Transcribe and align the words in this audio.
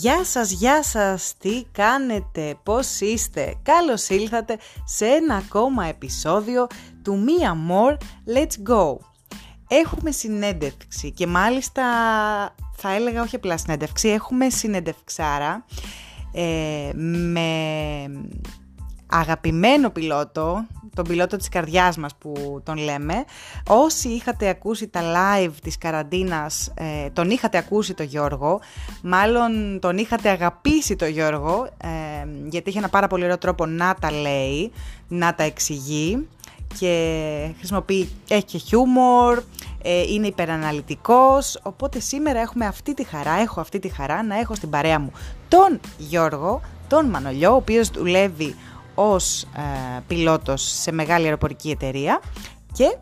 Γεια 0.00 0.24
σας, 0.24 0.50
γεια 0.50 0.82
σας, 0.82 1.34
τι 1.38 1.64
κάνετε, 1.72 2.58
πώς 2.62 3.00
είστε, 3.00 3.54
καλώς 3.62 4.08
ήλθατε 4.08 4.58
σε 4.84 5.06
ένα 5.06 5.34
ακόμα 5.34 5.84
επεισόδιο 5.84 6.66
του 7.02 7.24
Mia 7.26 7.70
More 7.70 7.96
Let's 8.36 8.70
Go. 8.70 8.96
Έχουμε 9.68 10.10
συνέντευξη 10.10 11.12
και 11.12 11.26
μάλιστα 11.26 11.82
θα 12.76 12.94
έλεγα 12.94 13.22
όχι 13.22 13.36
απλά 13.36 13.56
συνέντευξη, 13.56 14.08
έχουμε 14.08 14.50
συνέντευξάρα 14.50 15.64
ε, 16.32 16.90
με 16.94 17.50
αγαπημένο 19.18 19.90
πιλότο, 19.90 20.66
τον 20.94 21.04
πιλότο 21.04 21.36
της 21.36 21.48
καρδιάς 21.48 21.96
μας 21.96 22.14
που 22.18 22.60
τον 22.64 22.76
λέμε. 22.76 23.24
Όσοι 23.68 24.08
είχατε 24.08 24.48
ακούσει 24.48 24.88
τα 24.88 25.00
live 25.02 25.52
της 25.62 25.78
καραντίνας, 25.78 26.72
ε, 26.74 27.10
τον 27.10 27.30
είχατε 27.30 27.58
ακούσει 27.58 27.94
το 27.94 28.02
Γιώργο, 28.02 28.60
μάλλον 29.02 29.78
τον 29.80 29.98
είχατε 29.98 30.28
αγαπήσει 30.28 30.96
το 30.96 31.06
Γιώργο, 31.06 31.68
ε, 31.82 31.88
γιατί 32.48 32.68
είχε 32.68 32.78
ένα 32.78 32.88
πάρα 32.88 33.06
πολύ 33.06 33.24
ωραίο 33.24 33.38
τρόπο 33.38 33.66
να 33.66 33.94
τα 34.00 34.12
λέει, 34.12 34.72
να 35.08 35.34
τα 35.34 35.42
εξηγεί 35.42 36.28
και 36.78 37.54
χρησιμοποιεί, 37.58 38.08
έχει 38.28 38.44
και 38.44 38.58
χιούμορ, 38.58 39.42
ε, 39.82 40.02
είναι 40.02 40.26
υπεραναλυτικός, 40.26 41.60
οπότε 41.62 42.00
σήμερα 42.00 42.40
έχουμε 42.40 42.66
αυτή 42.66 42.94
τη 42.94 43.04
χαρά, 43.04 43.32
έχω 43.32 43.60
αυτή 43.60 43.78
τη 43.78 43.88
χαρά 43.88 44.22
να 44.22 44.38
έχω 44.38 44.54
στην 44.54 44.70
παρέα 44.70 44.98
μου 44.98 45.12
τον 45.48 45.80
Γιώργο, 45.98 46.60
τον 46.88 47.06
Μανολιό, 47.06 47.52
ο 47.52 47.56
οποίος 47.56 47.88
δουλεύει 47.88 48.54
ως 48.98 49.42
ε, 49.42 50.00
πιλότος 50.06 50.62
σε 50.62 50.92
μεγάλη 50.92 51.24
αεροπορική 51.24 51.70
εταιρεία 51.70 52.20
και 52.72 52.96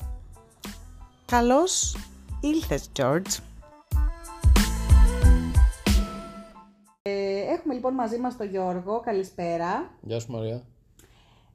καλώς 1.27 1.97
ήλθες 2.41 2.91
George. 2.99 3.39
Ε, 7.03 7.39
έχουμε 7.53 7.75
λοιπόν 7.75 7.95
μαζί 7.95 8.19
μας 8.19 8.37
τον 8.37 8.49
Γιώργο, 8.49 9.01
καλησπέρα. 9.01 9.91
Γεια 10.01 10.21
σου 10.21 10.33
Μαρία. 10.33 10.63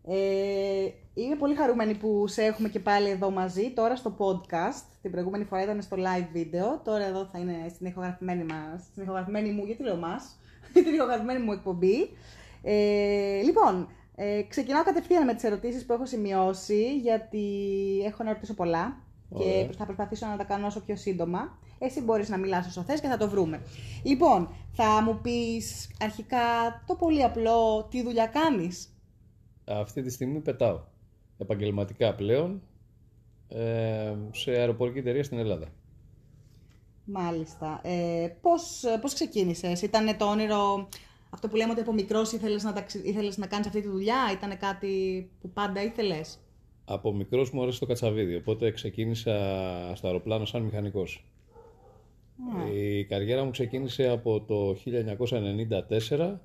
Ε, 0.04 0.88
είμαι 1.14 1.36
πολύ 1.36 1.56
χαρούμενη 1.56 1.96
που 1.96 2.28
σε 2.28 2.44
έχουμε 2.44 2.70
και 2.70 2.80
πάλι 2.80 3.10
εδώ 3.10 3.30
μαζί, 3.30 3.72
τώρα 3.72 3.96
στο 3.96 4.16
podcast. 4.18 4.84
Την 5.02 5.12
προηγούμενη 5.12 5.44
φορά 5.44 5.64
ήταν 5.64 5.82
στο 5.82 5.98
live 6.00 6.28
βίντεο, 6.34 6.82
τώρα 6.84 7.06
εδώ 7.06 7.26
θα 7.32 7.40
είναι 7.40 7.70
στην 7.70 7.86
ηχογραφημένη, 7.86 8.44
μας, 8.44 8.82
στην 8.92 9.04
ηχογραφημένη 9.04 9.52
μου, 9.52 9.66
γιατί 9.66 9.84
λέω 9.84 9.96
μας, 9.96 10.40
την 10.74 10.94
ηχογραφημένη 10.94 11.44
μου 11.44 11.52
εκπομπή. 11.52 12.10
Ε, 12.64 13.42
λοιπόν, 13.42 13.88
ε, 14.22 14.42
ξεκινάω 14.42 14.84
κατευθείαν 14.84 15.26
με 15.26 15.34
τις 15.34 15.44
ερωτήσεις 15.44 15.86
που 15.86 15.94
έχω 15.94 16.06
σημειώσει, 16.06 16.98
γιατί 16.98 17.46
έχω 18.06 18.24
να 18.24 18.34
ρωτήσω 18.34 18.54
πολλά 18.54 18.98
και 19.38 19.70
θα 19.78 19.86
προσπαθήσω 19.86 20.28
να 20.28 20.38
τα 20.38 20.44
κάνω 20.44 20.68
όσο 20.68 20.82
πιο 20.82 20.96
σύντομα. 20.96 21.58
Εσύ 21.80 22.02
μπορείς 22.02 22.30
να 22.30 22.38
μιλάς 22.38 22.68
όσο 22.68 22.82
θες 22.82 23.02
και 23.02 23.08
θα 23.08 23.18
το 23.18 23.30
βρούμε. 23.30 23.62
Λοιπόν, 24.04 24.50
θα 24.72 25.02
μου 25.02 25.20
πεις 25.22 25.90
αρχικά 26.02 26.38
το 26.86 26.96
πολύ 26.96 27.24
απλό 27.24 27.88
τι 27.90 28.04
δουλειά 28.04 28.26
κάνεις; 28.26 28.94
Αυτή 29.66 30.02
τη 30.02 30.10
στιγμή 30.10 30.40
πετάω 30.40 30.82
επαγγελματικά 31.38 32.16
πλέον 32.16 32.62
ε, 33.48 34.16
σε 34.32 34.52
αεροπορική 34.52 35.00
εταιρεία 35.00 35.24
στην 35.24 35.38
Ελλάδα. 35.38 35.68
Μάλιστα. 37.06 37.80
Ε, 37.84 38.28
πώς, 38.42 38.84
πώς 39.02 39.14
ξεκίνησες, 39.14 39.82
ήταν 39.82 40.18
το 40.18 40.26
όνειρο 40.26 40.90
αυτό 41.30 41.48
που 41.48 41.56
λέμε 41.56 41.72
ότι 41.72 41.82
από 41.82 41.94
μικρός 41.94 42.32
ήθελες 42.32 42.64
να, 42.64 42.86
ήθελες 43.04 43.38
να 43.38 43.48
κάνεις 43.48 43.68
αυτή 43.68 43.82
τη 43.82 43.88
δουλειά, 43.88 44.30
ήταν 44.34 44.58
κάτι 44.58 45.30
που 45.42 45.50
πάντα 45.50 45.84
ήθελες; 45.84 46.40
Από 46.86 47.14
μικρός 47.14 47.52
μου 47.52 47.62
άρεσε 47.62 47.80
το 47.80 47.86
κατσαβίδι, 47.86 48.36
οπότε 48.36 48.72
ξεκίνησα 48.72 49.32
στο 49.96 50.08
αεροπλάνο 50.08 50.46
σαν 50.46 50.62
μηχανικός. 50.62 51.24
Η 52.74 53.06
καριέρα 53.06 53.44
μου 53.44 53.52
ξεκίνησε 53.52 54.08
από 54.08 54.42
το 54.42 54.76
1994 54.76 56.40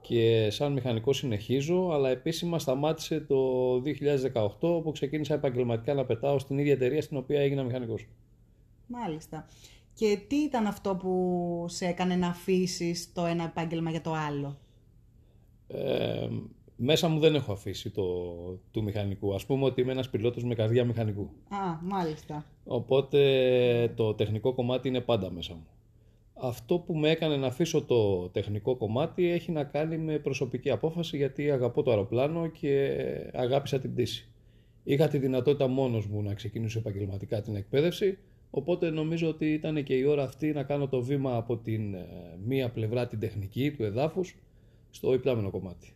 και 0.00 0.50
σαν 0.50 0.72
μηχανικό 0.72 1.12
συνεχίζω, 1.12 1.90
αλλά 1.92 2.08
επίσημα 2.08 2.58
σταμάτησε 2.58 3.20
το 3.20 3.36
2018 3.80 4.50
όπου 4.60 4.92
ξεκίνησα 4.92 5.34
επαγγελματικά 5.34 5.94
να 5.94 6.04
πετάω 6.04 6.38
στην 6.38 6.58
ίδια 6.58 6.72
εταιρεία 6.72 7.02
στην 7.02 7.16
οποία 7.16 7.40
έγινα 7.40 7.62
μηχανικός. 7.62 8.06
Μάλιστα. 8.86 9.46
Και 9.94 10.18
τι 10.28 10.36
ήταν 10.36 10.66
αυτό 10.66 10.96
που 10.96 11.64
σε 11.68 11.86
έκανε 11.86 12.16
να 12.16 12.28
αφήσεις 12.28 13.12
το 13.12 13.24
ένα 13.24 13.44
επάγγελμα 13.44 13.90
για 13.90 14.00
το 14.00 14.12
άλλο; 14.12 14.58
Ε, 15.68 16.28
μέσα 16.76 17.08
μου 17.08 17.18
δεν 17.18 17.34
έχω 17.34 17.52
αφήσει 17.52 17.90
το 17.90 18.02
του 18.70 18.82
μηχανικού. 18.82 19.34
Ας 19.34 19.46
πούμε 19.46 19.64
ότι 19.64 19.80
είμαι 19.80 19.92
ένας 19.92 20.10
πιλότος 20.10 20.44
με 20.44 20.54
καρδιά 20.54 20.84
μηχανικού. 20.84 21.30
Α, 21.48 21.78
μάλιστα. 21.82 22.44
Οπότε 22.64 23.92
το 23.96 24.14
τεχνικό 24.14 24.52
κομμάτι 24.52 24.88
είναι 24.88 25.00
πάντα 25.00 25.30
μέσα 25.30 25.54
μου. 25.54 25.66
Αυτό 26.40 26.78
που 26.78 26.94
με 26.94 27.10
έκανε 27.10 27.36
να 27.36 27.46
αφήσω 27.46 27.82
το 27.82 28.28
τεχνικό 28.28 28.76
κομμάτι 28.76 29.30
έχει 29.30 29.52
να 29.52 29.64
κάνει 29.64 29.98
με 29.98 30.18
προσωπική 30.18 30.70
απόφαση 30.70 31.16
γιατί 31.16 31.50
αγαπώ 31.50 31.82
το 31.82 31.90
αεροπλάνο 31.90 32.46
και 32.46 32.96
αγάπησα 33.32 33.78
την 33.78 33.92
πτήση. 33.92 34.28
Είχα 34.84 35.08
τη 35.08 35.18
δυνατότητα 35.18 35.66
μόνος 35.66 36.06
μου 36.06 36.22
να 36.22 36.34
ξεκινήσω 36.34 36.78
επαγγελματικά 36.78 37.40
την 37.40 37.56
εκπαίδευση 37.56 38.18
Οπότε 38.56 38.90
νομίζω 38.90 39.28
ότι 39.28 39.52
ήταν 39.52 39.82
και 39.82 39.94
η 39.94 40.04
ώρα 40.04 40.22
αυτή 40.22 40.52
να 40.52 40.62
κάνω 40.62 40.88
το 40.88 41.02
βήμα 41.02 41.36
από 41.36 41.56
την 41.56 41.94
ε, 41.94 42.06
μία 42.44 42.70
πλευρά 42.70 43.06
την 43.06 43.18
τεχνική 43.18 43.72
του 43.72 43.82
εδάφους 43.84 44.36
στο 44.90 45.14
υπλάμενο 45.14 45.50
κομμάτι. 45.50 45.92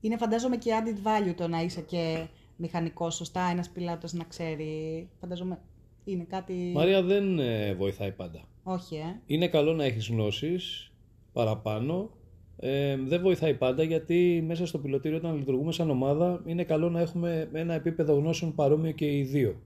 Είναι 0.00 0.16
φαντάζομαι 0.16 0.56
και 0.56 0.70
added 0.70 1.06
value 1.06 1.34
το 1.36 1.48
να 1.48 1.62
είσαι 1.62 1.80
και 1.80 2.26
μηχανικός, 2.56 3.14
σωστά, 3.14 3.48
ένας 3.50 3.70
πιλάτος 3.70 4.12
να 4.12 4.24
ξέρει. 4.24 5.08
Φαντάζομαι 5.20 5.58
είναι 6.04 6.26
κάτι... 6.28 6.72
Μαρία 6.74 7.02
δεν 7.02 7.38
ε, 7.38 7.74
βοηθάει 7.74 8.12
πάντα. 8.12 8.44
Όχι, 8.62 8.96
ε. 8.96 9.20
Είναι 9.26 9.48
καλό 9.48 9.72
να 9.72 9.84
έχεις 9.84 10.08
γνώσεις 10.08 10.92
παραπάνω. 11.32 12.10
Ε, 12.56 12.96
δεν 12.96 13.20
βοηθάει 13.20 13.54
πάντα 13.54 13.82
γιατί 13.82 14.44
μέσα 14.46 14.66
στο 14.66 14.78
πιλωτήριο 14.78 15.16
όταν 15.16 15.36
λειτουργούμε 15.36 15.72
σαν 15.72 15.90
ομάδα 15.90 16.42
είναι 16.46 16.64
καλό 16.64 16.90
να 16.90 17.00
έχουμε 17.00 17.48
ένα 17.52 17.74
επίπεδο 17.74 18.14
γνώσεων 18.14 18.54
παρόμοιο 18.54 18.92
και 18.92 19.16
οι 19.16 19.22
δύο. 19.22 19.56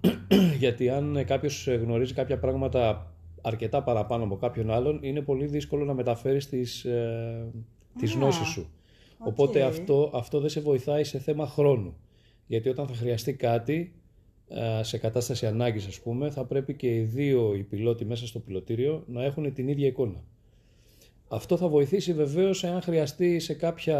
Γιατί 0.58 0.88
αν 0.88 1.24
κάποιος 1.26 1.68
γνωρίζει 1.68 2.14
κάποια 2.14 2.38
πράγματα 2.38 3.12
αρκετά 3.42 3.82
παραπάνω 3.82 4.24
από 4.24 4.36
κάποιον 4.36 4.70
άλλον, 4.70 4.98
είναι 5.02 5.20
πολύ 5.20 5.46
δύσκολο 5.46 5.84
να 5.84 5.94
μεταφέρεις 5.94 6.48
τις, 6.48 6.84
ε, 6.84 7.52
τις 7.98 8.12
γνώσεις 8.12 8.46
σου. 8.46 8.70
Οπότε 9.18 9.62
αυτό, 9.62 10.10
αυτό 10.14 10.40
δεν 10.40 10.48
σε 10.48 10.60
βοηθάει 10.60 11.04
σε 11.04 11.18
θέμα 11.18 11.46
χρόνου. 11.46 11.96
Γιατί 12.46 12.68
όταν 12.68 12.86
θα 12.86 12.94
χρειαστεί 12.94 13.34
κάτι, 13.34 13.92
ε, 14.48 14.82
σε 14.82 14.98
κατάσταση 14.98 15.46
ανάγκης 15.46 15.86
ας 15.86 16.00
πούμε, 16.00 16.30
θα 16.30 16.44
πρέπει 16.44 16.74
και 16.74 16.94
οι 16.94 17.00
δύο 17.00 17.54
οι 17.54 17.62
πιλότοι 17.62 18.04
μέσα 18.04 18.26
στο 18.26 18.38
πιλωτήριο 18.38 19.04
να 19.06 19.24
έχουν 19.24 19.52
την 19.52 19.68
ίδια 19.68 19.86
εικόνα. 19.86 20.24
Αυτό 21.28 21.56
θα 21.56 21.68
βοηθήσει 21.68 22.12
βεβαίως 22.12 22.64
εάν 22.64 22.80
χρειαστεί 22.80 23.38
σε 23.38 23.54
κάποια 23.54 23.98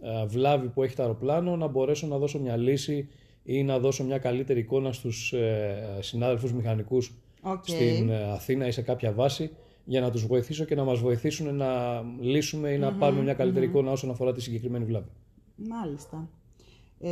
ε, 0.00 0.26
βλάβη 0.26 0.68
που 0.68 0.82
έχει 0.82 0.96
το 0.96 1.02
αεροπλάνο 1.02 1.56
να 1.56 1.66
μπορέσω 1.66 2.06
να 2.06 2.18
δώσω 2.18 2.38
μια 2.38 2.56
λύση 2.56 3.08
ή 3.52 3.62
να 3.62 3.78
δώσω 3.78 4.04
μια 4.04 4.18
καλύτερη 4.18 4.60
εικόνα 4.60 4.92
στους 4.92 5.32
ε, 5.32 5.98
συνάδελφους 6.00 6.52
μηχανικούς 6.52 7.14
στην 7.62 8.10
ε, 8.10 8.32
Αθήνα 8.32 8.66
ή 8.66 8.70
σε 8.70 8.82
κάποια 8.82 9.12
βάση 9.12 9.50
για 9.84 10.00
να 10.00 10.10
τους 10.10 10.26
βοηθήσω 10.26 10.64
και 10.64 10.74
να 10.74 10.84
μας 10.84 10.98
βοηθήσουν 10.98 11.54
να 11.54 12.00
λύσουμε 12.20 12.70
ή 12.70 12.78
να 12.78 12.92
πάρουμε 12.92 13.22
μια 13.22 13.34
καλύτερη 13.34 13.66
εικόνα 13.66 13.90
όσον 13.90 14.10
αφορά 14.10 14.32
τη 14.32 14.40
συγκεκριμένη 14.40 14.84
βλάβη. 14.84 15.08
Μάλιστα. 15.56 16.28
Ε, 17.00 17.10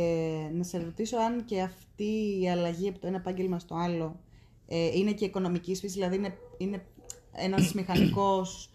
να 0.53 0.63
σε 0.63 0.77
ρωτήσω 0.77 1.17
αν 1.17 1.45
και 1.45 1.61
αυτή 1.61 2.39
η 2.41 2.49
αλλαγή 2.49 2.89
από 2.89 2.99
το 2.99 3.07
ένα 3.07 3.17
επάγγελμα 3.17 3.59
στο 3.59 3.75
άλλο 3.75 4.19
ε, 4.67 4.97
είναι 4.97 5.11
και 5.11 5.25
οικονομικής 5.25 5.79
φύσης, 5.79 5.95
δηλαδή 5.95 6.15
είναι, 6.15 6.37
είναι 6.57 6.85
ένας 7.31 7.73
μηχανικός 7.73 8.69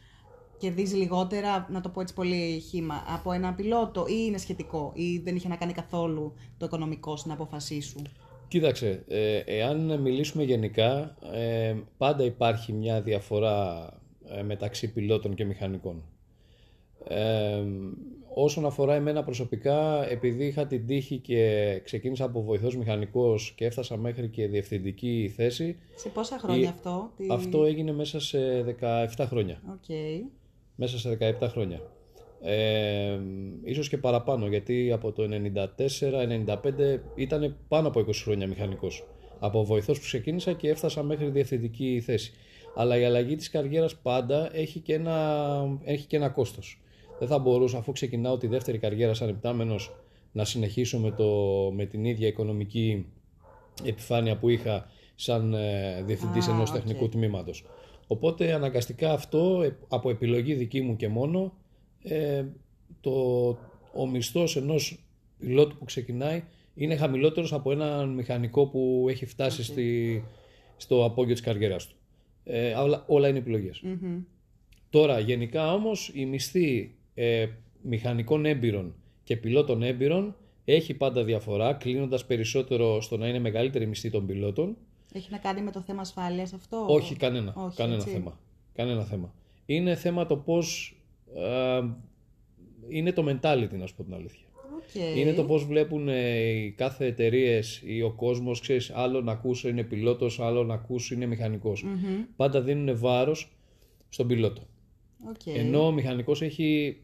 κερδίζει 0.65 0.97
λιγότερα, 0.97 1.67
να 1.71 1.81
το 1.81 1.89
πω 1.89 2.01
έτσι 2.01 2.15
πολύ 2.15 2.59
χήμα, 2.69 3.05
από 3.07 3.33
ένα 3.33 3.55
πιλότο 3.55 4.05
ή 4.09 4.15
είναι 4.27 4.39
σχετικό 4.39 4.93
ή 4.95 5.19
δεν 5.19 5.37
είχε 5.37 5.49
να 5.49 5.57
κάνει 5.57 5.73
καθόλου 5.73 6.33
το 6.59 6.67
οικονομικό 6.67 7.17
στην 7.17 7.33
απόφασή 7.33 7.81
σου; 7.81 8.03
Κοίταξε, 8.49 9.05
ε, 9.09 9.39
εάν 9.39 10.01
μιλήσουμε 10.01 10.43
γενικά, 10.43 11.17
ε, 11.33 11.75
πάντα 11.97 12.25
υπάρχει 12.25 12.73
μια 12.73 13.01
διαφορά 13.03 13.89
ε, 14.29 14.43
μεταξύ 14.43 14.93
πιλότων 14.93 15.35
και 15.35 15.45
μηχανικών. 15.45 16.03
Ε, 17.09 17.63
όσον 18.35 18.67
αφορά 18.67 18.95
εμένα 18.95 19.25
προσωπικά, 19.25 20.09
επειδή 20.11 20.47
είχα 20.47 20.67
την 20.67 20.87
τύχη 20.87 21.19
και 21.19 21.81
ξεκίνησα 21.85 22.25
από 22.25 22.43
βοηθός 22.43 22.77
μηχανικός 22.77 23.53
και 23.57 23.65
έφτασα 23.65 23.97
μέχρι 23.97 24.29
και 24.29 24.47
διευθυντική 24.49 25.33
θέση. 25.37 25.79
Σε 25.95 26.09
πόσα 26.09 26.39
χρόνια 26.39 26.69
αυτό; 26.69 27.11
Αυτό 27.31 27.65
έγινε 27.65 27.93
μέσα 27.93 28.21
σε 28.21 28.39
17 29.17 29.25
χρόνια. 29.29 29.61
Okay 29.67 30.23
μέσα 30.75 30.99
σε 30.99 31.19
17 31.41 31.49
χρόνια. 31.49 31.81
Ε, 32.41 33.19
ίσως 33.65 33.89
και 33.89 33.99
παραπάνω, 33.99 34.47
γιατί 34.47 34.93
από 34.93 35.13
το 35.13 35.23
94-95 35.27 37.01
ήταν 37.15 37.57
πάνω 37.69 37.89
από 37.89 38.01
20 38.01 38.13
χρόνια 38.23 38.47
μηχανικός. 38.47 39.05
Από 39.39 39.65
βοηθός 39.65 39.99
που 39.99 40.05
ξεκίνησα 40.05 40.53
και 40.53 40.69
έφτασα 40.69 41.03
μέχρι 41.03 41.31
διευθυντική 41.31 42.01
θέση. 42.05 42.33
Αλλά 42.75 42.99
η 42.99 43.05
αλλαγή 43.05 43.35
της 43.35 43.51
καριέρας 43.51 43.97
πάντα 43.97 44.57
έχει 44.57 44.81
και 44.81 44.95
ένα, 44.95 45.79
έχει 45.85 46.07
και 46.07 46.17
ένα 46.17 46.29
κόστος. 46.29 46.83
Δεν 47.19 47.29
θα 47.29 47.39
μπορούσα, 47.39 47.79
αφού 47.79 47.93
ξεκινάω 47.93 48.37
τη 48.39 48.47
δεύτερη 48.47 48.79
καριέρα 48.79 49.15
σαν 49.15 49.29
επιτάμενος, 49.29 49.95
να 50.33 50.45
συνεχίσω 50.45 50.99
με, 50.99 51.11
το, 51.11 51.27
με 51.75 51.85
την 51.85 52.05
ίδια 52.05 52.27
οικονομική 52.27 53.07
επιφάνεια 53.85 54.37
που 54.37 54.49
είχα 54.49 54.89
σαν 55.15 55.55
ε, 55.55 56.03
διευθυντής 56.07 56.47
ah, 56.47 56.51
ενός 56.51 56.71
τεχνικού 56.71 57.09
τμήματος. 57.09 57.65
Οπότε 58.07 58.53
αναγκαστικά 58.53 59.13
αυτό 59.13 59.63
ε, 59.63 59.77
από 59.89 60.11
επιλογή 60.11 60.55
δική 60.55 60.81
μου 60.81 60.97
και 60.97 61.09
μόνο 61.09 61.53
ε, 62.03 62.45
το, 63.01 63.47
ο 63.95 64.07
μισθός 64.07 64.57
ενός 64.57 64.99
πιλότου 65.39 65.77
που 65.77 65.85
ξεκινάει 65.85 66.43
είναι 66.75 66.97
χαμηλότερος 66.97 67.53
από 67.53 67.73
έναν 67.73 68.09
μηχανικό 68.09 68.67
που 68.67 69.07
έχει 69.09 69.27
φτάσει 69.27 69.65
στη, 69.65 70.23
στο 70.77 71.05
απόγειο 71.05 71.33
της 71.33 71.43
καριέρας 71.43 71.87
του. 71.87 71.97
Ε, 72.45 72.73
όλα, 72.73 73.05
όλα 73.07 73.29
είναι 73.29 73.41
Τώρα 74.91 75.19
γενικά 75.19 75.73
όμως 75.73 76.11
η 76.15 76.27
μισθή 76.27 76.95
ε, 77.15 77.47
μηχανικών 77.83 78.45
έμπειρων 78.47 78.95
και 79.25 79.37
πιλότων 79.37 79.83
έμπειρων 79.83 80.37
έχει 80.65 80.95
πάντα 80.95 81.25
διαφορά, 81.25 81.73
κλείνοντας 81.73 82.27
περισσότερο 82.27 83.01
στο 83.01 83.17
να 83.17 83.29
είναι 83.29 83.39
μεγαλύτερη 83.39 83.87
μισθή 83.87 84.11
των 84.11 84.27
πιλότων. 84.27 84.77
Έχει 85.17 85.29
να 85.31 85.39
κάνει 85.39 85.63
με 85.63 85.71
το 85.71 85.81
θέμα 85.81 86.01
ασφάλειας 86.01 86.53
αυτό; 86.53 86.87
Όχι, 86.89 87.17
κανένα. 87.17 87.73
κανένα 87.77 88.03
θέμα. 88.03 88.39
Κανένα 88.75 89.05
θέμα. 89.05 89.35
Είναι 89.67 89.95
θέμα 89.95 90.27
το 90.27 90.37
πώς... 90.37 90.97
Ε, 91.35 91.83
είναι 92.89 93.13
το 93.13 93.25
mentality, 93.29 93.79
να 93.79 93.87
σου 93.87 93.95
πω 93.95 94.03
την 94.05 94.15
αλήθεια. 94.15 94.47
Okay. 94.79 95.17
Είναι 95.17 95.33
το 95.33 95.45
πώς 95.45 95.65
βλέπουν 95.65 96.09
ε, 96.09 96.39
οι 96.39 96.71
κάθε 96.71 97.07
εταιρείες 97.07 97.83
ή 97.85 98.03
ο 98.03 98.11
κόσμος, 98.11 98.61
ξέρεις, 98.61 98.91
άλλο 98.95 99.21
να 99.21 99.33
ακούσει 99.33 99.69
είναι 99.69 99.83
πιλότος, 99.83 100.41
άλλο 100.41 100.65
να 100.65 100.75
ακούσει 100.75 101.15
είναι 101.15 101.27
μηχανικός. 101.27 101.85
Πάντα 102.37 102.61
δίνουν 102.61 102.99
βάρος 102.99 103.53
στον 104.09 104.27
πιλότο. 104.27 104.63
Okay. 105.33 105.53
Ενώ 105.57 105.87
ο 105.87 105.93
μηχανικός 105.93 106.43
έχει 106.43 106.97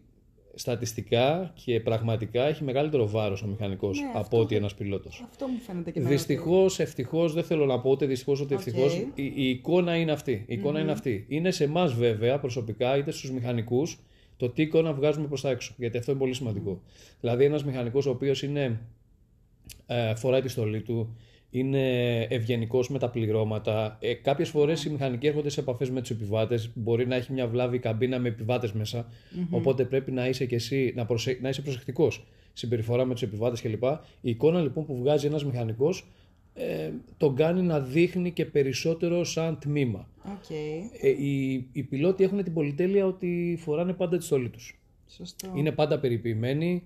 στατιστικά 0.54 1.52
και 1.64 1.80
πραγματικά 1.80 2.44
έχει 2.44 2.64
μεγαλύτερο 2.64 3.08
βάρος 3.08 3.42
ο 3.42 3.46
μηχανικός 3.46 4.00
ναι, 4.00 4.10
από 4.14 4.38
ότι 4.38 4.56
ένας 4.56 4.74
πιλότος. 4.74 5.24
Αυτό 5.30 5.46
μου 5.46 5.58
φαίνεται 5.58 5.90
και 5.90 6.00
Δυστυχώς, 6.00 6.78
ευτυχώς, 6.78 7.32
δεν 7.32 7.44
θέλω 7.44 7.66
να 7.66 7.80
πω 7.80 7.90
ούτε 7.90 8.06
δυστυχώς 8.06 8.40
ούτε 8.40 8.54
ευτυχώς. 8.54 8.94
Η, 8.94 9.12
η, 9.14 9.48
εικόνα 9.48 9.96
είναι 9.96 10.12
αυτή. 10.12 10.32
Η 10.32 10.54
εικονα 10.54 10.80
είναι 10.80 10.92
αυτή. 10.92 11.24
Είναι 11.28 11.50
σε 11.50 11.64
εμάς 11.64 11.94
βέβαια 11.94 12.38
προσωπικά, 12.38 12.96
είτε 12.96 13.10
στους 13.10 13.30
μηχανικούς, 13.30 13.98
το 14.36 14.48
τι 14.48 14.62
εικόνα 14.62 14.92
βγάζουμε 14.92 15.26
προς 15.26 15.40
τα 15.40 15.50
έξω. 15.50 15.74
Γιατί 15.76 15.98
αυτό 15.98 16.10
είναι 16.10 16.20
πολύ 16.20 16.34
σημαντικό. 16.34 16.80
Δηλαδή, 17.20 17.44
ένας 17.44 17.64
μηχανικός 17.64 18.06
ο 18.06 18.10
οποίος 18.10 18.42
ε, 19.86 20.14
φοράει 20.14 20.40
τη 20.40 20.48
στολή 20.48 20.80
του, 20.80 21.16
είναι 21.50 22.20
ευγενικός 22.20 22.88
με 22.88 22.98
τα 22.98 23.10
πληρώματα. 23.10 23.96
Ε, 24.00 24.14
Κάποιες 24.14 24.48
φορές 24.48 24.84
οι 24.84 24.90
μηχανικοί 24.90 25.26
έρχονται 25.26 25.48
σε 25.48 25.60
επαφές 25.60 25.90
με 25.90 26.00
τους 26.00 26.10
επιβάτες. 26.10 26.70
Μπορεί 26.74 27.06
να 27.06 27.16
έχει 27.16 27.32
μια 27.32 27.46
βλάβη 27.46 27.78
καμπίνα 27.78 28.18
με 28.18 28.28
επιβάτες 28.28 28.72
Οπότε 29.50 29.84
πρέπει 29.84 30.10
να 30.10 30.28
είσαι 30.28 30.44
και 30.44 30.54
εσύ 30.54 30.92
να, 30.96 31.06
προσε... 31.06 31.38
να 31.42 31.48
είσαι 31.48 31.62
προσεκτικός. 31.62 32.26
Συμπεριφορά 32.52 33.04
με 33.04 33.12
τους 33.12 33.22
επιβάτες 33.22 33.60
κλπ. 33.60 33.82
Η 34.20 34.30
εικόνα 34.30 34.60
λοιπόν 34.60 34.86
που 34.86 34.96
βγάζει 34.96 35.26
ένας 35.26 35.44
μηχανικός 35.44 36.06
ε, 36.54 36.90
τον 37.16 37.34
κάνει 37.34 37.62
να 37.62 37.80
δείχνει 37.80 38.30
και 38.30 38.44
περισσότερο 38.44 39.24
σαν 39.24 39.58
τμήμα. 39.58 40.08
Okay. 40.24 40.88
Ε, 41.00 41.08
οι, 41.08 41.66
οι 41.72 41.82
πιλότοι 41.82 42.24
έχουν 42.24 42.42
την 42.42 42.52
πολυτέλεια 42.52 43.06
ότι 43.06 43.58
φοράνε 43.60 43.92
πάντα 43.92 44.18
τη 44.18 44.24
στολή 44.24 44.48
τους. 44.48 44.80
Είναι 45.54 45.72
πάντα 45.72 45.98
περιποιημένοι 45.98 46.82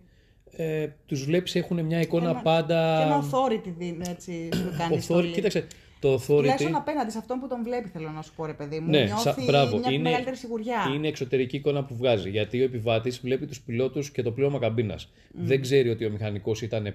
ε, 0.56 0.88
τους 1.06 1.24
βλέπεις 1.24 1.54
έχουν 1.54 1.84
μια 1.84 2.00
εικόνα 2.00 2.30
ένα, 2.30 2.40
πάντα... 2.40 2.96
Και 2.98 3.04
ένα 3.04 3.24
authority 3.24 3.72
δίνει, 3.78 4.04
έτσι, 4.08 4.48
σου 4.54 4.74
κάνεις 4.78 5.06
authority, 5.10 5.32
Κοίταξε, 5.32 5.66
το 6.00 6.14
authority... 6.14 6.36
Τουλάχιστον 6.36 6.74
απέναντι 6.74 7.10
σε 7.10 7.18
αυτόν 7.18 7.38
που 7.40 7.48
τον 7.48 7.62
βλέπει, 7.62 7.88
θέλω 7.88 8.10
να 8.10 8.22
σου 8.22 8.32
πω, 8.36 8.46
ρε 8.46 8.52
παιδί 8.52 8.80
μου. 8.80 8.90
Ναι, 8.90 9.04
νιώθει 9.04 9.44
μπράβο, 9.44 9.78
μια 9.78 9.90
είναι, 9.90 10.02
μεγαλύτερη 10.02 10.36
σιγουριά. 10.36 10.90
Είναι 10.94 11.08
εξωτερική 11.08 11.56
εικόνα 11.56 11.84
που 11.84 11.96
βγάζει. 11.96 12.30
Γιατί 12.30 12.60
ο 12.60 12.64
επιβάτης 12.64 13.20
βλέπει 13.20 13.46
τους 13.46 13.60
πιλότους 13.60 14.10
και 14.10 14.22
το 14.22 14.30
πλήρωμα 14.32 14.58
καμπίνας. 14.58 15.06
Mm. 15.06 15.30
Δεν 15.32 15.60
ξέρει 15.60 15.88
ότι 15.88 16.04
ο 16.04 16.10
μηχανικός 16.10 16.62
ήταν 16.62 16.94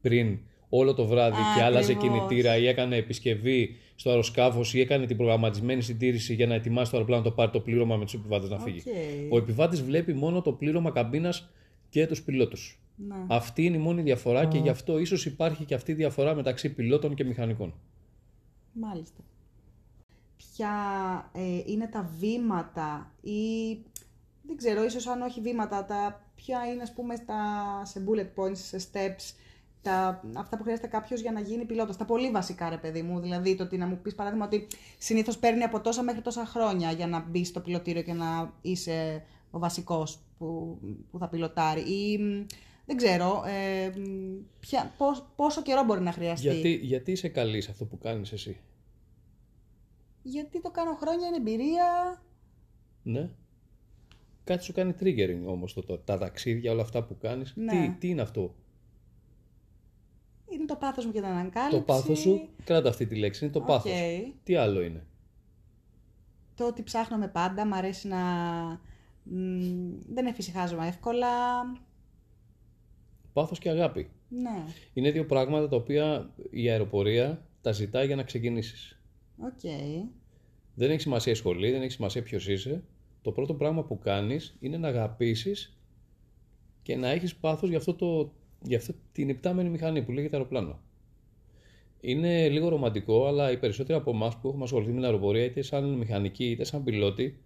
πριν 0.00 0.38
όλο 0.68 0.94
το 0.94 1.06
βράδυ 1.06 1.40
Α, 1.40 1.56
και 1.56 1.62
άλλαζε 1.62 1.92
ακριβώς. 1.92 2.18
κινητήρα 2.18 2.56
ή 2.56 2.66
έκανε 2.66 2.96
επισκευή 2.96 3.76
στο 3.94 4.10
αεροσκάφος 4.10 4.74
ή 4.74 4.80
έκανε 4.80 5.06
την 5.06 5.16
προγραμματισμένη 5.16 5.82
συντήρηση 5.82 6.34
για 6.34 6.46
να 6.46 6.54
ετοιμάσει 6.54 6.90
το 6.90 6.96
αεροπλάνο 6.96 7.22
να 7.22 7.28
το 7.28 7.34
πάρει 7.34 7.50
το 7.50 7.60
πλήρωμα 7.60 7.96
με 7.96 8.04
τους 8.04 8.14
επιβάτες 8.14 8.50
να 8.50 8.58
φύγει. 8.58 8.82
Okay. 8.84 9.28
Ο 9.30 9.36
επιβάτης 9.36 9.82
βλέπει 9.82 10.12
μόνο 10.12 10.42
το 10.42 10.52
πλήρωμα 10.52 10.90
καμπίνας 10.90 11.50
και 11.88 12.06
τους 12.06 12.22
πιλότους. 12.22 12.78
Ναι. 12.96 13.16
Αυτή 13.26 13.64
είναι 13.64 13.76
η 13.76 13.80
μόνη 13.80 14.02
διαφορά 14.02 14.46
και 14.46 14.58
γι' 14.58 14.68
αυτό 14.68 14.98
ίσως 14.98 15.26
υπάρχει 15.26 15.64
και 15.64 15.74
αυτή 15.74 15.92
η 15.92 15.94
διαφορά 15.94 16.34
μεταξύ 16.34 16.74
πιλότων 16.74 17.14
και 17.14 17.24
μηχανικών. 17.24 17.74
Μάλιστα. 18.72 19.20
Ποια 20.36 20.70
ε, 21.32 21.60
είναι 21.66 21.86
τα 21.86 22.10
βήματα 22.18 23.12
ή 23.20 23.72
δεν 24.46 24.56
ξέρω, 24.56 24.84
ίσως 24.84 25.06
αν 25.06 25.22
όχι 25.22 25.40
βήματα, 25.40 25.84
τα 25.84 26.24
ποια 26.34 26.66
είναι 26.66 26.82
ας 26.82 26.92
πούμε 26.92 27.16
στα, 27.16 27.34
σε 27.84 28.04
bullet 28.06 28.40
points, 28.40 28.56
σε 28.56 28.88
steps, 28.92 29.34
τα, 29.82 30.22
αυτά 30.34 30.56
που 30.56 30.62
χρειάζεται 30.62 30.86
κάποιος 30.86 31.20
για 31.20 31.32
να 31.32 31.40
γίνει 31.40 31.64
πιλότος. 31.64 31.96
Τα 31.96 32.04
πολύ 32.04 32.30
βασικά, 32.30 32.68
ρε 32.68 32.76
παιδί 32.76 33.02
μου. 33.02 33.20
Δηλαδή, 33.20 33.54
το 33.56 33.62
ότι 33.62 33.76
να 33.76 33.86
μου 33.86 33.98
πεις 34.02 34.14
παράδειγμα 34.14 34.44
ότι 34.44 34.66
συνήθως 34.98 35.38
παίρνει 35.38 35.62
από 35.62 35.80
τόσα 35.80 36.02
μέχρι 36.02 36.20
τόσα 36.20 36.46
χρόνια 36.46 36.90
για 36.90 37.06
να 37.06 37.20
μπει 37.20 37.44
στο 37.44 37.60
πιλωτήριο 37.60 38.02
και 38.02 38.12
να 38.12 38.52
είσαι 38.60 39.24
ο 39.50 39.58
βασικός 39.58 40.18
που, 40.38 40.78
που 41.10 41.18
θα 41.18 41.28
πιλωτάρει. 41.28 41.80
Ή 41.80 42.20
δεν 42.86 42.96
ξέρω, 42.96 43.44
ε, 43.46 43.92
ποια, 44.60 44.94
πόσο 45.36 45.62
καιρό 45.62 45.84
μπορεί 45.84 46.00
να 46.00 46.12
χρειαστεί. 46.12 46.48
Γιατί, 46.48 46.74
γιατί 46.74 47.12
είσαι 47.12 47.28
καλή 47.28 47.60
σε 47.60 47.70
αυτό 47.70 47.84
που 47.84 47.98
κάνεις 47.98 48.32
εσύ; 48.32 48.60
Γιατί 50.22 50.60
το 50.60 50.70
κάνω 50.70 50.94
χρόνια, 50.94 51.26
είναι 51.26 51.36
εμπειρία. 51.36 52.22
Ναι. 53.02 53.30
Κάτι 54.44 54.64
σου 54.64 54.72
κάνει 54.72 54.94
triggering 55.00 55.42
όμως 55.46 55.74
το, 55.74 55.98
τα 55.98 56.18
ταξίδια, 56.18 56.72
όλα 56.72 56.82
αυτά 56.82 57.04
που 57.04 57.18
κάνεις. 57.18 57.52
Ναι. 57.56 57.70
Τι, 57.70 57.90
τι 57.98 58.08
είναι 58.08 58.22
αυτό; 58.22 58.54
Είναι 60.50 60.64
το 60.64 60.76
πάθος 60.76 61.06
μου 61.06 61.12
και 61.12 61.20
την 61.20 61.28
ανακάλυψη. 61.28 61.78
Το 61.78 61.84
πάθος 61.84 62.18
σου, 62.18 62.48
κράτα 62.64 62.88
αυτή 62.88 63.06
τη 63.06 63.16
λέξη, 63.16 63.44
είναι 63.44 63.52
το 63.52 63.62
okay. 63.62 63.66
πάθος. 63.66 63.92
Τι 64.42 64.54
άλλο 64.54 64.82
είναι; 64.82 65.06
Το 66.54 66.66
ότι 66.66 66.82
ψάχνω 66.82 67.28
πάντα, 67.28 67.66
μου 67.66 67.74
αρέσει 67.74 68.08
να... 68.08 68.20
δεν 70.08 70.26
εφησυχάζομαι 70.26 70.86
εύκολα. 70.86 71.28
Πάθος 73.34 73.58
και 73.58 73.68
αγάπη. 73.68 74.10
Ναι. 74.28 74.64
Είναι 74.92 75.10
δύο 75.10 75.26
πράγματα 75.26 75.68
τα 75.68 75.76
οποία 75.76 76.30
η 76.50 76.70
αεροπορία 76.70 77.46
τα 77.60 77.72
ζητάει 77.72 78.06
για 78.06 78.16
να 78.16 78.22
ξεκινήσεις. 78.22 79.00
Okay. 79.40 80.08
Δεν 80.74 80.90
έχει 80.90 81.00
σημασία 81.00 81.32
η 81.32 81.34
σχολή, 81.34 81.70
δεν 81.70 81.82
έχει 81.82 81.92
σημασία 81.92 82.22
ποιος 82.22 82.48
είσαι. 82.48 82.82
Το 83.22 83.32
πρώτο 83.32 83.54
πράγμα 83.54 83.84
που 83.84 83.98
κάνεις 83.98 84.56
είναι 84.60 84.76
να 84.76 84.88
αγαπήσεις 84.88 85.78
και 86.82 86.96
να 86.96 87.08
έχεις 87.08 87.36
πάθος 87.36 87.68
για, 87.68 87.78
αυτό 87.78 87.94
το, 87.94 88.32
για 88.62 88.76
αυτή 88.76 88.94
την 89.12 89.28
υπτάμενη 89.28 89.68
μηχανή 89.68 90.02
που 90.02 90.12
λέγεται 90.12 90.36
αεροπλάνο. 90.36 90.80
Είναι 92.00 92.48
λίγο 92.48 92.68
ρομαντικό, 92.68 93.26
αλλά 93.26 93.50
οι 93.50 93.58
περισσότεροι 93.58 93.98
από 93.98 94.10
εμάς 94.10 94.36
που 94.36 94.48
έχουμε 94.48 94.64
ασχοληθεί 94.64 94.90
με 94.90 94.96
την 94.96 95.04
αεροπορία, 95.04 95.44
είτε 95.44 95.62
σαν 95.62 95.92
μηχανικοί 95.92 96.50
είτε 96.50 96.64
σαν 96.64 96.84
πιλότοι, 96.84 97.38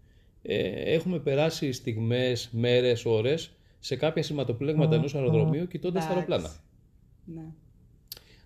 ε, 0.43 0.93
έχουμε 0.95 1.19
περάσει 1.19 1.73
στιγμές, 1.73 2.51
μέρες, 2.53 3.05
ώρες 3.05 3.58
σε 3.79 3.97
κάποια 3.97 4.23
σηματοπλέγματα 4.23 4.95
ενός 4.95 5.15
αεροδρομίου 5.15 5.67
κοιτώντας 5.67 6.05
τα 6.07 6.11
αεροπλάνα. 6.11 6.51
Ναι. 7.25 7.45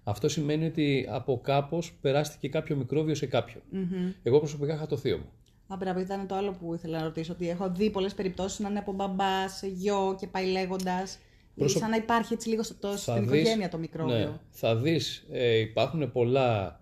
Αυτό 0.05 0.29
σημαίνει 0.29 0.67
ότι 0.67 1.07
από 1.11 1.41
κάπως 1.41 1.93
περάστηκε 2.01 2.49
κάποιο 2.49 2.77
μικρόβιο 2.77 3.15
σε 3.15 3.27
κάποιον. 3.27 3.63
Mm-hmm. 3.73 4.15
Εγώ 4.23 4.39
προσωπικά 4.39 4.75
είχα 4.75 4.87
το 4.87 4.97
θείο 4.97 5.19
μου. 5.19 5.31
Α, 5.67 5.77
μπράβο, 5.77 6.01
ήταν 6.01 6.27
το 6.27 6.35
άλλο 6.35 6.53
που 6.53 6.75
ήθελα 6.75 6.99
να 6.99 7.05
ρωτήσω. 7.05 7.33
Ότι 7.33 7.49
έχω 7.49 7.71
δει 7.71 7.91
πολλές 7.91 8.15
περιπτώσεις 8.15 8.59
να 8.59 8.69
είναι 8.69 8.79
από 8.79 8.93
μπαμπά 8.93 9.49
σε 9.49 9.67
γιο 9.67 10.17
και 10.21 10.27
πάει 10.27 10.47
λέγοντας. 10.47 11.19
Προσω... 11.57 11.79
Σαν 11.79 11.91
να 11.91 11.97
υπάρχει 11.97 12.33
έτσι 12.33 12.49
λίγο 12.49 12.63
στο, 12.63 12.97
στην 12.97 13.15
δεις, 13.15 13.41
οικογένεια 13.41 13.69
το 13.69 13.79
μικρόβιο. 13.79 14.15
Ναι, 14.15 14.31
θα 14.51 14.77
δεις, 14.77 15.27
ε, 15.31 15.59
υπάρχουν 15.59 16.13
πολλά, 16.13 16.81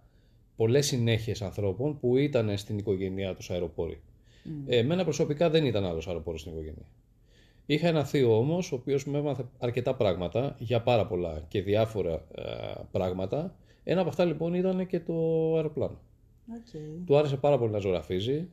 πολλές 0.57 0.87
συνέχειες 0.87 1.42
ανθρώπων 1.42 1.99
που 1.99 2.16
ήταν 2.16 2.57
στην 2.57 2.78
οικογένειά 2.78 3.35
τους 3.35 3.50
αεροπόροι. 3.50 4.00
Mm. 4.45 4.49
Ε, 4.66 4.76
εμένα 4.76 5.04
προσωπικά 5.04 5.50
δεν 5.50 5.64
ήταν 5.64 5.85
άλλος 5.85 6.07
αεροπόρος 6.07 6.40
στην 6.40 6.52
οικογένεια. 6.52 6.87
Είχα 7.67 7.88
ένα 7.88 8.05
θείο 8.05 8.38
όμως, 8.38 8.73
ο 8.73 8.75
οποίος 8.75 9.05
μου 9.05 9.17
έμαθε 9.17 9.45
αρκετά 9.59 9.95
πράγματα 9.95 10.57
για 10.59 10.83
πάρα 10.83 11.07
πολλά 11.07 11.45
και 11.49 11.62
διάφορα 11.62 12.12
ε, 12.12 12.45
πράγματα. 12.90 13.57
Ένα 13.85 14.00
από 14.00 14.09
αυτά 14.09 14.25
λοιπόν 14.25 14.55
ήταν 14.55 14.87
και 14.87 15.00
το 15.00 15.14
αεροπλάνο. 15.55 15.99
Okay. 16.49 17.02
Του 17.07 17.17
άρεσε 17.17 17.37
πάρα 17.37 17.59
πολύ 17.59 17.73
να 17.73 17.79
ζωγραφίζει. 17.79 18.49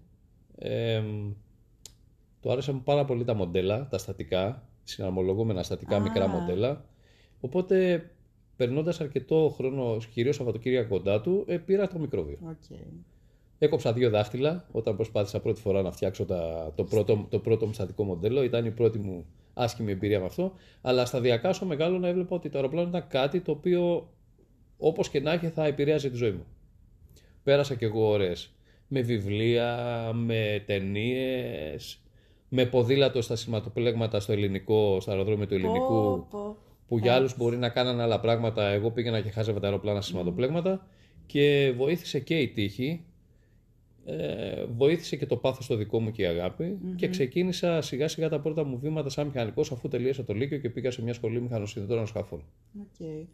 Ε, 0.58 1.04
του 2.42 2.52
άρεσαν 2.52 2.84
πάρα 2.84 3.06
πολύ 3.06 3.24
τα 3.24 3.34
μοντέλα, 3.34 3.88
τα 3.88 3.98
στατικά, 3.98 4.68
συναρμολογούμενα 4.84 5.64
στατικά 5.64 6.00
μικρά 6.00 6.28
μοντέλα. 6.28 6.86
Οπότε, 7.40 8.10
περνώντας 8.56 9.02
αρκετό 9.02 9.54
χρόνο, 9.56 9.98
κυρίως 10.14 10.36
Σαββατοκύριακα 10.36 10.88
κοντά 10.88 11.22
του, 11.22 11.44
ε, 11.48 11.58
πήρα 11.58 11.88
το 11.88 12.00
μικρόβιο. 12.00 12.38
Okay. 12.44 12.86
Έκοψα 13.60 13.94
δύο 13.94 14.10
δάχτυλα 14.10 14.66
όταν 14.72 14.96
προσπάθησα 14.96 15.40
πρώτη 15.40 15.62
φορά 15.62 15.82
να 15.82 15.92
φτιάξω 15.92 16.26
τα, 16.26 16.72
το, 16.76 16.84
πρώτο, 16.84 17.28
το 17.30 17.40
πρώτο 17.40 17.66
μου 17.66 17.74
στατικό 17.74 18.04
μοντέλο. 18.04 18.44
Ήταν 18.44 18.66
η 18.66 18.72
πρώτη 18.72 19.00
μου 19.00 19.26
άσχημη 19.54 19.92
εμπειρία 19.92 20.20
με 20.20 20.26
αυτό. 20.26 20.54
Αλλά 20.82 21.06
σταδιακά 21.06 21.50
όσο 21.50 21.66
μεγάλο 21.66 21.98
να 21.98 22.08
έβλεπα 22.08 22.36
ότι 22.36 22.50
το 22.50 22.58
αεροπλάνο 22.58 22.90
ήταν 22.90 23.08
κάτι 23.08 23.42
το 23.42 23.52
οποίο 23.52 24.10
όπως 24.78 25.10
και 25.10 25.20
να 25.20 25.32
έχει 25.32 25.48
θα 25.48 25.66
επηρέαζε 25.66 26.10
τη 26.10 26.16
ζωή 26.16 26.32
μου. 26.32 26.46
Πέρασα 27.44 27.76
κι 27.76 27.84
εγώ 27.84 28.08
ώρε 28.08 28.32
με 28.88 29.02
βιβλία, 29.02 30.12
με 30.14 30.64
ταινίες, 30.66 32.00
με 32.50 32.66
ποδήλατο 32.66 33.22
στα 33.22 33.36
σηματοπλέγματα 33.36 34.20
στο 34.20 34.32
ελληνικό, 34.32 35.00
στο 35.00 35.12
αεροδρόμιο 35.12 35.48
του 35.48 35.54
ελληνικού. 35.54 36.28
Που 36.88 36.98
για 36.98 37.14
άλλους 37.14 37.38
μπορεί 37.38 37.58
να 37.58 37.70
κάνανε 37.70 38.02
άλλα 38.02 38.20
πράγματα. 38.20 38.68
Εγώ 38.68 38.92
πήγαινα 38.92 39.22
και 39.22 39.30
χάζευα 39.30 39.60
τα 39.60 39.66
αεροπλάνα 39.68 40.02
στα 40.02 40.12
σηματοπλέγματα. 40.12 40.88
Και 41.26 41.74
βοήθησε 41.78 42.20
και 42.20 42.40
η 42.40 42.48
τύχη 42.48 43.06
ε, 44.10 44.66
βοήθησε 44.66 45.16
και 45.16 45.26
το 45.26 45.36
πάθος 45.38 45.68
το 45.68 45.76
δικό 45.76 46.00
μου 46.00 46.12
και 46.12 46.22
η 46.22 46.26
αγαπη 46.26 46.78
και 46.96 47.08
ξεκίνησα 47.08 47.82
σιγά 47.82 48.08
σιγά 48.08 48.30
τα 48.30 48.40
πρώτα 48.40 48.64
μου 48.64 48.80
βήματα 48.80 49.10
σαν 49.10 49.26
μηχανικός 49.28 49.72
αφού 49.72 49.88
τελείωσα 49.88 50.24
το 50.24 50.34
Λύκειο 50.34 50.58
και 50.58 50.70
πήγα 50.70 50.92
σε 50.92 51.02
μια 51.02 51.14
σχολή 51.14 51.42
μηχανοσυνδετών 51.42 52.08
σκαφών. 52.08 52.44
Okay. 52.82 53.26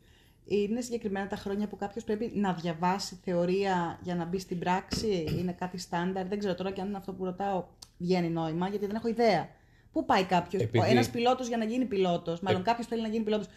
Είναι 0.46 0.82
συγκεκριμένα 0.82 1.28
τα 1.28 1.36
χρόνια 1.36 1.68
που 1.68 1.76
κάποιος 1.76 2.04
πρέπει 2.04 2.32
να 2.36 2.54
διαβάσει 2.54 3.20
θεωρία 3.24 4.00
για 4.04 4.16
να 4.16 4.26
μπει 4.26 4.40
στην 4.40 4.60
πράξη, 4.60 5.26
είναι 5.40 5.52
κάτι 5.60 5.78
στάνταρ; 5.78 6.28
Δεν 6.28 6.40
ξέρω 6.40 6.56
τώρα 6.56 6.72
και 6.72 6.82
αν 6.82 6.88
είναι 6.88 6.98
αυτό 6.98 7.14
που 7.14 7.26
ρωτάω 7.26 7.64
βγαίνει 7.98 8.30
νόημα, 8.30 8.68
γιατί 8.70 8.86
δεν 8.86 8.96
έχω 8.96 9.08
ιδέα. 9.08 9.50
Πού 9.92 10.06
πάει 10.06 10.24
κάποιος, 10.24 10.62
Επειδή- 10.62 10.86
ένας 10.90 11.10
πιλότος 11.10 11.48
για 11.48 11.58
να 11.58 11.66
γίνει 11.66 11.86
πιλότος, 11.86 12.40
μάλλον 12.40 12.62
Ε- 12.62 12.64
κάποιος 12.64 12.88
θέλει 12.88 13.02
να 13.02 13.08
γίνει 13.08 13.24
πιλότος. 13.24 13.48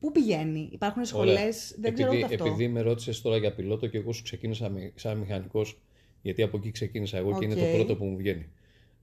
Πού 0.00 0.12
πηγαίνει, 0.12 0.68
υπάρχουν 0.72 1.04
σχολές, 1.04 1.74
δεν 1.78 1.94
ξέρω 1.94 2.08
επειδή, 2.08 2.24
ούτε 2.24 2.34
αυτό. 2.34 2.46
επειδή 2.48 2.68
με 2.68 2.80
ρώτησες 2.80 3.20
τώρα 3.20 3.36
για 3.36 3.52
πιλότο 3.54 3.86
και 3.86 3.98
εγώ 3.98 4.12
σου 4.12 4.22
ξεκίνησα 4.22 4.68
μη- 4.68 4.92
σαν 4.94 5.16
μηχανικός, 5.18 5.78
γιατί 6.22 6.42
από 6.42 6.56
εκεί 6.56 6.70
ξεκίνησα 6.70 7.18
εγώ 7.18 7.38
και 7.38 7.44
είναι 7.44 7.54
Οκ. 7.54 7.60
το 7.60 7.66
πρώτο 7.74 7.96
που 7.96 8.04
μου 8.04 8.16
βγαίνει. 8.16 8.46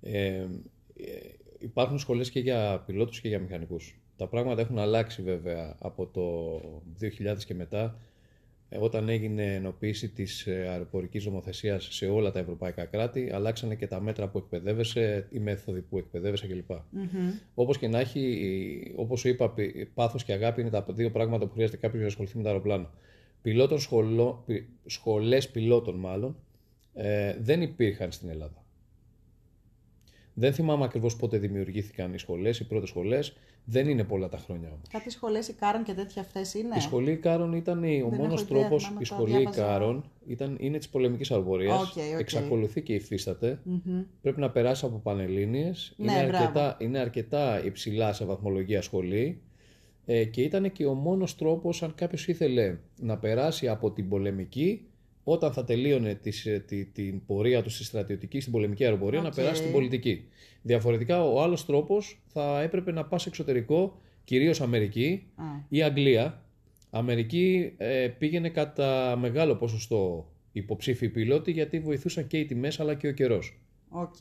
Ε, 0.01 0.27
ε, 0.27 0.45
υπάρχουν 1.59 1.99
σχολές 1.99 2.29
και 2.29 2.39
για 2.39 2.83
πιλότους 2.85 3.21
και 3.21 3.27
για 3.27 3.39
μηχανικούς. 3.39 3.99
Τα 4.17 4.27
πράγματα 4.27 4.61
έχουν 4.61 4.79
αλλάξει 4.79 5.21
βέβαια 5.21 5.75
από 5.79 6.05
το 6.05 6.61
2000 6.99 7.45
και 7.45 7.53
μετά, 7.53 7.99
ε, 8.69 8.77
όταν 8.77 9.09
έγινε 9.09 9.53
ενοποίηση 9.55 10.09
της 10.09 10.47
ε, 10.47 10.67
αεροπορικής 10.69 11.25
νομοθεσίας 11.25 11.87
σε 11.91 12.05
όλα 12.07 12.31
τα 12.31 12.39
ευρωπαϊκά 12.39 12.85
κράτη, 12.85 13.29
αλλάξανε 13.33 13.75
και 13.75 13.87
τα 13.87 14.01
μέτρα 14.01 14.27
που 14.27 14.37
εκπαιδεύεσαι, 14.37 15.27
οι 15.31 15.39
μέθοδοι 15.39 15.81
που 15.81 15.97
εκπαιδεύεσαι 15.97 16.47
κλπ. 16.47 16.71
Μμμ. 16.89 17.31
Όπως 17.53 17.77
και 17.77 17.87
να 17.87 17.99
έχει, 17.99 18.19
η- 18.19 18.93
όπως 18.95 19.19
σου 19.19 19.27
είπα, 19.27 19.49
πι- 19.49 19.87
πάθος 19.93 20.23
και 20.23 20.33
αγάπη 20.33 20.61
είναι 20.61 20.69
τα 20.69 20.85
δύο 20.89 21.11
πράγματα 21.11 21.45
που 21.45 21.53
χρειάζεται 21.53 21.77
κάποιος 21.77 21.93
για 21.95 22.01
να 22.03 22.07
ασχοληθεί 22.07 22.37
με 22.37 22.43
το 22.43 22.49
αεροπλάνο. 22.49 22.89
Πιλότων 23.41 23.79
σχολ-, 23.79 24.43
πι- 24.45 24.67
σχολές 24.85 25.49
πιλότων 25.49 25.95
μάλλον 25.95 26.35
ε, 27.01 27.35
δεν 27.39 27.61
υπήρχαν 27.61 28.11
στην 28.11 28.29
Ελλάδα. 28.29 28.63
Δεν 30.33 30.53
θυμάμαι 30.53 30.83
ακριβώς 30.83 31.15
πότε 31.15 31.37
δημιουργήθηκαν 31.37 32.13
οι 32.13 32.17
σχολές, 32.17 32.59
οι 32.59 32.67
πρώτες 32.67 32.89
σχολές. 32.89 33.37
Δεν 33.65 33.87
είναι 33.89 34.03
πολλά 34.03 34.29
τα 34.29 34.37
χρόνια 34.37 34.67
όμως. 34.67 34.87
Κάτι 34.91 35.09
σχολές 35.09 35.47
Ικάρων 35.47 35.83
και 35.83 35.93
τέτοια 35.93 36.21
αυτές 36.21 36.53
είναι; 36.53 36.75
Η 36.77 36.79
σχολή 36.79 37.11
Ικάρων 37.11 37.53
ήταν 37.53 37.83
η- 37.83 38.01
ο 38.01 38.09
Δεν 38.09 38.19
μόνος 38.19 38.41
έχω 38.41 38.53
ιδέα, 38.53 38.59
τρόπος, 38.61 38.83
θυμάμαι 38.83 38.99
η 39.01 39.05
το 39.07 39.13
σχολή 39.13 39.31
διάβαζα. 39.37 39.61
Ικάρων 39.61 40.03
ήταν, 40.27 40.57
είναι 40.59 40.77
της 40.77 40.89
πολεμικής 40.89 41.31
αεροπορίας, 41.31 41.81
Οκ, 41.81 41.87
οκ. 42.13 42.19
εξακολουθεί 42.19 42.81
και 42.81 42.93
υφίσταται. 42.93 43.59
Μμμ. 43.63 44.01
Πρέπει 44.21 44.39
να 44.39 44.49
περάσει 44.49 44.85
από 44.85 44.97
πανελλήνιες. 44.97 45.93
Ναι, 45.97 46.11
είναι, 46.11 46.23
μπράβο. 46.27 46.37
αρκετά, 46.43 46.77
είναι 46.79 46.99
αρκετά 46.99 47.65
υψηλά 47.65 48.13
σε 48.13 48.25
βαθμολογία 48.25 48.81
σχολή. 48.81 49.41
Ε, 50.05 50.25
και 50.25 50.41
ήταν 50.41 50.71
και 50.71 50.85
ο 50.85 50.93
μόνος 50.93 51.35
τρόπος 51.35 51.83
αν 51.83 51.95
κάποιος 51.95 52.27
ήθελε 52.27 52.77
να 52.99 53.17
περάσει 53.17 53.67
από 53.67 53.91
την 53.91 54.09
πολεμική 54.09 54.87
όταν 55.23 55.53
θα 55.53 55.63
τελείωνε 55.63 56.15
τις, 56.15 56.45
ε, 56.45 56.59
τη- 56.67 56.85
την 56.85 57.25
πορεία 57.25 57.63
του 57.63 57.69
στη 57.69 57.83
στρατιωτική, 57.83 58.39
στην 58.39 58.51
πολεμική 58.51 58.83
αεροπορία, 58.83 59.21
να 59.21 59.27
Οκ. 59.27 59.33
περάσει 59.33 59.55
στην 59.61 59.71
πολιτική. 59.71 60.27
Διαφορετικά 60.61 61.23
ο 61.23 61.41
άλλος 61.41 61.65
τρόπος 61.65 62.21
θα 62.27 62.61
έπρεπε 62.61 62.91
να 62.91 63.05
πας 63.05 63.25
εξωτερικό, 63.25 64.01
κυρίως 64.23 64.61
Αμερική 64.61 65.23
Α, 65.35 65.43
ή 65.69 65.81
Αγγλία. 65.83 66.43
Αμερική 66.89 67.73
ε, 67.77 68.07
πήγαινε 68.17 68.49
κατά 68.49 69.15
μεγάλο 69.19 69.55
ποσοστό 69.55 70.29
υποψήφιοι 70.51 71.09
πιλότοι 71.09 71.51
γιατί 71.51 71.79
βοηθούσαν 71.79 72.27
και 72.27 72.37
οι 72.39 72.45
τιμές 72.45 72.79
αλλά 72.79 72.93
και 72.93 73.07
ο 73.07 73.11
καιρός. 73.11 73.59
οκ. 73.89 74.15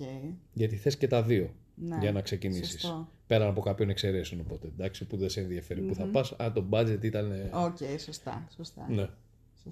Γιατί 0.52 0.76
θες 0.76 0.96
και 0.96 1.06
τα 1.06 1.22
δύο 1.22 1.50
Ναι, 1.74 1.96
για 2.00 2.12
να 2.12 2.20
ξεκινήσεις. 2.20 2.70
σωστό. 2.80 3.08
Πέραν 3.26 3.48
από 3.48 3.60
κάποιων 3.60 3.90
εξαιρέσεων 3.90 4.40
οπότε, 4.40 4.66
εντάξει, 4.66 5.04
που 5.06 5.16
δεν 5.16 5.28
σε 5.28 5.40
ενδιαφέρει 5.40 5.80
που 5.80 5.94
θα 5.94 6.04
πας. 6.04 6.32
Αν 6.38 6.52
το 6.52 6.64
budget 6.70 6.98
ήταν... 7.02 7.30
ε, 7.30 7.50
Οκ, 7.52 7.76
σωστά, 8.04 8.48
σωστά. 8.56 8.86
Ναι. 8.90 9.06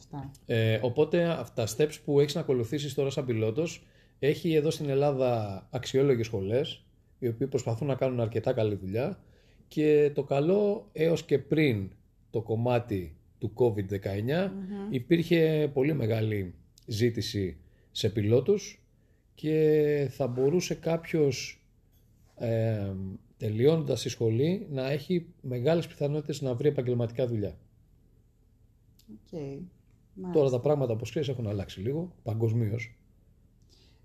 Σωστά. 0.01 0.31
Ε, 0.47 0.79
οπότε 0.83 1.25
αυτά 1.25 1.65
τα 1.65 1.73
steps 1.77 1.95
που 2.05 2.21
έχεις 2.21 2.35
να 2.35 2.41
ακολουθήσεις 2.41 2.95
τώρα 2.95 3.11
σαν 3.11 3.25
πιλότος 3.25 3.87
έχει 4.19 4.55
εδώ 4.55 4.71
στην 4.71 4.89
Ελλάδα 4.89 5.63
αξιόλογες 5.71 6.27
σχολές 6.27 6.85
οι 7.19 7.29
οποίοι 7.29 7.47
προσπαθούν 7.47 7.87
να 7.87 7.95
κάνουν 7.95 8.21
αρκετά 8.21 8.53
καλή 8.53 8.75
δουλειά 8.75 9.19
και 9.69 10.11
το 10.15 10.23
καλό 10.23 10.89
έως 10.93 11.25
και 11.25 11.39
πριν 11.39 11.91
το 12.31 12.43
κομμάτι 12.43 13.17
του 13.39 13.53
COVID-19 13.55 14.51
υπήρχε 14.91 15.71
πολύ 15.73 15.95
μεγάλη 15.95 16.55
ζήτηση 16.87 17.57
σε 17.91 18.09
πιλότους 18.09 18.81
και 19.35 20.09
θα 20.11 20.27
μπορούσε 20.27 20.75
κάποιος 20.75 21.65
ε, 22.37 22.93
τελειώνοντας 23.37 24.03
τη 24.03 24.09
σχολή 24.09 24.67
να 24.71 24.91
έχει 24.91 25.27
μεγάλες 25.41 25.87
πιθανότητες 25.87 26.41
να 26.41 26.55
βρει 26.55 26.69
επαγγελματικά 26.69 27.27
δουλειά. 27.27 27.59
Οκ. 29.11 29.41
Μάλιστα. 30.19 30.39
Τώρα 30.41 30.51
τα 30.51 30.61
πράγματα, 30.61 30.93
όπως 30.93 31.11
ξέρεις, 31.11 31.29
έχουν 31.29 31.47
αλλάξει 31.47 31.81
λίγο 31.81 32.13
παγκοσμίως. 32.23 32.99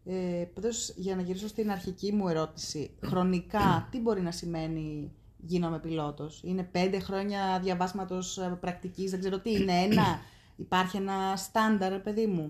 Ε, 0.06 0.46
πάντως, 0.54 0.94
για 0.96 1.16
να 1.16 1.22
γυρίσω 1.22 1.48
στην 1.48 1.72
αρχική 1.72 2.12
μου 2.14 2.28
ερώτηση, 2.28 2.90
χρονικά 3.06 3.60
τι 3.92 4.00
μπορεί 4.00 4.22
να 4.22 4.32
σημαίνει 4.32 5.12
γίνομαι 5.46 5.80
πιλότος. 5.80 6.42
Είναι 6.46 6.64
πέντε 6.64 7.00
χρόνια 7.00 7.60
διαβάσματος 7.64 8.38
ε, 8.38 8.58
πρακτικής, 8.62 9.12
δεν 9.12 9.20
ξέρω 9.20 9.40
τι 9.40 9.52
είναι, 9.52 9.74
ένα; 9.74 10.20
Υπάρχει 10.56 10.98
ένα 10.98 11.36
στάνταρ, 11.36 12.00
παιδί 12.00 12.26
μου; 12.26 12.46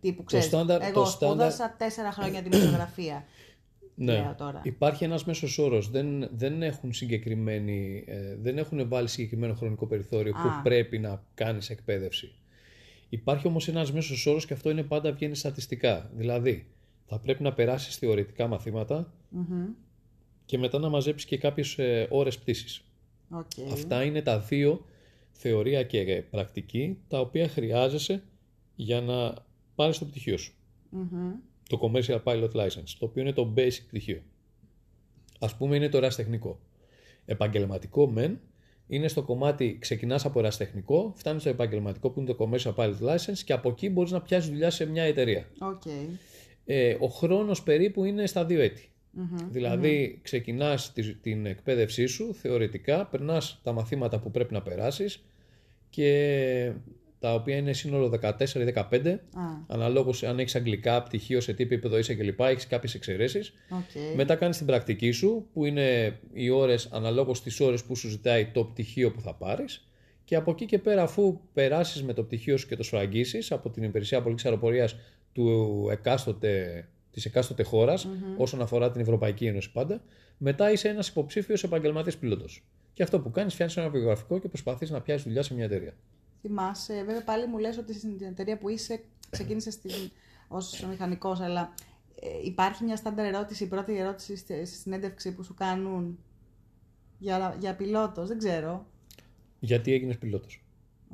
Τύπου, 0.00 0.24
ξέρεις, 0.24 0.46
στάνταρ- 0.46 0.82
εγώ 0.82 0.92
το 0.92 1.04
στάνταρ- 1.04 1.52
σπούδασα 1.52 1.74
τέσσερα 1.78 2.12
χρόνια 2.12 2.42
δημοσιογραφία. 2.50 3.24
Ναι. 3.94 4.12
Λέω 4.12 4.34
τώρα. 4.38 4.60
Υπάρχει 4.64 5.04
ένας 5.04 5.24
μέσος 5.24 5.58
όρος. 5.58 5.90
Δεν, 5.90 6.28
δεν, 6.36 6.62
έχουν 6.62 6.92
συγκεκριμένη, 6.92 8.04
ε, 8.06 8.36
δεν 8.36 8.58
έχουν 8.58 8.88
βάλει 8.88 9.08
συγκεκριμένο 9.08 9.54
χρονικό 9.54 9.86
περιθώριο 9.86 10.32
Α. 10.36 10.42
που 10.42 10.48
πρέπει 10.62 10.98
να 10.98 11.24
κάνεις 11.34 11.70
εκπαίδευση. 11.70 12.34
Υπάρχει 13.12 13.46
όμως 13.46 13.68
ένας 13.68 13.92
μέσος 13.92 14.26
όρος 14.26 14.46
και 14.46 14.52
αυτό 14.52 14.70
είναι 14.70 14.82
πάντα 14.82 15.12
βγαίνει 15.12 15.34
στατιστικά. 15.34 16.10
Δηλαδή, 16.14 16.66
θα 17.06 17.18
πρέπει 17.18 17.42
να 17.42 17.52
περάσεις 17.52 17.96
θεωρητικά 17.96 18.46
μαθήματα 18.46 19.12
Μμμ. 19.28 19.66
και 20.44 20.58
μετά 20.58 20.78
να 20.78 20.88
μαζέψεις 20.88 21.28
και 21.28 21.38
κάποιες 21.38 21.78
ε, 21.78 22.06
ώρες 22.10 22.38
πτήσης. 22.38 22.84
Οκ. 23.30 23.50
Αυτά 23.72 24.02
είναι 24.04 24.22
τα 24.22 24.38
δύο 24.38 24.84
θεωρία 25.30 25.82
και 25.82 26.00
ε, 26.00 26.20
πρακτική 26.20 26.98
τα 27.08 27.20
οποία 27.20 27.48
χρειάζεσαι 27.48 28.22
για 28.74 29.00
να 29.00 29.34
πάρεις 29.74 29.98
το 29.98 30.04
πτυχίο 30.04 30.36
σου. 30.36 30.52
Μμμ. 30.90 31.32
Το 31.68 31.80
Commercial 31.82 32.22
Pilot 32.22 32.52
License, 32.52 32.94
το 32.98 33.04
οποίο 33.04 33.22
είναι 33.22 33.32
το 33.32 33.52
basic 33.56 33.82
πτυχίο. 33.88 34.22
Ας 35.38 35.56
πούμε 35.56 35.76
είναι 35.76 35.88
το 35.88 35.96
ερασιτεχνικό. 35.96 36.60
Επαγγελματικό 37.24 38.06
μεν, 38.06 38.40
είναι 38.94 39.08
στο 39.08 39.22
κομμάτι, 39.22 39.76
ξεκινάς 39.80 40.24
από 40.24 40.38
ερασιτεχνικό, 40.38 41.12
φτάνεις 41.16 41.40
στο 41.40 41.50
επαγγελματικό 41.50 42.10
που 42.10 42.20
είναι 42.20 42.32
το 42.34 42.48
Commercial 42.50 42.74
Pilot 42.74 42.94
License 43.08 43.38
και 43.44 43.52
από 43.52 43.68
εκεί 43.68 43.88
μπορείς 43.90 44.10
να 44.10 44.20
πιάσεις 44.20 44.50
δουλειά 44.50 44.70
σε 44.70 44.86
μια 44.86 45.02
εταιρεία. 45.02 45.46
Οκ. 45.58 45.82
Ε, 46.64 46.96
ο 47.00 47.06
χρόνος 47.06 47.62
περίπου 47.62 48.04
είναι 48.04 48.26
στα 48.26 48.44
δύο 48.44 48.60
έτη. 48.60 48.86
Μμμ. 49.10 49.36
Δηλαδή 49.50 50.18
ξεκινάς 50.22 50.92
τη- 50.92 51.14
την 51.14 51.46
εκπαίδευσή 51.46 52.06
σου 52.06 52.34
θεωρητικά, 52.34 53.06
περνάς 53.06 53.60
τα 53.62 53.72
μαθήματα 53.72 54.18
που 54.20 54.30
πρέπει 54.30 54.52
να 54.52 54.62
περάσεις 54.62 55.24
και 55.90 56.72
τα 57.22 57.34
οποία 57.34 57.56
είναι 57.56 57.72
σύνολο 57.72 58.08
14 58.08 58.60
ή 58.60 58.64
15, 58.64 59.08
Α, 59.10 59.40
αναλόγως 59.66 60.22
αν 60.22 60.38
έχεις 60.38 60.54
αγγλικά, 60.54 61.02
πτυχίο, 61.02 61.40
σε 61.40 61.52
τι 61.52 61.62
επίπεδο 61.62 61.98
είσαι 61.98 62.14
κλπ. 62.14 62.40
Έχεις 62.40 62.66
κάποιες 62.66 62.94
εξαιρέσεις. 62.94 63.52
οκ. 63.70 64.16
Μετά 64.16 64.36
κάνεις 64.36 64.56
την 64.56 64.66
πρακτική 64.66 65.10
σου, 65.10 65.46
που 65.52 65.64
είναι 65.64 66.18
οι 66.32 66.50
ώρες 66.50 66.88
αναλόγως 66.92 67.42
τις 67.42 67.60
ώρες 67.60 67.84
που 67.84 67.96
σου 67.96 68.08
ζητάει 68.08 68.46
το 68.46 68.64
πτυχίο 68.64 69.10
που 69.10 69.20
θα 69.20 69.34
πάρεις. 69.34 69.88
Και 70.24 70.36
από 70.36 70.50
εκεί 70.50 70.66
και 70.66 70.78
πέρα, 70.78 71.02
αφού 71.02 71.40
περάσεις 71.52 72.02
με 72.02 72.12
το 72.12 72.22
πτυχίο 72.22 72.56
σου 72.56 72.66
και 72.66 72.76
το 72.76 72.82
σφραγίσεις 72.82 73.52
από 73.52 73.70
την 73.70 73.82
υπηρεσία 73.82 74.18
πολιτικής 74.22 74.50
αεροπορίας 74.50 74.96
του 75.32 75.88
εκάστοτε, 75.90 76.84
της 77.10 77.24
εκάστοτε 77.24 77.62
χώρας, 77.62 78.08
όσον 78.36 78.62
αφορά 78.62 78.90
την 78.90 79.00
Ευρωπαϊκή 79.00 79.46
Ένωση 79.46 79.72
πάντα, 79.72 80.02
μετά 80.38 80.72
είσαι 80.72 80.88
ένας 80.88 81.08
υποψήφιος 81.08 81.64
επαγγελματίας 81.64 82.16
πιλότος. 82.16 82.64
Και 82.92 83.02
αυτό 83.02 83.20
που 83.20 83.30
κάνεις, 83.30 83.52
φτιάχνεις 83.52 83.76
ένα 83.76 83.88
βιογραφικό 83.88 84.38
και 84.38 84.48
προσπαθείς 84.48 84.90
να 84.90 85.00
πιάσεις 85.00 85.24
δουλειά 85.24 85.42
σε 85.42 85.54
μια 85.54 85.64
εταιρεία. 85.64 85.94
Θυμάσαι, 86.42 87.02
βέβαια 87.06 87.24
πάλι 87.24 87.46
μου 87.46 87.58
λες 87.58 87.78
ότι 87.78 87.94
στην 87.94 88.16
εταιρεία 88.22 88.58
που 88.58 88.68
είσαι 88.68 89.00
ξεκίνησες 89.30 89.74
στην, 89.74 89.90
ως 90.48 90.84
μηχανικός, 90.90 91.40
αλλά 91.40 91.74
ε, 92.20 92.26
υπάρχει 92.44 92.84
μια 92.84 92.96
στάνταρ 92.96 93.26
ερώτηση, 93.26 93.64
η 93.64 93.66
πρώτη 93.66 93.96
ερώτηση 93.96 94.36
στη, 94.36 94.66
στη 94.66 94.76
συνέντευξη 94.76 95.32
που 95.34 95.42
σου 95.42 95.54
κάνουν 95.54 96.18
για, 97.18 97.56
για 97.60 97.74
πιλότος, 97.74 98.28
δεν 98.28 98.38
ξέρω. 98.38 98.86
Γιατί 99.60 99.92
έγινες 99.92 100.18
πιλότος. 100.18 100.62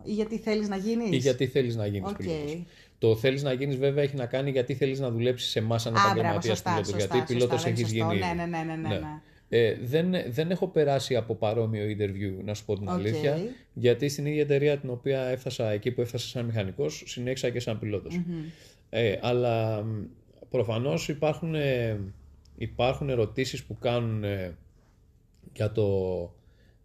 Ή 0.04 0.12
γιατί 0.12 0.38
θέλεις 0.38 0.68
να 0.68 0.76
γίνεις; 0.76 1.11
Ή 1.12 1.16
γιατί 1.16 1.47
θέλεις 1.47 1.76
να 1.76 1.87
γίνεις 1.87 2.11
Οκ. 2.11 2.16
πιλότος. 2.16 2.62
Το 2.99 3.16
θέλεις 3.16 3.42
να 3.42 3.52
γίνεις 3.52 3.76
βέβαια 3.76 4.02
έχει 4.04 4.16
να 4.16 4.26
κάνει 4.26 4.50
γιατί 4.50 4.75
θέλεις 4.75 5.00
να 5.00 5.11
δουλέψεις 5.11 5.50
σε 5.50 5.58
εμάς 5.58 5.82
σαν 5.82 5.92
Α, 5.92 5.94
μπράβο, 5.94 6.11
επαγγελματίας 6.11 6.56
σωστά, 6.56 6.70
πιλότος. 6.70 6.92
σωστά, 6.92 7.14
γιατί 7.16 7.32
πιλότος 7.32 7.61
σωστά, 7.61 7.70
δεν 7.70 7.80
έχεις 7.82 7.92
είναι 7.92 8.04
γίνει 8.04 8.20
σωστό. 8.20 8.26
ήδη. 8.26 8.37
Ναι, 8.37 8.44
ναι, 8.47 8.64
ναι, 8.64 8.75
ναι, 8.75 8.88
ναι, 8.88 8.99
ναι. 8.99 9.20
Ε, 9.49 9.75
δεν, 9.83 10.14
δεν 10.28 10.50
έχω 10.50 10.69
περάσει 10.69 11.17
από 11.17 11.35
παρόμοιο 11.35 11.85
interview, 11.85 12.45
να 12.45 12.55
σου 12.55 12.64
πω 12.64 12.75
την 12.75 12.88
Οκ. 12.88 12.95
αλήθεια, 12.95 13.38
γιατί 13.73 14.09
στην 14.09 14.26
ίδια 14.26 14.43
εταιρεία 14.43 14.78
την 14.78 14.90
οποία 14.90 15.23
έφτασα 15.23 15.71
εκεί 15.71 15.90
που 15.90 16.00
έφτασα 16.00 16.28
σαν 16.28 16.45
μηχανικός, 16.45 17.02
συνέχισα 17.07 17.50
και 17.50 17.61
σαν 17.61 17.78
πιλότος. 17.78 18.21
Ε, 18.90 19.19
αλλά 19.21 19.83
μ, 19.83 20.05
προφανώς 20.50 21.09
υπάρχουν, 21.09 21.55
ε, 21.55 22.00
υπάρχουν 22.57 23.09
ερωτήσεις 23.09 23.64
που 23.64 23.78
κάνουν 23.78 24.25
ε, 24.25 24.57
για, 25.52 25.73
το, 25.73 26.21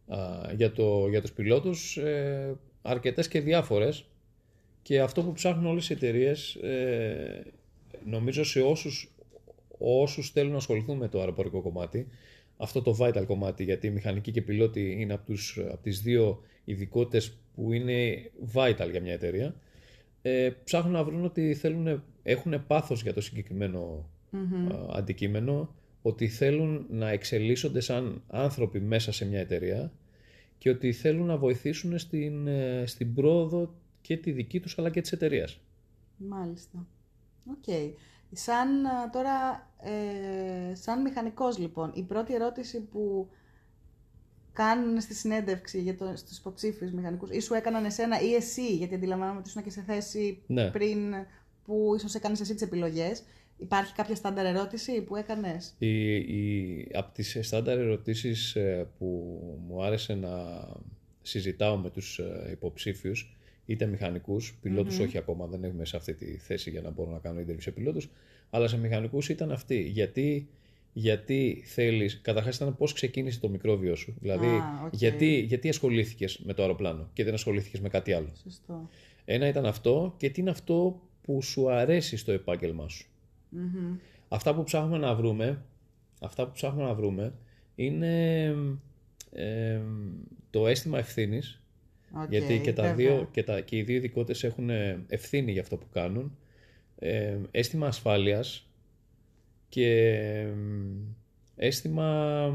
α, 0.08 0.18
για, 0.56 0.72
το, 0.72 1.08
για 1.10 1.22
τους 1.22 1.32
πιλότους 1.32 1.98
ε, 1.98 2.56
αρκετές 2.82 3.28
και 3.28 3.42
διάφορες 3.42 4.06
και 4.82 5.02
αυτό 5.02 5.24
που 5.24 5.32
ψάχνουν 5.32 5.66
όλες 5.66 5.90
οι 5.90 5.94
εταιρείες 5.94 6.58
νομίζω 8.06 8.44
σε 8.44 8.62
όσους, 8.62 9.12
όσους 9.78 10.30
θέλουν 10.30 10.52
να 10.52 10.58
ασχοληθούν 10.58 10.98
με 10.98 11.08
το 11.08 11.20
αεροπορικό 11.20 11.62
κομμάτι, 11.62 12.08
αυτό 12.64 12.82
το 12.82 12.98
vital 13.00 13.24
κομμάτι, 13.28 13.64
γιατί 13.64 13.88
η 13.88 13.90
μηχανική 13.90 14.32
και 14.32 14.42
πιλότη 14.42 14.96
είναι 15.00 15.14
από, 15.14 15.26
τους, 15.26 15.60
από 15.72 15.84
τις 15.84 16.02
δύο 16.02 16.42
ειδικότητες 16.64 17.38
που 17.56 17.74
είναι 17.74 18.32
vital 18.54 18.88
για 18.92 19.02
μια 19.02 19.14
εταιρεία, 19.14 19.56
ε, 20.22 20.50
ψάχνουν 20.64 20.94
να 20.94 21.04
βρουν 21.04 21.26
ότι 21.26 21.54
θέλουν, 21.54 22.04
έχουν 22.24 22.68
πάθος 22.68 23.02
για 23.02 23.14
το 23.14 23.22
συγκεκριμένο 23.22 24.10
αντικείμενο, 24.94 25.76
ότι 26.02 26.28
θέλουν 26.28 26.86
να 26.90 27.10
εξελίσσονται 27.10 27.80
σαν 27.80 28.24
άνθρωποι 28.28 28.80
μέσα 28.80 29.12
σε 29.12 29.26
μια 29.26 29.40
εταιρεία 29.40 29.92
και 30.58 30.70
ότι 30.70 30.92
θέλουν 30.92 31.26
να 31.26 31.38
βοηθήσουν 31.38 32.00
στην, 32.00 32.48
ε, 32.48 32.84
στην 32.86 33.14
πρόοδο 33.14 33.74
και 34.02 34.18
τη 34.18 34.32
δική 34.32 34.60
τους 34.60 34.78
αλλά 34.78 34.90
και 34.90 35.02
της 35.02 35.12
εταιρείας. 35.12 35.60
Μάλιστα. 36.18 36.88
Οκ. 37.50 37.94
Σαν 38.34 38.86
ε, 38.86 38.90
τώρα, 39.12 39.68
ε, 39.80 40.76
σαν 40.76 41.02
μηχανικός 41.02 41.58
λοιπόν, 41.58 41.92
η 41.96 42.02
πρώτη 42.04 42.34
ερώτηση 42.34 42.80
που 42.82 43.30
κάνουν 44.54 45.02
στη 45.02 45.14
συνέντευξη 45.14 45.82
για 45.82 45.98
το, 45.98 46.14
στους 46.16 46.38
υποψήφιους 46.38 46.92
μηχανικούς 46.92 47.30
ή 47.30 47.40
σου 47.40 47.54
έκαναν 47.54 47.86
εσένα 47.86 48.22
ή 48.22 48.34
εσύ, 48.34 48.76
γιατί 48.76 48.96
αντιλαμβάνομαι 48.96 49.40
ότι 49.40 49.50
ήσουν 49.50 49.64
και 49.64 49.70
σε 49.70 49.82
θέση 49.82 50.42
Ναι. 50.48 50.70
πριν 50.70 51.14
που 51.66 51.94
ίσως 51.98 52.16
έκανες 52.16 52.40
εσύ 52.40 52.54
τις 52.54 52.62
επιλογές. 52.62 53.24
Υπάρχει 53.58 53.94
κάποια 53.94 54.16
στάνταρ 54.16 54.46
ερώτηση 54.46 55.02
που 55.02 55.16
έκανες; 55.16 55.76
Η, 55.78 56.16
η, 56.16 56.88
από 56.94 57.14
τις 57.14 57.38
στάνταρ 57.42 57.78
ερωτήσεις 57.80 58.56
ε, 58.56 58.88
που 58.98 59.40
μου 59.68 59.84
άρεσε 59.84 60.14
να 60.14 60.32
συζητάω 61.22 61.78
με 61.78 61.90
τους 61.90 62.20
ε, 62.20 62.50
υποψήφιους, 62.52 63.38
είτε 63.66 63.86
μηχανικούς, 63.86 64.58
πιλότους 64.62 65.00
όχι 65.00 65.18
ακόμα, 65.18 65.46
δεν 65.46 65.64
έχουμε 65.64 65.86
σε 65.86 65.96
αυτή 65.98 66.14
τη 66.14 66.38
θέση 66.38 66.70
για 66.70 66.82
να 66.82 66.90
μπορώ 66.90 67.12
να 67.12 67.20
κάνω 67.20 67.40
interview 67.42 67.62
σε 67.62 67.72
πιλότους, 67.72 68.10
αλλά 68.50 68.68
σε 68.68 68.78
μηχανικούς 68.78 69.30
ήταν 69.30 69.52
αυτή. 69.52 69.82
Γιατί, 69.82 70.48
γιατί 70.94 71.62
θέλεις, 71.66 72.22
καταρχάς 72.22 72.56
ήταν 72.56 72.78
πώς 72.78 72.94
ξεκίνησε 72.94 73.40
το 73.40 73.50
μικρόβιο 73.50 73.96
σου. 73.96 74.16
Δηλαδή, 74.20 74.46
Α, 74.48 74.82
οκ. 74.86 74.94
γιατί, 74.94 75.40
γιατί 75.40 75.70
ασχολήθηκες 75.70 76.40
με 76.44 76.54
το 76.54 76.62
αεροπλάνο 76.62 77.10
και 77.14 77.24
δεν 77.24 77.34
ασχολήθηκες 77.34 77.80
με 77.80 77.90
κάτι 77.90 78.14
άλλο. 78.14 78.30
Σωστό. 78.44 78.90
Ένα 79.26 79.48
ήταν 79.48 79.66
αυτό 79.66 80.14
και 80.18 80.30
τι 80.30 80.42
είναι 80.42 80.50
αυτό 80.50 81.02
που 81.22 81.42
σου 81.42 81.72
αρέσει 81.72 82.18
στο 82.18 82.32
επάγγελμά 82.32 82.88
σου. 82.88 83.08
Μμμ. 83.50 83.96
Αυτά 84.28 84.56
που 84.56 84.64
ψάχνουμε 84.64 84.98
να 84.98 85.16
βρούμε, 85.16 85.62
αυτά 86.22 86.46
που 86.46 86.52
ψάχνουμε 86.52 86.86
να 86.86 86.94
βρούμε 86.94 87.34
είναι 87.76 88.44
ε, 89.32 89.80
το 90.50 90.68
αίσθημα 90.68 90.98
ευθύνης, 90.98 91.62
Οκ, 92.16 92.30
γιατί 92.30 92.60
και, 92.60 92.74
τα 92.74 92.82
βέβαια. 92.84 92.96
δύο, 92.96 93.30
και, 93.32 93.44
τα, 93.44 93.62
και 93.62 93.78
οι 93.78 93.82
δύο 93.82 93.96
ειδικότητες 93.96 94.44
έχουν 94.44 94.70
ευθύνη 95.08 95.52
για 95.52 95.62
αυτό 95.62 95.78
που 95.78 95.86
κάνουν, 95.92 96.38
ε, 97.00 97.38
αίσθημα 97.52 97.88
ασφάλειας 97.88 98.68
και 99.70 100.10
ε, 100.20 100.54
αίσθημα 101.56 102.52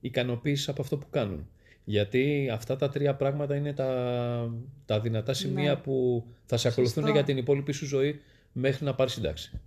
ικανοποίησης 0.00 0.68
από 0.68 0.82
αυτό 0.82 0.98
που 0.98 1.06
κάνουν. 1.10 1.48
Γιατί 1.84 2.48
αυτά 2.52 2.76
τα 2.76 2.88
τρία 2.88 3.14
πράγματα 3.14 3.56
είναι 3.56 3.72
τα, 3.72 4.50
τα 4.86 5.00
δυνατά 5.00 5.32
σημεία 5.32 5.70
Ναι. 5.74 5.76
που 5.80 6.24
θα 6.44 6.56
σε 6.56 6.68
ακολουθούν 6.68 7.02
Σωστό. 7.02 7.16
για 7.18 7.26
την 7.26 7.36
υπόλοιπη 7.36 7.72
σου 7.72 7.86
ζωή 7.86 8.20
μέχρι 8.52 8.84
να 8.84 8.94
πάρεις 8.94 9.12
σύνταξη. 9.12 9.60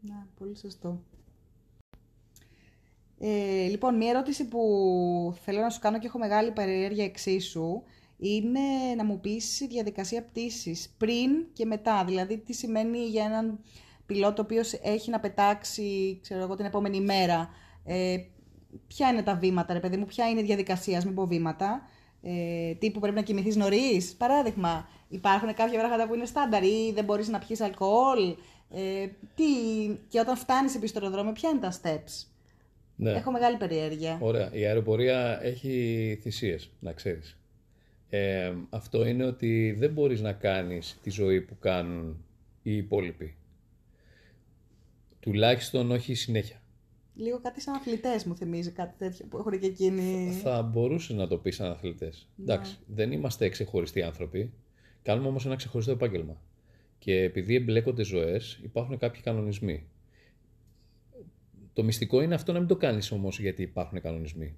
Ναι, 0.00 0.26
πολύ 0.38 0.56
σωστό. 0.56 1.02
Ε, 3.18 3.66
λοιπόν, 3.68 3.96
μία 3.96 4.10
ερώτηση 4.10 4.48
που 4.48 4.60
θέλω 5.44 5.60
να 5.60 5.70
σου 5.70 5.80
κάνω 5.80 5.98
και 5.98 6.06
έχω 6.06 6.18
μεγάλη 6.18 6.50
περιέργεια 6.50 7.04
εξίσου 7.04 7.82
είναι 8.18 8.60
να 8.96 9.04
μου 9.04 9.20
πεις 9.20 9.60
η 9.60 9.66
διαδικασία 9.66 10.22
πτήσης 10.22 10.94
πριν 10.98 11.30
και 11.52 11.64
μετά. 11.64 12.04
Δηλαδή, 12.04 12.38
τι 12.38 12.52
σημαίνει 12.52 12.98
για 12.98 13.24
έναν 13.24 13.58
πιλότο 14.06 14.42
ο 14.42 14.44
οποίος 14.44 14.72
έχει 14.72 15.10
να 15.10 15.20
πετάξει, 15.20 16.18
ξέρω 16.22 16.42
εγώ, 16.42 16.54
την 16.54 16.64
επόμενη 16.64 17.00
μέρα. 17.00 17.48
Ε, 17.84 18.16
ποια 18.86 19.08
είναι 19.08 19.22
τα 19.22 19.34
βήματα, 19.34 19.72
ρε 19.72 19.80
παιδί 19.80 19.96
μου, 19.96 20.04
ποια 20.04 20.28
είναι 20.28 20.40
η 20.40 20.44
διαδικασία, 20.44 20.98
ας 20.98 21.04
μην 21.04 21.14
πω 21.14 21.26
βήματα. 21.26 21.82
Ε, 22.22 22.74
τύπου 22.74 23.00
πρέπει 23.00 23.16
να 23.16 23.22
κοιμηθείς 23.22 23.56
νωρίς. 23.56 24.14
Παράδειγμα, 24.14 24.88
υπάρχουν 25.08 25.54
κάποια 25.54 25.78
πράγματα 25.78 26.06
που 26.06 26.14
είναι 26.14 26.24
στάνταρ 26.24 26.64
ή 26.64 26.92
δεν 26.94 27.04
μπορείς 27.04 27.28
να 27.28 27.38
πιεις 27.38 27.60
αλκοόλ. 27.60 28.36
Ε, 28.70 29.06
τι, 29.34 29.44
και 30.08 30.20
όταν 30.20 30.36
φτάνεις 30.36 30.74
επί 30.74 30.86
στο 30.86 30.98
αεροδρόμιο, 30.98 31.32
ποια 31.32 31.50
είναι 31.50 31.58
τα 31.58 31.72
steps. 31.82 32.35
Ναι. 32.96 33.10
Έχω 33.10 33.30
μεγάλη 33.30 33.56
περιέργεια. 33.56 34.18
Ωραία. 34.20 34.50
Η 34.52 34.66
αεροπορία 34.66 35.38
έχει 35.42 36.18
θυσίες, 36.22 36.70
να 36.80 36.92
ξέρεις. 36.92 37.38
Ε, 38.08 38.52
αυτό 38.70 39.06
είναι 39.06 39.24
ότι 39.24 39.74
δεν 39.78 39.92
μπορείς 39.92 40.20
να 40.20 40.32
κάνεις 40.32 40.98
τη 41.02 41.10
ζωή 41.10 41.40
που 41.40 41.58
κάνουν 41.58 42.24
οι 42.62 42.76
υπόλοιποι. 42.76 43.36
Τουλάχιστον 45.20 45.90
όχι 45.90 46.14
συνέχεια. 46.14 46.60
Λίγο 47.14 47.40
κάτι 47.40 47.60
σαν 47.60 47.74
αθλητές 47.74 48.24
μου 48.24 48.36
θυμίζει 48.36 48.70
κάτι 48.70 48.94
τέτοιο 48.98 49.26
που 49.26 49.38
έχουν 49.38 49.60
και 49.60 49.66
εκείνοι. 49.66 50.32
Θα 50.42 50.62
μπορούσε 50.62 51.14
να 51.14 51.26
το 51.26 51.38
πεις 51.38 51.54
σαν 51.54 51.70
αθλητές. 51.70 52.28
Εντάξει, 52.40 52.78
δεν 52.86 53.12
είμαστε 53.12 53.48
ξεχωριστοί 53.48 54.02
άνθρωποι. 54.02 54.52
Κάνουμε 55.02 55.28
όμως 55.28 55.46
ένα 55.46 55.56
ξεχωριστό 55.56 55.92
επάγγελμα. 55.92 56.40
Και 56.98 57.22
επειδή 57.22 57.54
εμπλέκονται 57.54 58.02
ζωές, 58.02 58.60
υπάρχουν 58.62 58.98
κάποιοι 58.98 59.20
κανονισμοί. 59.20 59.88
Το 61.76 61.82
μυστικό 61.82 62.20
είναι 62.20 62.34
αυτό 62.34 62.52
να 62.52 62.58
μην 62.58 62.68
το 62.68 62.76
κάνεις 62.76 63.10
όμως 63.10 63.40
γιατί 63.40 63.62
υπάρχουν 63.62 64.00
κανονισμοί. 64.00 64.54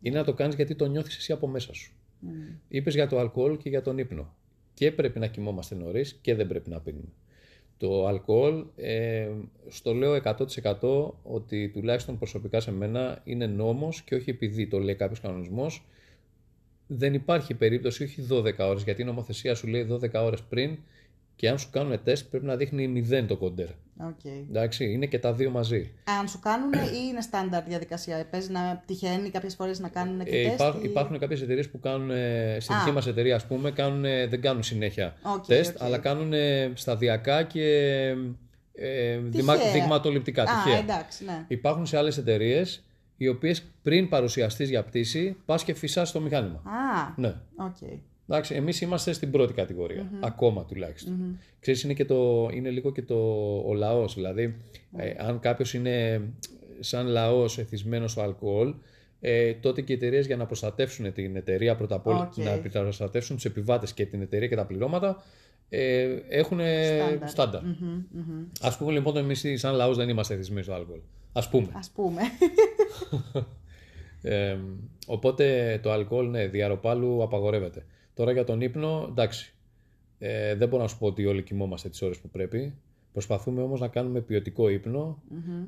Είναι 0.00 0.18
να 0.18 0.24
το 0.24 0.34
κάνεις 0.34 0.54
γιατί 0.54 0.74
το 0.74 0.86
νιώθεις 0.86 1.16
εσύ 1.16 1.32
από 1.32 1.46
μέσα 1.46 1.72
σου. 1.72 1.92
Μμ. 2.20 2.30
Είπες 2.68 2.94
για 2.94 3.08
το 3.08 3.18
αλκοόλ 3.18 3.56
και 3.56 3.68
για 3.68 3.82
τον 3.82 3.98
ύπνο. 3.98 4.34
Και 4.74 4.92
πρέπει 4.92 5.18
να 5.18 5.26
κοιμόμαστε 5.26 5.74
νωρίς 5.74 6.18
και 6.20 6.34
δεν 6.34 6.46
πρέπει 6.46 6.70
να 6.70 6.80
πίνουμε. 6.80 7.08
Το 7.76 8.06
αλκοόλ, 8.06 8.64
ε, 8.76 9.28
στο 9.68 9.94
λέω 9.94 10.14
100% 10.14 11.14
ότι 11.22 11.68
τουλάχιστον 11.68 12.18
προσωπικά 12.18 12.60
σε 12.60 12.72
μένα 12.72 13.20
είναι 13.24 13.46
νόμος 13.46 14.02
και 14.02 14.14
όχι 14.14 14.30
επειδή 14.30 14.66
το 14.66 14.78
λέει 14.78 14.94
κάποιος 14.94 15.20
κανονισμός. 15.20 15.86
Δεν 16.86 17.14
υπάρχει 17.14 17.54
περίπτωση, 17.54 18.02
όχι 18.02 18.22
12 18.22 18.68
ώρες, 18.68 18.82
γιατί 18.82 19.02
η 19.02 19.04
νομοθεσία 19.04 19.54
σου 19.54 19.66
λέει 19.66 19.84
12 19.84 20.22
ώρες 20.24 20.42
πριν 20.42 20.78
και 21.38 21.48
αν 21.48 21.58
σου 21.58 21.68
κάνουν 21.70 22.02
τεστ 22.04 22.30
πρέπει 22.30 22.44
να 22.44 22.56
δείχνει 22.56 23.06
0 23.10 23.24
το 23.28 23.36
κοντέρ. 23.36 23.66
Οκ. 24.00 24.24
Εντάξει, 24.48 24.84
είναι 24.92 25.06
και 25.06 25.18
τα 25.18 25.32
δύο 25.32 25.50
μαζί. 25.50 25.92
Αν 26.20 26.28
σου 26.28 26.38
κάνουν 26.38 26.72
ή 26.72 26.78
είναι 27.10 27.20
στάνταρ 27.20 27.62
διαδικασία. 27.64 28.26
Παίζει 28.30 28.50
να 28.50 28.82
τυχαίνει 28.86 29.30
κάποιες 29.30 29.54
φορές 29.54 29.78
να 29.80 29.88
κάνουν 29.88 30.24
και 30.24 30.36
Ε, 30.38 30.42
τεστ. 30.42 30.54
υπάρχουν, 30.54 30.84
ή- 30.84 30.88
υπάρχουν 30.90 31.18
κάποιες 31.18 31.42
εταιρείες 31.42 31.68
που 31.68 31.80
κάνουν, 31.80 32.10
ε, 32.10 32.56
στη 32.60 32.72
Α. 32.72 32.78
δική 32.78 32.90
μας 32.94 33.06
εταιρεία 33.06 33.34
ας 33.36 33.46
πούμε, 33.46 33.70
κάνουν, 33.70 34.04
ε, 34.04 34.26
δεν 34.26 34.40
κάνουν 34.40 34.62
συνέχεια 34.62 35.14
Οκ, 35.22 35.46
τεστ, 35.46 35.74
οκ. 35.76 35.82
αλλά 35.82 35.98
κάνουν 35.98 36.32
ε, 36.32 36.70
σταδιακά 36.74 37.42
και 37.42 37.64
ε, 38.74 39.18
δειγμα, 39.18 39.54
Τυχαία. 39.56 39.72
δειγματοληπτικά, 39.72 40.42
Α, 40.42 40.46
τυχαία. 40.46 40.78
εντάξει, 40.78 41.24
ναι. 41.24 41.44
Υπάρχουν 41.48 41.86
σε 41.86 41.96
άλλες 41.96 42.16
εταιρείες 42.18 42.84
οι 43.16 43.28
οποίες 43.28 43.62
πριν 43.82 44.08
παρουσιαστείς 44.08 44.68
για 44.68 44.82
πτήση, 44.84 45.36
πας 45.44 45.64
και 45.64 45.74
φυσάς 45.74 46.12
το 46.12 46.20
μηχάνημα. 46.20 46.62
Α, 46.64 47.12
Ναι. 47.16 47.34
οκ. 47.56 47.76
Εντάξει, 48.28 48.54
εμείς 48.54 48.80
είμαστε 48.80 49.12
στην 49.12 49.30
πρώτη 49.30 49.52
κατηγορία, 49.52 50.10
ακόμα 50.20 50.64
τουλάχιστον. 50.64 51.38
Ξέρεις, 51.60 51.82
είναι, 51.82 51.94
και 51.94 52.04
το, 52.04 52.48
είναι 52.52 52.70
λίγο 52.70 52.92
και 52.92 53.02
το, 53.02 53.16
ο 53.66 53.74
λαός, 53.74 54.14
δηλαδή 54.14 54.56
ε, 54.96 55.14
αν 55.18 55.40
κάποιος 55.40 55.74
είναι 55.74 56.22
σαν 56.80 57.06
λαός 57.06 57.58
εθισμένος 57.58 58.10
στο 58.10 58.20
αλκοόλ, 58.20 58.74
ε, 59.20 59.52
τότε 59.52 59.80
και 59.80 59.92
οι 59.92 59.96
εταιρείες 59.96 60.26
για 60.26 60.36
να 60.36 60.46
προστατεύσουν 60.46 61.12
την 61.12 61.36
εταιρεία 61.36 61.76
πρώτα 61.76 61.94
απ' 61.94 62.06
όλα, 62.06 62.30
Οκ. 62.36 62.44
να 62.72 62.82
προστατεύσουν 62.82 63.36
τους 63.36 63.44
επιβάτες 63.44 63.92
και 63.92 64.06
την 64.06 64.22
εταιρεία 64.22 64.48
και 64.48 64.56
τα 64.56 64.64
πληρώματα, 64.66 65.22
ε, 65.68 66.16
έχουν 66.28 66.58
Στάνταρ. 66.60 67.28
στάνταρ. 67.28 67.62
Μμμ, 67.62 68.04
μμμ. 68.10 68.44
Ας 68.60 68.76
πούμε 68.76 68.92
λοιπόν 68.92 69.16
εμείς 69.16 69.46
σαν 69.54 69.74
λαός 69.74 69.96
δεν 69.96 70.08
είμαστε 70.08 70.34
εθισμένοι 70.34 70.62
στο 70.62 70.72
αλκοόλ. 70.72 71.00
Ας 71.32 71.48
πούμε. 71.48 71.68
Ας 71.72 71.90
πούμε. 71.90 72.20
Ε, 74.22 74.56
οπότε 75.06 75.78
το 75.82 75.92
αλκοόλ, 75.92 76.30
ναι, 76.30 76.46
διαρροπάλου 76.46 77.22
απαγορεύεται. 77.22 77.84
Τώρα 78.18 78.32
για 78.32 78.44
τον 78.44 78.60
ύπνο, 78.60 79.06
εντάξει. 79.10 79.54
Ε, 80.18 80.54
δεν 80.54 80.68
μπορώ 80.68 80.82
να 80.82 80.88
σου 80.88 80.98
πω 80.98 81.06
ότι 81.06 81.26
όλοι 81.26 81.42
κοιμόμαστε 81.42 81.88
τις 81.88 82.02
ώρες 82.02 82.18
που 82.18 82.28
πρέπει. 82.28 82.74
Προσπαθούμε 83.12 83.62
όμως 83.62 83.80
να 83.80 83.88
κάνουμε 83.88 84.20
ποιοτικό 84.20 84.68
ύπνο, 84.68 85.22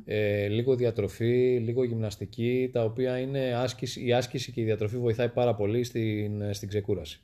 ε, 0.04 0.48
λίγο 0.48 0.74
διατροφή, 0.74 1.60
λίγο 1.64 1.84
γυμναστική, 1.84 2.70
τα 2.72 2.84
οποία 2.84 3.18
είναι 3.18 3.54
άσκηση, 3.54 4.04
η 4.06 4.12
άσκηση 4.12 4.52
και 4.52 4.60
η 4.60 4.64
διατροφή 4.64 4.98
βοηθάει 4.98 5.28
πάρα 5.28 5.54
πολύ 5.54 5.84
στην, 5.84 6.54
στην 6.54 6.68
ξεκούραση. 6.68 7.20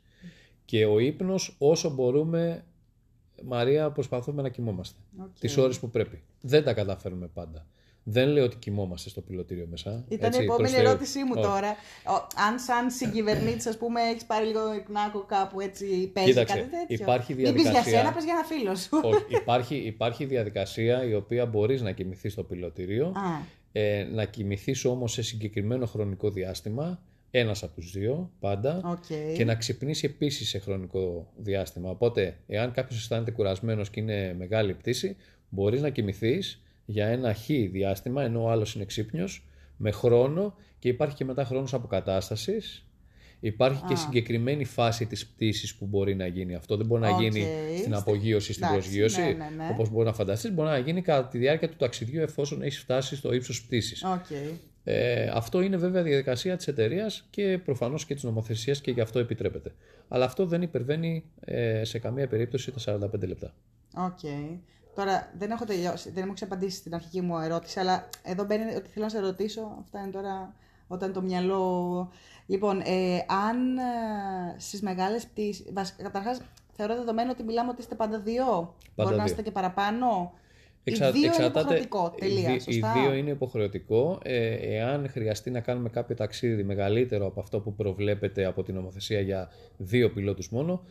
Και 0.65 0.85
ο 0.85 0.99
ύπνος 0.99 1.57
όσο 1.59 1.91
μπορούμε, 1.91 2.65
Μαρία, 3.45 3.91
προσπαθούμε 3.91 4.43
να 4.43 4.49
κοιμόμαστε. 4.49 4.99
Οκ. 5.19 5.39
Τις 5.39 5.57
ώρες 5.57 5.79
που 5.79 5.91
πρέπει. 5.91 6.23
Δεν 6.41 6.65
τα 6.65 6.75
καταφέρουμε 6.75 7.27
πάντα. 7.35 7.67
Δεν 8.09 8.29
λέω 8.29 8.45
ότι 8.45 8.57
κοιμόμαστε 8.57 9.09
στο 9.09 9.21
πιλωτήριο 9.21 9.67
μέσα. 9.71 10.05
Ήταν 10.09 10.27
έτσι, 10.29 10.41
η 10.41 10.45
επόμενη 10.45 10.69
προς 10.69 10.81
Θεού. 10.83 10.89
ερώτησή 10.89 11.19
μου 11.25 11.33
Όχι. 11.37 11.43
τώρα. 11.47 11.71
Ο, 12.07 12.27
αν 12.49 12.59
σαν 12.59 12.91
συγκυβερνήτης, 12.91 13.67
ας 13.67 13.77
πούμε, 13.77 14.01
έχεις 14.01 14.25
πάρει 14.25 14.47
λίγο 14.47 14.75
υπνάκο 14.75 15.25
κάπου 15.25 15.61
έτσι, 15.61 16.11
παίζει 16.13 16.31
Κοίταξε, 16.31 16.55
κάτι 16.57 16.71
τέτοιο; 16.71 16.97
υπάρχει 17.05 17.35
Μην 17.35 17.43
πεις 17.43 17.53
για 17.53 17.63
διαδικασία- 17.63 17.99
σένα, 17.99 18.13
πες 18.13 18.25
για 18.25 18.33
ένα 18.39 18.45
φίλο 18.45 18.75
σου. 18.75 18.89
Όχι, 19.03 19.25
υπάρχει, 19.41 19.77
υπάρχει 19.77 20.25
διαδικασία 20.25 21.05
η 21.05 21.15
οποία 21.15 21.47
μπορείς 21.47 21.83
να 21.83 21.93
κοιμηθείς 21.93 22.33
στο 22.33 22.43
πιλωτήριο, 22.43 23.07
Α, 23.07 23.41
ε, 23.73 24.05
να 24.13 24.25
κοιμηθείς 24.25 24.85
όμως 24.85 25.13
σε 25.13 25.23
συγκεκριμένο 25.23 25.87
χρονικό 25.87 26.31
διάστημα, 26.31 27.01
ένας 27.31 27.63
από 27.63 27.75
τους 27.75 27.91
δύο 27.91 28.31
πάντα, 28.41 28.81
οκ. 28.85 29.35
και 29.37 29.45
να 29.45 29.55
ξυπνήσει 29.55 30.07
επίσης 30.07 30.49
σε 30.49 30.59
χρονικό 30.59 31.33
διάστημα. 31.37 31.91
Οπότε, 31.91 32.37
εάν 32.47 32.73
κάποιος 32.73 32.99
αισθάνεται 32.99 33.31
κουρασμένος 33.31 33.91
και 33.91 34.01
είναι 34.01 34.35
μεγάλη 34.39 34.75
πτήση, 34.75 35.17
Μπορείς 35.49 35.81
να 35.81 35.91
κοιμηθείς 35.91 36.63
για 36.87 37.07
ένα 37.07 37.35
χ 37.35 37.47
διάστημα, 37.71 38.23
ενώ 38.23 38.43
ο 38.43 38.51
άλλος 38.51 38.75
είναι 38.75 38.85
ξύπνιος, 38.85 39.49
με 39.77 39.91
χρόνο 39.91 40.55
και 40.79 40.89
υπάρχει 40.89 41.15
και 41.15 41.25
μετά 41.25 41.45
χρόνος 41.45 41.75
αποκατάστασης. 41.75 42.81
Υπάρχει 43.41 43.83
και 43.89 43.95
συγκεκριμένη 43.95 44.65
φάση 44.65 45.07
της 45.07 45.27
πτήσης 45.27 45.75
που 45.75 45.87
μπορεί 45.87 46.15
να 46.15 46.27
γίνει 46.27 46.55
αυτό. 46.55 46.77
Δεν 46.77 46.87
μπορεί 46.87 47.01
να 47.01 47.11
γίνει 47.11 47.47
στην 47.79 47.95
απογείωση, 47.95 48.53
στην 48.53 48.67
προσγείωση, 48.69 49.21
ναι, 49.21 49.27
ναι, 49.27 49.51
ναι. 49.57 49.69
όπως 49.73 49.91
μπορεί 49.91 50.07
να 50.07 50.13
φανταστείς. 50.13 50.53
Μπορεί 50.53 50.69
να 50.69 50.79
γίνει 50.79 51.03
κατά 51.03 51.29
τη 51.29 51.39
διάρκεια 51.39 51.69
του 51.69 51.77
ταξιδιού 51.77 52.21
εφόσον 52.21 52.63
έχεις 52.63 52.79
φτάσει 52.79 53.17
στο 53.17 53.33
ύψος 53.33 53.63
πτήσης. 53.63 54.05
Okay. 54.07 54.55
Ε, 54.85 55.31
αυτό 55.33 55.61
είναι 55.61 55.77
βέβαια 55.77 56.03
διαδικασία 56.03 56.57
της 56.57 56.69
εταιρείας 56.69 57.27
και 57.31 57.61
προφανώς 57.65 58.05
και 58.05 58.15
της 58.15 58.23
νομοθεσίας 58.23 58.81
και 58.81 58.91
γι' 58.91 59.01
αυτό 59.01 59.19
επιτρέπεται. 59.19 59.75
Αλλά 60.09 60.25
αυτό 60.25 60.47
δεν 60.47 60.63
υπερβαίνει 60.63 61.25
ε, 61.41 61.85
σε 61.85 61.99
καμία 61.99 62.29
περίπτωση 62.29 62.73
τα 62.73 62.99
45 62.99 63.27
λεπτά. 63.27 63.55
Οκ. 63.95 64.19
Τώρα 64.97 65.33
δεν 65.39 65.51
έχω 65.51 65.65
τελειώσει, 65.65 66.11
δεν 66.11 66.23
έχω 66.23 66.35
απαντήσει 66.41 66.77
στην 66.77 66.95
αρχική 66.95 67.21
μου 67.21 67.39
ερώτηση, 67.39 67.81
αλλά 67.81 68.09
εδώ 68.23 68.45
μπαίνει 68.45 68.75
ότι 68.75 68.89
θέλω 68.89 69.05
να 69.05 69.11
σε 69.11 69.21
ρωτήσω. 69.21 69.77
Αυτά 69.81 70.01
είναι 70.01 70.11
τώρα 70.11 70.55
όταν 70.87 71.13
το 71.13 71.23
μυαλό... 71.23 72.11
Λοιπόν, 72.47 72.81
ε, 72.81 73.25
αν 73.49 73.79
ε, 73.79 74.55
στις 74.57 74.83
μεγάλες 74.83 75.27
πτήσεις... 75.27 75.65
Καταρχάς, 75.97 76.41
θεωρώ 76.73 76.95
δεδομένο 76.95 77.31
ότι 77.31 77.43
μιλάμε 77.43 77.71
ότι 77.71 77.81
είστε 77.81 77.95
πάντα 77.95 78.19
δύο. 78.19 78.45
Πάντα 78.45 78.75
Μπορεί 78.95 79.09
δύο. 79.09 79.17
να 79.17 79.25
είστε 79.25 79.43
και 79.43 79.51
παραπάνω. 79.51 80.33
Εξα... 80.85 81.09
Οι 81.09 81.13
δύο 81.13 81.33
είναι 81.35 81.47
υποχρεωτικό. 81.47 82.15
Τελεία. 82.19 82.51
Οι, 82.51 82.63
οι 82.67 82.83
δύο 82.95 83.15
είναι 83.15 83.31
υποχρεωτικό. 83.31 84.19
Ε, 84.23 84.77
εάν 84.77 85.09
χρειαστεί 85.09 85.51
να 85.51 85.61
κάνουμε 85.61 85.89
κάποιο 85.89 86.17
ταξίδι 86.17 86.63
μεγαλύτερο 86.63 87.27
από 87.27 87.41
αυτό 87.41 87.61
που 87.61 87.75
προβλέπεται 87.75 88.45
από 88.45 88.63
την 88.63 88.75
νομοθεσία 88.75 89.21
για 89.21 89.51
δύο 89.77 90.11
πιλότους 90.11 90.51
μόνο, 90.51 90.83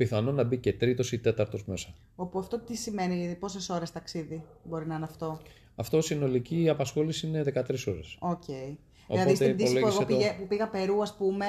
πιθανόν 0.00 0.34
να 0.34 0.44
μπει 0.44 0.56
και 0.56 0.72
τρίτος 0.72 1.12
ή 1.12 1.18
τέταρτος 1.18 1.64
μέσα. 1.64 1.94
Όπου 2.16 2.38
αυτό 2.38 2.58
τι 2.58 2.76
σημαίνει, 2.76 3.36
πόσες 3.40 3.68
ώρες 3.68 3.92
ταξίδι 3.92 4.42
μπορεί 4.64 4.86
να 4.86 4.94
είναι 4.94 5.04
αυτό; 5.04 5.40
Αυτό 5.74 6.00
συνολική 6.00 6.68
απασχόληση 6.68 7.26
είναι 7.26 7.42
13 7.42 7.86
ώρες. 7.86 8.16
OK. 8.18 8.42
Okay. 8.46 8.76
Δηλαδή 9.08 9.34
στην 9.34 9.54
πτήση 9.54 9.80
που 9.80 9.86
εγώ 9.86 10.04
πήγα, 10.04 10.36
που 10.36 10.46
πήγα 10.46 10.68
Περού, 10.68 11.02
ας 11.02 11.16
πούμε, 11.16 11.46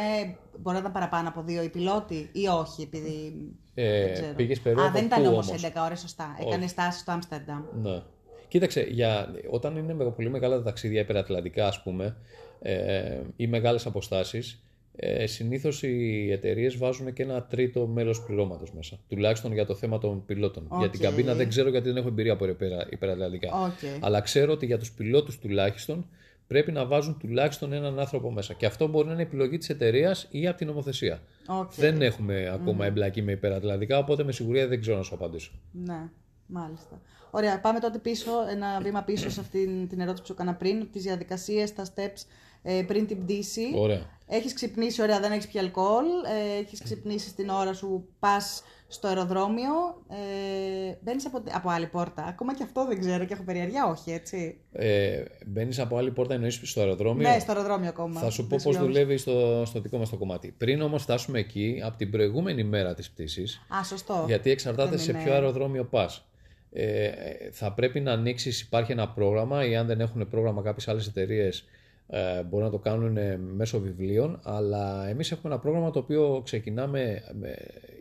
μπορεί 0.57 0.75
να 0.75 0.79
ήταν 0.79 0.91
παραπάνω 0.91 1.29
από 1.29 1.41
δύο 1.41 1.63
οι 1.63 1.69
πιλότοι 1.69 2.29
ή 2.31 2.47
όχι, 2.47 2.81
επειδή. 2.81 3.33
Ε, 3.73 4.19
δεν 4.19 4.35
πήγες 4.35 4.59
Περού. 4.59 4.81
Α, 4.81 4.91
δεν 4.91 5.05
ήταν 5.05 5.25
όμως 5.25 5.51
11 5.51 5.71
ώρες, 5.85 5.99
σωστά. 5.99 6.37
Έκανε 6.39 6.67
στάση 6.67 6.99
στο 6.99 7.11
Άμστερνταμ. 7.11 7.63
Ναι. 7.81 8.01
Κοίταξε, 8.47 8.81
για, 8.81 9.33
όταν 9.49 9.75
είναι 9.75 9.93
πολύ 9.93 10.29
μεγάλα 10.29 10.57
τα 10.57 10.63
ταξίδια 10.63 11.01
υπερατλαντικά, 11.01 11.67
ας 11.67 11.83
πούμε, 11.83 12.17
ε, 12.61 13.19
ή 13.35 13.47
μεγάλες 13.47 13.85
αποστάσεις, 13.85 14.63
ε, 15.03 15.27
συνήθως 15.27 15.83
οι 15.83 16.29
εταιρείες 16.31 16.77
βάζουν 16.77 17.13
και 17.13 17.23
ένα 17.23 17.43
τρίτο 17.43 17.87
μέλος 17.87 18.23
πληρώματος 18.23 18.73
μέσα. 18.73 18.99
Τουλάχιστον 19.07 19.53
για 19.53 19.65
το 19.65 19.75
θέμα 19.75 19.97
των 19.97 20.25
πιλότων. 20.25 20.67
Για 20.79 20.89
την 20.89 20.99
καμπίνα 20.99 21.33
δεν 21.33 21.49
ξέρω 21.49 21.69
γιατί 21.69 21.87
δεν 21.87 21.97
έχω 21.97 22.07
εμπειρία 22.07 22.33
από 22.33 22.45
υπερατλαντικά. 22.89 23.49
Okay. 23.67 23.97
Αλλά 23.99 24.21
ξέρω 24.21 24.51
ότι 24.51 24.65
για 24.65 24.77
τους 24.77 24.91
πιλότους 24.91 25.39
τουλάχιστον 25.39 26.05
πρέπει 26.47 26.71
να 26.71 26.85
βάζουν 26.85 27.17
τουλάχιστον 27.19 27.73
έναν 27.73 27.99
άνθρωπο 27.99 28.31
μέσα. 28.31 28.53
Και 28.53 28.65
αυτό 28.65 28.87
μπορεί 28.87 29.07
να 29.07 29.13
είναι 29.13 29.21
επιλογή 29.21 29.57
της 29.57 29.69
εταιρείας 29.69 30.27
ή 30.31 30.47
από 30.47 30.57
την 30.57 30.67
νομοθεσία. 30.67 31.21
Okay. 31.47 31.75
Δεν 31.75 32.01
έχουμε 32.01 32.51
ακόμα 32.53 32.83
mm. 32.83 32.87
εμπλακεί 32.87 33.21
με 33.21 33.31
υπερατλαντικά, 33.31 33.97
οπότε 33.97 34.23
με 34.23 34.31
σιγουριά 34.31 34.67
δεν 34.67 34.81
ξέρω 34.81 34.97
να 34.97 35.03
σου 35.03 35.15
απαντήσω. 35.15 35.51
Ναι, 35.71 36.09
μάλιστα. 36.45 37.01
Ωραία, 37.31 37.59
πάμε 37.59 37.79
τότε 37.79 37.97
πίσω, 37.97 38.31
ένα 38.51 38.79
βήμα 38.81 39.03
πίσω 39.03 39.29
σε 39.29 39.39
αυτή 39.39 39.85
την 39.89 39.99
ερώτηση 39.99 40.21
που 40.21 40.27
σου 40.27 40.33
έκανα 40.33 40.55
πριν, 40.55 40.87
τις 40.91 41.03
διαδικασίες, 41.03 41.73
τα 41.73 41.85
steps 41.85 42.25
ε, 42.63 42.83
πριν 42.87 43.07
την 43.07 43.23
πτήση. 43.23 43.61
Ωραία. 43.75 44.19
Έχεις 44.33 44.53
ξυπνήσει, 44.53 45.01
ωραία, 45.01 45.19
δεν 45.19 45.31
έχεις 45.31 45.47
πια 45.47 45.61
αλκοόλ. 45.61 46.05
Ε, 46.05 46.59
έχεις 46.59 46.83
ξυπνήσει 46.83 47.35
την 47.35 47.49
ώρα 47.49 47.73
σου, 47.73 48.07
πας 48.19 48.63
στο 48.87 49.07
αεροδρόμιο. 49.07 50.03
Ε, 50.09 50.93
Μπαίνεις 51.01 51.25
από, 51.25 51.43
από 51.51 51.69
άλλη 51.69 51.87
πόρτα. 51.87 52.23
Ακόμα 52.23 52.55
και 52.55 52.63
αυτό 52.63 52.85
δεν 52.85 52.99
ξέρω 52.99 53.25
και 53.25 53.33
έχω 53.33 53.43
περιεργία, 53.43 53.85
όχι 53.87 54.11
έτσι. 54.11 54.61
Ε, 54.71 55.23
Μπαίνεις 55.45 55.79
από 55.79 55.97
άλλη 55.97 56.11
πόρτα, 56.11 56.33
εννοείς 56.33 56.59
στο 56.63 56.79
αεροδρόμιο; 56.79 57.29
Ναι, 57.29 57.39
στο 57.39 57.51
αεροδρόμιο 57.51 57.89
ακόμα. 57.89 58.19
Θα 58.19 58.29
σου 58.29 58.47
πω 58.47 58.57
πώς 58.63 58.77
δουλεύει 58.77 59.17
στο, 59.17 59.63
στο 59.65 59.79
δικό 59.79 59.97
μας 59.97 60.09
το 60.09 60.17
κομμάτι. 60.17 60.53
Πριν 60.57 60.81
όμως 60.81 61.01
φτάσουμε 61.03 61.39
εκεί, 61.39 61.81
από 61.83 61.97
την 61.97 62.11
προηγούμενη 62.11 62.63
μέρα 62.63 62.93
της 62.93 63.09
πτήσης. 63.09 63.61
Α, 63.79 63.83
σωστό. 63.83 64.23
Γιατί 64.27 64.49
εξαρτάται 64.49 64.97
σε 64.97 65.13
ποιο 65.13 65.33
αεροδρόμιο 65.33 65.83
πας. 65.83 66.25
Ε, 66.71 67.09
θα 67.51 67.73
πρέπει 67.73 67.99
να 67.99 68.11
ανοίξεις, 68.11 68.61
υπάρχει 68.61 68.91
ένα 68.91 69.09
πρόγραμμα 69.09 69.65
ή 69.65 69.75
αν 69.75 69.87
δεν 69.87 70.01
έχουν 70.01 70.27
πρόγραμμα 70.29 70.61
κάποιες 70.61 70.87
άλλες 70.87 71.07
εταιρείες 71.07 71.65
ε, 72.13 72.43
μπορούν 72.43 72.65
να 72.65 72.71
το 72.71 72.79
κάνουν 72.79 73.17
ε, 73.17 73.37
μέσω 73.37 73.79
βιβλίων, 73.79 74.39
αλλά 74.43 75.07
εμείς 75.07 75.31
έχουμε 75.31 75.53
ένα 75.53 75.61
πρόγραμμα 75.61 75.91
το 75.91 75.99
οποίο 75.99 76.41
ξεκινάμε, 76.43 77.23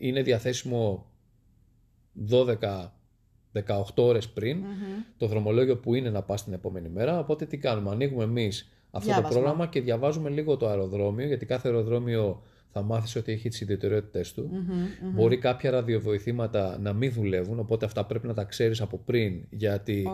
είναι 0.01 0.23
διαθέσιμο 0.23 1.07
12 2.31 2.89
18 3.67 3.83
ώρες 3.97 4.29
πριν 4.29 4.65
το 5.17 5.27
δρομολόγιο 5.27 5.77
που 5.77 5.95
είναι 5.95 6.11
να 6.11 6.23
πας 6.23 6.45
την 6.45 6.53
επόμενη 6.53 6.89
μέρα. 6.89 7.19
Οπότε 7.19 7.47
τι 7.47 7.59
κάνουμε, 7.59 7.91
ανοίγουμε 7.91 8.25
εμείς 8.25 8.73
αυτό 8.91 9.15
το 9.15 9.29
πρόγραμμα 9.29 9.67
και 9.67 9.81
διαβάζουμε 9.81 10.31
λίγο 10.31 10.57
το 10.57 10.69
αεροδρόμιο, 10.69 11.27
γιατί 11.27 11.47
κάθε 11.47 11.69
αεροδρόμιο 11.69 12.43
θα 12.73 12.83
μάθεις 12.83 13.17
ότι 13.17 13.33
έχει 13.33 13.49
τις 13.49 13.61
ιδιαιτερότητες 13.61 14.33
του. 14.33 14.51
Μπορεί 15.03 15.39
κάποια 15.39 15.71
ραδιοβοηθήματα 15.71 16.79
να 16.81 16.93
μην 16.93 17.13
δουλεύουν, 17.13 17.59
οπότε 17.59 17.85
αυτά 17.85 18.05
πρέπει 18.07 18.27
να 18.27 18.35
τα 18.35 18.45
ξέρεις 18.45 18.81
από 18.81 19.01
πριν, 19.05 19.45
γιατί 19.51 20.07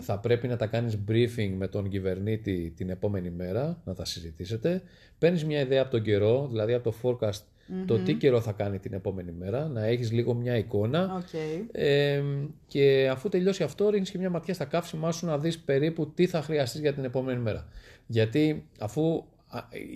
θα 0.00 0.18
πρέπει 0.18 0.48
να 0.48 0.56
τα 0.56 0.66
κάνεις 0.66 0.98
briefing 1.08 1.52
με 1.56 1.68
τον 1.68 1.88
κυβερνήτη 1.88 2.72
την 2.76 2.90
επόμενη 2.90 3.30
μέρα, 3.30 3.80
να 3.84 3.94
τα 3.94 4.04
συζητήσετε. 4.04 4.82
Παίρνεις 5.18 5.44
μια 5.44 5.60
ιδέα 5.60 5.82
από 5.82 5.90
τον 5.90 6.02
καιρό, 6.02 6.46
δηλαδή 6.50 6.72
από 6.72 6.90
το 6.90 6.96
forecast, 7.02 7.42
το 7.86 7.98
τι 7.98 8.14
καιρό 8.14 8.40
θα 8.40 8.52
κάνει 8.52 8.78
την 8.78 8.92
επόμενη 8.92 9.32
μέρα, 9.38 9.68
να 9.68 9.84
έχεις 9.84 10.12
λίγο 10.12 10.34
μια 10.34 10.56
εικόνα 10.56 11.24
ε, 11.72 12.22
και 12.66 13.08
αφού 13.12 13.28
τελειώσει 13.28 13.62
αυτό 13.62 13.88
ρίχνεις 13.88 14.10
και 14.10 14.18
μια 14.18 14.30
ματιά 14.30 14.54
στα 14.54 14.64
καύσιμά 14.64 15.12
σου 15.12 15.26
να 15.26 15.38
δεις 15.38 15.58
περίπου 15.58 16.10
τι 16.10 16.26
θα 16.26 16.42
χρειαστείς 16.42 16.80
για 16.80 16.94
την 16.94 17.04
επόμενη 17.04 17.40
μέρα. 17.40 17.66
Γιατί 18.06 18.66
αφού 18.78 19.24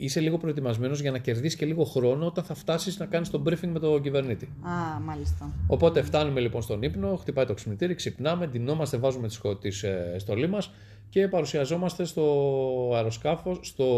είσαι 0.00 0.20
λίγο 0.20 0.38
προετοιμασμένος 0.38 1.00
για 1.00 1.10
να 1.10 1.18
κερδίσεις 1.18 1.56
και 1.56 1.66
λίγο 1.66 1.84
χρόνο 1.84 2.26
όταν 2.26 2.44
θα 2.44 2.54
φτάσεις 2.54 2.98
να 2.98 3.06
κάνεις 3.06 3.30
το 3.30 3.42
briefing 3.46 3.68
με 3.72 3.78
τον 3.78 4.02
κυβερνήτη. 4.02 4.44
Α, 4.44 5.00
μάλιστα. 5.00 5.50
Οπότε 5.66 6.02
φτάνουμε 6.02 6.40
λοιπόν 6.40 6.62
στον 6.62 6.82
ύπνο, 6.82 7.16
χτυπάει 7.16 7.46
το 7.46 7.54
ξυπνητήρι, 7.54 7.94
ξυπνάμε, 7.94 8.46
ντυνόμαστε, 8.46 8.96
βάζουμε 8.96 9.28
τη 9.60 9.68
ε, 9.82 10.18
στολή 10.18 10.48
μας 10.48 10.70
και 11.08 11.28
παρουσιαζόμαστε 11.28 12.04
στο 12.04 12.92
αεροσκάφο, 12.94 13.58
στο, 13.62 13.88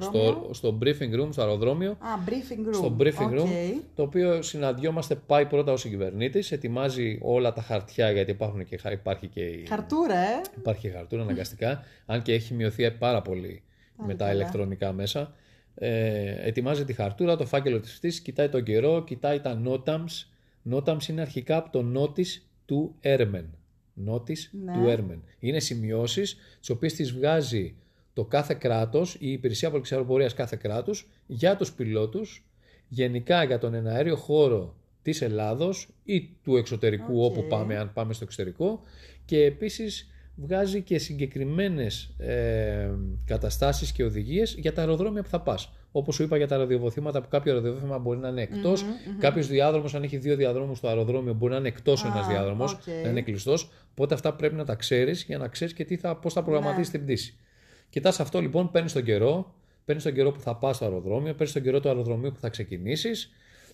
στο, 0.00 0.48
στο 0.50 0.78
briefing 0.82 1.20
room, 1.20 1.28
στο 1.30 1.42
αεροδρόμιο. 1.42 1.90
Α, 1.90 1.96
briefing 2.26 2.68
room. 2.68 2.74
Στο 2.74 2.96
briefing 2.98 3.40
room, 3.40 3.48
το 3.94 4.02
οποίο 4.02 4.42
συναντιόμαστε, 4.42 5.14
πάει 5.14 5.46
πρώτα 5.46 5.72
ο 5.72 5.74
κυβερνήτη, 5.74 6.44
ετοιμάζει 6.50 7.18
όλα 7.22 7.52
τα 7.52 7.62
χαρτιά, 7.62 8.10
γιατί 8.10 8.30
υπάρχουν 8.30 8.64
και, 8.64 8.78
υπάρχει 8.92 9.26
και. 9.26 9.64
Χαρτούρα, 9.68 10.16
ε! 10.16 10.40
Υπάρχει 10.56 10.80
και 10.80 10.90
χαρτούρα 10.90 11.22
αναγκαστικά, 11.22 11.82
αν 12.06 12.22
και 12.22 12.32
έχει 12.32 12.54
μειωθεί 12.54 12.90
πάρα 12.90 13.22
πολύ 13.22 13.62
με 14.06 14.14
τα 14.14 14.32
ηλεκτρονικά 14.32 14.92
μέσα. 14.92 15.34
Ε, 15.74 16.48
ετοιμάζει 16.48 16.84
τη 16.84 16.92
χαρτούρα, 16.92 17.36
το 17.36 17.46
φάκελο 17.46 17.80
της 17.80 17.92
φτύσης, 17.92 18.20
κοιτάει 18.20 18.48
τον 18.48 18.62
καιρό, 18.62 19.04
κοιτάει 19.04 19.40
τα 19.40 19.62
notams. 19.66 20.26
Notams 20.70 21.08
είναι 21.08 21.20
αρχικά 21.20 21.56
από 21.56 21.70
το 21.70 21.84
notice 22.00 22.42
του 22.66 22.94
Airmen. 23.02 23.44
Notice 24.08 24.50
ναι. 24.50 24.72
του 24.72 24.84
Airmen. 24.86 25.18
Είναι 25.38 25.60
σημειώσεις 25.60 26.36
τις 26.60 26.70
οποίες 26.70 26.94
τις 26.94 27.12
βγάζει 27.12 27.74
το 28.12 28.24
κάθε 28.24 28.54
κράτος, 28.54 29.16
η 29.18 29.32
υπηρεσία 29.32 29.70
πολυξαεροπορίας 29.70 30.34
κάθε 30.34 30.56
κράτους 30.56 31.08
για 31.26 31.56
τους 31.56 31.72
πιλότους, 31.72 32.44
γενικά 32.88 33.44
για 33.44 33.58
τον 33.58 33.74
εναέριο 33.74 34.16
χώρο 34.16 34.76
της 35.02 35.22
Ελλάδος 35.22 35.88
ή 36.04 36.28
του 36.42 36.56
εξωτερικού 36.56 37.24
όπου 37.24 37.46
πάμε, 37.46 37.76
αν 37.76 37.92
πάμε 37.92 38.12
στο 38.12 38.24
εξωτερικό 38.24 38.80
και 39.24 39.44
επίσης 39.44 40.11
βγάζει 40.34 40.82
και 40.82 40.98
συγκεκριμένες 40.98 42.14
ε, 42.18 42.90
καταστάσεις 43.24 43.92
και 43.92 44.04
οδηγίες 44.04 44.54
για 44.58 44.72
τα 44.72 44.80
αεροδρόμια 44.80 45.22
που 45.22 45.28
θα 45.28 45.40
πας. 45.40 45.72
Όπως 45.92 46.14
σου 46.14 46.22
είπα 46.22 46.36
για 46.36 46.48
τα 46.48 46.56
ραδιοβοθήματα 46.56 47.22
που 47.22 47.28
κάποιο 47.28 47.54
ραδιοβόθημα 47.54 47.98
μπορεί 47.98 48.18
να 48.18 48.28
είναι 48.28 48.42
εκτός, 48.42 48.82
mm-hmm, 48.82 49.16
κάποιος 49.18 49.46
διάδρομος 49.46 49.94
αν 49.94 50.02
έχει 50.02 50.16
δύο 50.16 50.36
διαδρόμους 50.36 50.78
στο 50.78 50.88
αεροδρόμιο 50.88 51.34
μπορεί 51.34 51.52
να 51.52 51.58
είναι 51.58 51.68
εκτός 51.68 52.04
ah, 52.04 52.10
ένας 52.10 52.26
διάδρομος, 52.26 52.78
να 53.02 53.08
είναι 53.08 53.22
κλειστός, 53.22 53.70
οπότε 53.90 54.14
αυτά 54.14 54.34
πρέπει 54.34 54.54
να 54.54 54.64
τα 54.64 54.74
ξέρεις 54.74 55.24
για 55.24 55.38
να 55.38 55.48
ξέρεις 55.48 55.74
και 55.74 55.84
τι 55.84 55.96
θα, 55.96 56.16
πώς 56.16 56.32
θα 56.32 56.42
προγραμματίσεις 56.42 56.92
ναι. 56.92 56.98
την 56.98 57.06
πτήση. 57.06 57.34
Κοιτάς 57.90 58.20
αυτό 58.20 58.40
λοιπόν, 58.40 58.70
παίρνεις 58.70 58.92
τον 58.92 59.04
καιρό, 59.04 59.54
παίρνεις 59.84 60.04
τον 60.04 60.14
καιρό 60.14 60.32
που 60.32 60.40
θα 60.40 60.56
πας 60.56 60.76
στο 60.76 60.84
αεροδρόμιο, 60.84 61.32
παίρνεις 61.32 61.52
τον 61.52 61.62
καιρό 61.62 61.80
του 61.80 61.88
αεροδρομίου 61.88 62.32
που 62.32 62.40
θα 62.40 62.48
ξεκινήσεις, 62.48 63.30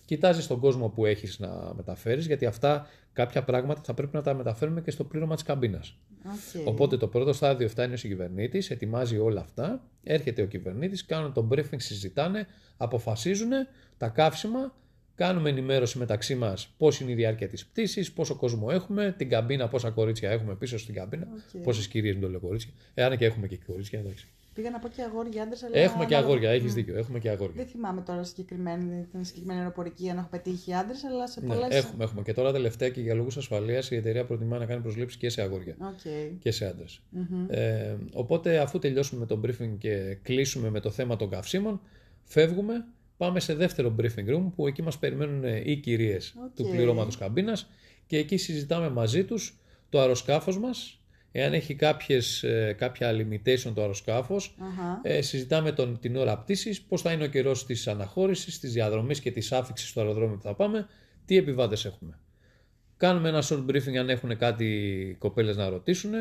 κοιτάζεις 0.09 0.47
τον 0.47 0.59
κόσμο 0.59 0.89
που 0.89 1.05
έχεις 1.05 1.39
να 1.39 1.73
μεταφέρεις, 1.75 2.25
γιατί 2.25 2.45
αυτά 2.45 2.87
κάποια 3.13 3.43
πράγματα 3.43 3.81
θα 3.83 3.93
πρέπει 3.93 4.15
να 4.15 4.21
τα 4.21 4.33
μεταφέρουμε 4.33 4.81
και 4.81 4.91
στο 4.91 5.03
πλήρωμα 5.03 5.33
της 5.33 5.43
καμπίνας. 5.43 5.97
Okay. 6.23 6.61
Οπότε 6.65 6.97
το 6.97 7.07
πρώτο 7.07 7.33
στάδιο 7.33 7.69
φτάνει 7.69 7.93
ο 7.93 7.95
κυβερνήτη, 7.95 8.63
ετοιμάζει 8.69 9.17
όλα 9.17 9.41
αυτά, 9.41 9.83
έρχεται 10.03 10.41
ο 10.41 10.45
κυβερνήτης, 10.45 11.05
κάνουν 11.05 11.33
τον 11.33 11.49
briefing, 11.51 11.75
συζητάνε, 11.77 12.47
αποφασίζουν 12.77 13.49
τα 13.97 14.07
καύσιμα, 14.07 14.75
κάνουμε 15.15 15.49
ενημέρωση 15.49 15.97
μεταξύ 15.97 16.35
μας 16.35 16.73
πώς 16.77 16.99
είναι 16.99 17.11
η 17.11 17.15
διάρκεια 17.15 17.47
της 17.47 17.65
πτήσης, 17.65 18.11
πόσο 18.11 18.35
κόσμο 18.35 18.67
έχουμε, 18.71 19.15
την 19.17 19.29
καμπίνα, 19.29 19.67
πόσα 19.67 19.89
κορίτσια 19.89 20.29
έχουμε 20.29 20.55
πίσω 20.55 20.77
στην 20.77 20.93
καμπίνα, 20.93 21.27
okay. 21.27 21.59
πόσες 21.63 21.87
κυρίες 21.87 22.15
με 22.15 22.21
το 22.21 22.29
λέω 22.29 22.39
κορίτσια, 22.39 22.71
εάν 22.93 23.17
και 23.17 23.25
έχουμε 23.25 23.47
και 23.47 23.57
κορίτσια, 23.67 23.99
εντάξει. 23.99 24.27
Πήγα 24.59 24.71
να 24.71 24.79
πω 24.79 24.87
και 24.87 25.01
αγόρια 25.01 25.43
άντρες, 25.43 25.63
αλλά. 25.63 25.77
Έχουμε 25.77 26.05
και 26.05 26.15
ανάλογα- 26.15 26.33
αγόρια, 26.33 26.49
έχεις 26.49 26.71
Μμ. 26.71 26.75
δίκιο. 26.75 26.97
Έχουμε 26.97 27.19
και 27.19 27.29
αγόρια. 27.29 27.53
Δεν 27.55 27.65
θυμάμαι 27.65 28.01
τώρα 28.01 28.23
συγκεκριμένη, 28.23 29.07
την 29.11 29.23
συγκεκριμένη 29.23 29.59
αεροπορική 29.59 30.09
αν 30.09 30.17
έχω 30.17 30.27
πετύχει 30.31 30.73
άντρες, 30.73 31.03
αλλά 31.03 31.27
σε 31.27 31.41
Ναι, 31.41 31.47
πολλέ. 31.47 31.67
έχουμε, 31.69 32.03
έχουμε. 32.03 32.21
Και 32.21 32.33
τώρα 32.33 32.51
τελευταία 32.51 32.89
και 32.89 33.01
για 33.01 33.13
λόγους 33.13 33.37
ασφαλείας 33.37 33.91
η 33.91 33.95
εταιρεία 33.95 34.25
προτιμά 34.25 34.57
να 34.57 34.65
κάνει 34.65 34.81
προσλήψεις 34.81 35.17
και 35.19 35.29
σε 35.29 35.41
αγόρια 35.41 35.75
Οκ. 35.79 35.99
και 36.39 36.51
σε 36.51 36.65
άντρες. 36.65 37.01
Μμμ. 37.09 37.45
Ε, 37.49 37.95
οπότε 38.13 38.57
αφού 38.57 38.79
τελειώσουμε 38.79 39.19
με 39.19 39.25
το 39.25 39.41
briefing 39.45 39.75
και 39.77 40.17
κλείσουμε 40.21 40.69
με 40.69 40.79
το 40.79 40.89
θέμα 40.89 41.15
των 41.15 41.29
καυσίμων, 41.29 41.81
φεύγουμε, 42.23 42.85
πάμε 43.17 43.39
σε 43.39 43.53
δεύτερο 43.55 43.95
briefing 43.99 44.35
room 44.35 44.51
που 44.55 44.67
εκεί 44.67 44.81
μας 44.81 44.97
περιμένουν 44.99 45.43
ε, 45.43 45.61
οι 45.65 45.75
κυρίες 45.75 46.35
Οκ. 46.45 46.55
του 46.55 46.69
πληρώματος 46.69 47.17
καμπίνας 47.17 47.69
και 48.07 48.17
εκεί 48.17 48.37
συζητάμε 48.37 48.89
μαζί 48.89 49.23
τους 49.23 49.57
το 49.89 49.99
αεροσκάφος 49.99 50.59
μας, 50.59 50.98
εάν 51.31 51.53
έχει 51.53 51.75
κάποιες, 51.75 52.43
ε, 52.43 52.75
κάποια 52.77 53.11
limitation 53.11 53.71
το 53.73 53.81
αεροσκάφος, 53.81 54.55
Αχα. 54.59 54.99
ε, 55.03 55.21
συζητάμε 55.21 55.71
τον, 55.71 55.99
την 55.99 56.15
ώρα 56.15 56.37
πτήσης, 56.37 56.81
πώς 56.81 57.01
θα 57.01 57.11
είναι 57.11 57.23
ο 57.23 57.27
καιρός 57.27 57.65
της 57.65 57.87
αναχώρησης, 57.87 58.59
της 58.59 58.73
διαδρομής 58.73 59.19
και 59.19 59.31
της 59.31 59.51
άφιξης 59.51 59.89
στο 59.89 59.99
αεροδρόμιο 59.99 60.35
που 60.35 60.41
θα 60.41 60.53
πάμε, 60.53 60.87
τι 61.25 61.37
επιβάτες 61.37 61.85
έχουμε. 61.85 62.19
Κάνουμε 62.97 63.29
ένα 63.29 63.43
short 63.43 63.65
briefing 63.65 63.95
αν 63.95 64.09
έχουν 64.09 64.37
κάτι 64.37 64.65
οι 64.65 65.13
κοπέλες 65.13 65.57
να 65.57 65.69
ρωτήσουν. 65.69 66.13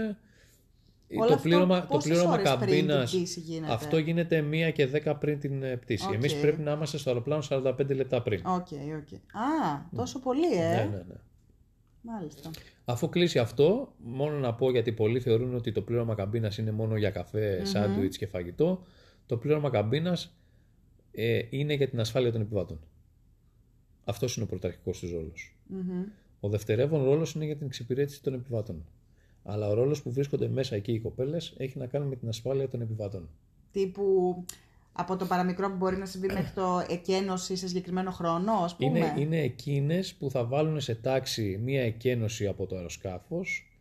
Όλο 1.16 1.26
το 1.26 1.34
αυτό 1.34 1.48
πλήρωμα, 1.48 1.80
το 1.80 1.86
πόσες 1.86 2.10
πλήρωμα 2.10 2.32
ώρες 2.32 2.42
πριν 2.42 2.58
την 2.58 2.68
καμπίνας, 2.68 3.10
πτήση 3.10 3.40
γίνεται; 3.40 3.72
αυτό 3.72 3.98
γίνεται 3.98 4.44
1 4.50 4.72
και 4.72 4.88
10 5.04 5.14
πριν 5.20 5.40
την 5.40 5.62
ε, 5.62 5.76
πτήση. 5.76 6.06
Οκ. 6.06 6.12
Εμείς 6.12 6.34
πρέπει 6.34 6.60
να 6.60 6.72
είμαστε 6.72 6.98
στο 6.98 7.10
αεροπλάνο 7.10 7.42
45 7.48 7.94
λεπτά 7.94 8.22
πριν. 8.22 8.40
OK, 8.46 8.66
OK. 8.72 9.12
Α, 9.12 9.86
τόσο 9.96 10.20
πολύ, 10.20 10.54
ε. 10.54 10.74
Ναι, 10.74 10.88
ναι, 10.90 11.02
ναι. 11.08 11.14
Μάλιστα. 12.02 12.50
Αφού 12.84 13.08
κλείσει 13.08 13.38
αυτό, 13.38 13.92
μόνο 13.98 14.38
να 14.38 14.54
πω 14.54 14.70
γιατί 14.70 14.92
πολλοί 14.92 15.20
θεωρούν 15.20 15.54
ότι 15.54 15.72
το 15.72 15.82
πλήρωμα 15.82 16.14
καμπίνας 16.14 16.58
είναι 16.58 16.70
μόνο 16.70 16.96
για 16.96 17.10
καφέ, 17.10 17.64
σάντουιτς 17.64 18.16
και 18.16 18.26
φαγητό. 18.26 18.82
Το 19.26 19.36
πλήρωμα 19.36 19.70
καμπίνας 19.70 20.36
ε, 21.12 21.40
είναι 21.50 21.74
για 21.74 21.88
την 21.88 22.00
ασφάλεια 22.00 22.32
των 22.32 22.40
επιβάτων. 22.40 22.80
Αυτός 24.04 24.36
είναι 24.36 24.44
ο 24.44 24.48
πρωταρχικός 24.48 24.98
του 24.98 25.10
ρόλος. 25.12 25.56
Μμμ. 25.66 26.04
Ο 26.40 26.48
δευτερεύον 26.48 27.04
ρόλος 27.04 27.32
είναι 27.34 27.44
για 27.44 27.56
την 27.56 27.66
εξυπηρέτηση 27.66 28.22
των 28.22 28.34
επιβάτων. 28.34 28.84
Αλλά 29.42 29.68
ο 29.68 29.74
ρόλος 29.74 30.02
που 30.02 30.12
βρίσκονται 30.12 30.48
μέσα 30.48 30.76
εκεί 30.76 30.92
οι 30.92 31.00
κοπέλες 31.00 31.54
έχει 31.56 31.78
να 31.78 31.86
κάνει 31.86 32.06
με 32.06 32.16
την 32.16 32.28
ασφάλεια 32.28 32.68
των 32.68 32.80
επιβάτων. 32.80 33.28
Τύπου 33.72 34.44
από 35.00 35.16
το 35.16 35.24
παραμικρό 35.26 35.70
που 35.70 35.76
μπορεί 35.76 35.96
να 35.96 36.06
συμβεί 36.06 36.26
μέχρι 36.26 36.52
το 36.54 36.84
εκένωση 36.90 37.56
σε 37.56 37.68
συγκεκριμένο 37.68 38.10
χρόνο, 38.10 38.52
ας 38.52 38.76
πούμε. 38.76 38.98
Είναι, 38.98 39.14
είναι 39.18 39.40
εκείνες 39.40 40.14
που 40.14 40.30
θα 40.30 40.44
βάλουν 40.44 40.80
σε 40.80 40.94
τάξη 40.94 41.60
μία 41.64 41.82
εκκένωση 41.82 42.46
από 42.46 42.66
το 42.66 42.76
αεροσκάφος 42.76 43.72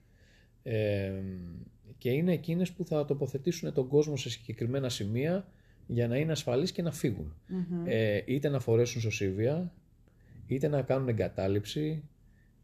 ε, 0.63 1.12
και 1.97 2.10
είναι 2.10 2.34
εκείνες 2.34 2.71
που 2.71 2.86
θα 2.86 3.06
τοποθετήσουν 3.06 3.73
τον 3.73 3.88
κόσμο 3.88 4.17
σε 4.17 4.30
συγκεκριμένα 4.30 4.89
σημεία 4.89 5.47
για 5.88 6.08
να 6.08 6.17
είναι 6.17 6.32
ασφαλείς 6.32 6.71
και 6.71 6.82
να 6.82 6.91
φύγουν. 6.91 7.34
Μμμ. 7.47 7.84
Ε, 7.86 8.23
είτε 8.25 8.49
να 8.49 8.60
φορέσουν 8.60 9.01
σωσίβια, 9.01 9.71
είτε 10.47 10.67
να 10.67 10.82
κάνουν 10.82 11.08
εγκατάλειψη, 11.08 12.03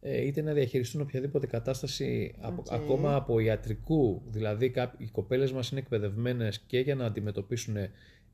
ε, 0.02 0.26
είτε 0.26 0.42
να 0.42 0.54
διαχειριστούν 0.54 1.02
οποιαδήποτε 1.02 1.48
κατάσταση 1.48 2.36
από- 2.40 2.64
Οκ. 2.68 2.74
ακόμα 2.74 3.16
από 3.16 3.40
ιατρικού. 3.40 4.22
Δηλαδή 4.28 4.70
κάποιοι- 4.70 5.08
οι 5.08 5.12
κοπέλες 5.12 5.52
μας 5.52 5.70
είναι 5.72 5.80
εκπαιδευμένες 5.80 6.60
και 6.60 6.80
για 6.80 6.96
να 6.96 7.06
αντιμετωπίσουν 7.06 7.76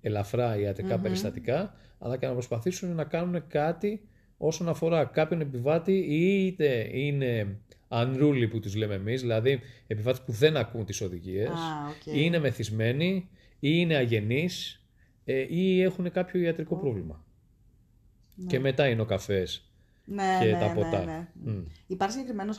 ελαφρά 0.01 0.59
ιατρικά 0.59 0.99
περιστατικά, 0.99 1.73
αλλά 1.99 2.17
και 2.17 2.27
να 2.27 2.33
προσπαθήσουν 2.33 2.95
να 2.95 3.03
κάνουν 3.03 3.47
κάτι 3.47 4.01
όσον 4.38 4.69
αφορά 4.69 5.05
κάποιον 5.05 5.41
επιβάτη 5.41 5.93
ή 5.93 6.45
είτε 6.45 6.89
είναι 6.91 7.57
unruly 7.88 8.47
που 8.49 8.59
τους 8.59 8.75
λέμε 8.75 8.93
εμείς, 8.93 9.21
δηλαδή 9.21 9.59
επιβάτες 9.88 10.21
που 10.21 10.31
δεν 10.31 10.57
ακούν 10.57 10.85
τις 10.85 11.01
οδηγίες, 11.01 11.49
Α, 11.49 11.89
οκ. 11.89 12.05
ή 12.05 12.12
είναι 12.15 12.39
μεθυσμένοι, 12.39 13.29
ή 13.59 13.69
είναι 13.73 13.95
αγενείς, 13.95 14.83
ε, 15.25 15.45
ή 15.49 15.81
έχουν 15.81 16.12
κάποιο 16.12 16.39
ιατρικό 16.41 16.75
πρόβλημα. 16.75 17.23
Και 18.47 18.59
μετά 18.59 18.88
είναι 18.88 19.01
ο 19.01 19.05
καφές 19.05 19.68
Ναι, 20.11 20.37
και 20.39 20.45
ναι, 20.45 20.59
τα 20.59 20.67
ναι, 20.67 20.73
ποτά. 20.73 21.03
ναι. 21.05 21.27
Μμ. 21.33 21.61
Υπάρχει 21.87 22.13
συγκεκριμένος 22.13 22.57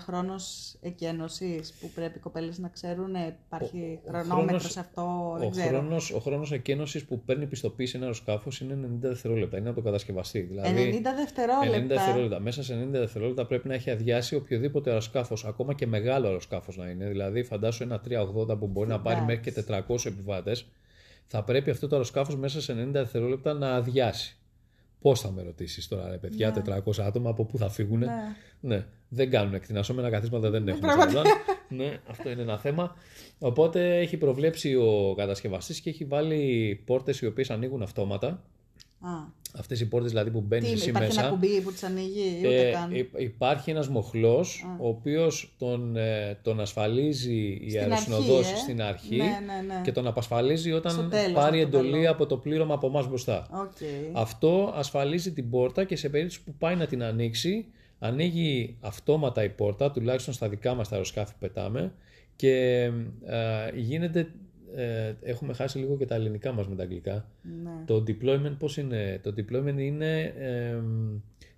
χρόνος 0.00 0.74
εκκένωσης 0.80 1.72
που 1.80 1.90
πρέπει 1.94 2.16
οι 2.18 2.20
κοπέλες 2.20 2.58
να 2.58 2.68
ξέρουν. 2.68 3.14
ε, 3.14 3.36
Υπάρχει 3.46 3.98
Ο- 4.04 4.08
ο 4.08 4.10
χρονόμετρος 4.10 4.46
χρόνος- 4.46 4.72
σε 4.72 4.80
αυτό, 4.80 5.34
δεν 5.38 5.46
Ο 5.46 5.50
ξέρω. 5.50 5.68
χρόνος, 5.68 6.12
ο 6.12 6.18
χρόνος 6.18 6.52
εκένωσης 6.52 7.04
που 7.04 7.20
παίρνει 7.24 7.46
πιστοποίηση 7.46 7.92
ένα 7.96 8.04
αεροσκάφος 8.04 8.60
είναι 8.60 8.74
90 8.74 9.08
δευτερόλεπτα. 9.08 9.58
Είναι 9.58 9.68
από 9.68 9.78
το 9.78 9.84
κατασκευαστή. 9.84 10.40
Δηλαδή, 10.40 10.68
90 10.68 11.14
δευτερόλεπτα. 11.14 11.76
90 11.76 11.94
δευτερόλεπτα. 11.94 12.40
Μέσα 12.40 12.62
σε 12.62 12.74
90 12.74 12.98
δευτερόλεπτα 12.98 13.46
πρέπει 13.46 13.68
να 13.68 13.74
έχει 13.74 13.90
αδειάσει 13.90 14.34
οποιοδήποτε 14.34 14.90
αεροσκάφος, 14.90 15.44
ακόμα 15.44 15.74
και 15.74 15.86
μεγάλο 15.86 16.26
αεροσκάφος 16.26 16.76
να 16.76 16.88
είναι. 16.88 17.06
Δηλαδή, 17.08 17.42
φαντάσου 17.44 17.82
ένα 17.82 18.00
380 18.00 18.56
που 18.58 18.66
μπορεί 18.66 18.88
να 18.88 19.00
πάρει 19.00 19.20
μέχρι 19.20 19.40
και 19.42 19.52
400 19.52 20.08
επιβάτες. 20.08 20.66
Θα 21.26 21.44
πρέπει 21.44 21.70
αυτό 21.70 21.86
το 21.88 21.94
αεροσκάφος 21.94 22.36
μέσα 22.36 22.60
σε 22.60 22.72
90 22.72 23.00
δευτερόλεπτα 23.00 23.52
να 23.52 23.74
αδειάσει. 23.74 24.37
Πώς 25.00 25.20
θα 25.20 25.30
με 25.30 25.42
ρωτήσεις 25.42 25.88
τώρα, 25.88 26.10
ρε 26.10 26.16
παιδιά, 26.16 26.64
400 26.86 27.00
άτομα 27.00 27.30
από 27.30 27.44
πού 27.44 27.58
θα 27.58 27.68
φύγουν. 27.68 27.98
Ναι. 27.98 28.36
Ναι, 28.60 28.86
δεν 29.08 29.30
κάνουν 29.30 29.54
εκτινασόμενα 29.54 30.10
καθίσματα, 30.10 30.50
δεν 30.50 30.68
έχουν. 30.68 30.80
Πραγματικά. 30.80 31.22
σαν 31.24 31.36
ναι, 31.68 32.00
αυτό 32.06 32.30
είναι 32.30 32.42
ένα 32.42 32.58
θέμα. 32.58 32.94
Οπότε 33.38 33.98
έχει 33.98 34.16
προβλέψει 34.16 34.74
ο 34.74 35.14
κατασκευαστής 35.16 35.80
και 35.80 35.90
έχει 35.90 36.04
βάλει 36.04 36.82
πόρτες 36.84 37.20
οι 37.20 37.26
οποίες 37.26 37.50
ανοίγουν 37.50 37.82
αυτόματα. 37.82 38.28
Α, 39.00 39.10
Αυτές 39.58 39.80
οι 39.80 39.88
πόρτες 39.88 40.10
δηλαδή 40.10 40.30
που 40.30 40.40
μπαίνεις 40.40 40.68
τι, 40.68 40.74
εσύ 40.74 40.88
υπάρχει 40.88 41.06
μέσα. 41.08 41.20
ένα 41.20 41.30
κουμπί 41.30 41.60
που 41.60 41.72
τις 41.72 41.82
ανοίγει, 41.82 42.36
ούτε 42.38 42.68
Ε, 42.68 42.72
καν. 42.72 42.94
υ- 42.94 43.20
υπάρχει 43.20 43.70
ένας 43.70 43.88
μοχλός 43.88 44.66
ο 44.80 44.88
οποίος 44.88 45.54
τον, 45.58 45.96
ε, 45.96 46.38
τον 46.42 46.60
ασφαλίζει 46.60 47.58
η 47.62 47.68
Στην 47.70 47.80
αεροσυνοδός 47.82 48.38
αρχή, 48.38 48.52
ε. 48.52 48.56
στην 48.56 48.82
αρχή 48.82 49.16
Ναι, 49.16 49.24
ναι, 49.24 49.74
ναι. 49.74 49.80
και 49.84 49.92
τον 49.92 50.06
απασφαλίζει 50.06 50.72
όταν 50.72 50.92
Στο 50.92 51.02
τέλος, 51.02 51.32
πάρει 51.32 51.62
από 51.62 51.70
το 51.72 51.78
εντολή 51.78 51.92
τέλος. 51.92 52.08
από 52.08 52.26
το 52.26 52.36
πλήρωμα 52.36 52.74
από 52.74 52.86
εμάς 52.86 53.08
μπροστά. 53.08 53.48
Οκ. 53.52 53.76
Αυτό 54.12 54.72
ασφαλίζει 54.76 55.32
την 55.32 55.50
πόρτα 55.50 55.84
και 55.84 55.96
σε 55.96 56.08
περίπτωση 56.08 56.42
που 56.44 56.54
πάει 56.58 56.74
να 56.76 56.86
την 56.86 57.02
ανοίξει, 57.02 57.66
ανοίγει 57.98 58.76
αυτόματα 58.80 59.44
η 59.44 59.48
πόρτα, 59.48 59.90
τουλάχιστον 59.90 60.34
στα 60.34 60.48
δικά 60.48 60.74
μας 60.74 60.88
τα 60.88 60.94
αεροσκάφη 60.94 61.32
που 61.32 61.38
πετάμε 61.38 61.92
και 62.36 62.82
ε, 63.26 63.70
γίνεται, 63.76 64.30
ε, 64.76 65.14
έχουμε 65.22 65.54
χάσει 65.54 65.78
λίγο 65.78 65.96
και 65.96 66.06
τα 66.06 66.14
ελληνικά 66.14 66.52
μας 66.52 66.68
με 66.68 66.74
τα 66.74 66.82
αγγλικά. 66.82 67.28
Ναι. 67.62 67.70
Το 67.86 68.04
deployment 68.06 68.54
πώς 68.58 68.76
είναι, 68.76 69.20
το 69.22 69.34
deployment 69.36 69.78
είναι 69.78 70.20
ε, 70.38 70.76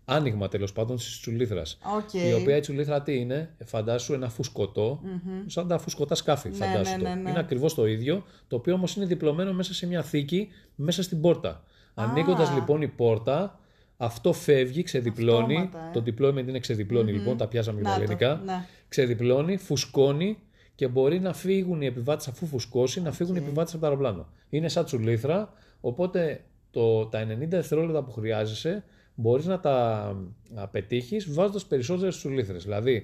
άνοιγμα 0.05 0.49
τέλος 0.49 0.73
πάντων 0.73 0.97
της 0.97 1.21
τσουλήθρας. 1.21 1.79
Οκ. 1.97 2.13
Η 2.13 2.33
οποία 2.33 2.57
η 2.57 2.61
τσουλήθρα 2.61 3.03
τι 3.03 3.19
είναι, 3.19 3.55
φαντάσου 3.65 4.13
ένα 4.13 4.29
φουσκωτό, 4.29 5.01
σαν 5.47 5.69
τα 5.69 5.79
φουσκωτά 5.79 6.15
σκάφη, 6.15 6.49
Ναι, 6.49 6.55
φαντάσου 6.55 6.93
ναι, 6.93 7.03
το. 7.03 7.09
ναι, 7.09 7.15
ναι. 7.15 7.31
Είναι 7.31 7.39
ακριβώς 7.39 7.75
το 7.75 7.87
ίδιο, 7.87 8.25
το 8.49 8.57
οποίο 8.57 8.75
όμως 8.75 8.97
είναι 8.97 9.07
διπλωμένο 9.07 9.53
μέσα 9.53 9.75
σε 9.75 9.87
μια 9.87 10.03
θήκη, 10.03 10.49
μέσα 10.75 11.03
στην 11.03 11.21
πόρτα. 11.21 11.65
Ανοίγοντας 11.95 12.53
λοιπόν 12.55 12.83
η 12.83 12.89
πόρτα, 12.89 13.59
αυτό 13.97 14.33
φεύγει, 14.33 14.83
ξεδιπλώνει, 14.83 15.57
Αυτόματα, 15.57 15.89
ε. 15.89 15.91
το 15.93 16.03
deployment 16.07 16.49
είναι 16.49 16.59
ξεδιπλώνει 16.59 17.13
λοιπόν, 17.13 17.37
τα 17.37 17.49
πιάσαμε 17.49 17.77
και 17.81 17.83
Να 17.83 17.91
τα 17.91 17.97
το, 17.97 18.03
ελληνικά, 18.03 18.43
ναι. 18.45 18.65
ξεδιπλώνει, 18.89 19.57
φουσκώνει 19.57 20.39
και 20.81 20.89
μπορεί 20.89 21.21
να 21.21 21.33
φύγουν 21.33 21.83
οι 21.83 21.87
επιβάτες 21.87 22.29
αφού 22.29 22.47
φουσκώσει, 22.47 23.01
να 23.01 23.13
φύγουν 23.13 23.37
οι 23.37 23.39
επιβάτες 23.39 23.73
από 23.73 23.81
το 23.81 23.87
αεροπλάνο. 23.87 24.29
Είναι 24.51 24.69
σαν 24.69 24.85
τσουλήθρα, 24.85 25.53
οπότε 25.81 26.45
το, 26.71 27.07
τα 27.07 27.23
90 27.23 27.27
δευτερόλεπτα 27.49 28.03
που 28.03 28.11
χρειάζεσαι 28.11 28.85
μπορείς 29.15 29.47
να 29.47 29.61
τα 29.61 30.17
να 30.49 30.69
πετύχεις 30.69 31.33
βάζοντας 31.33 31.67
περισσότερες 31.67 32.17
τσουλήθρες. 32.17 32.63
Δηλαδή, 32.63 33.03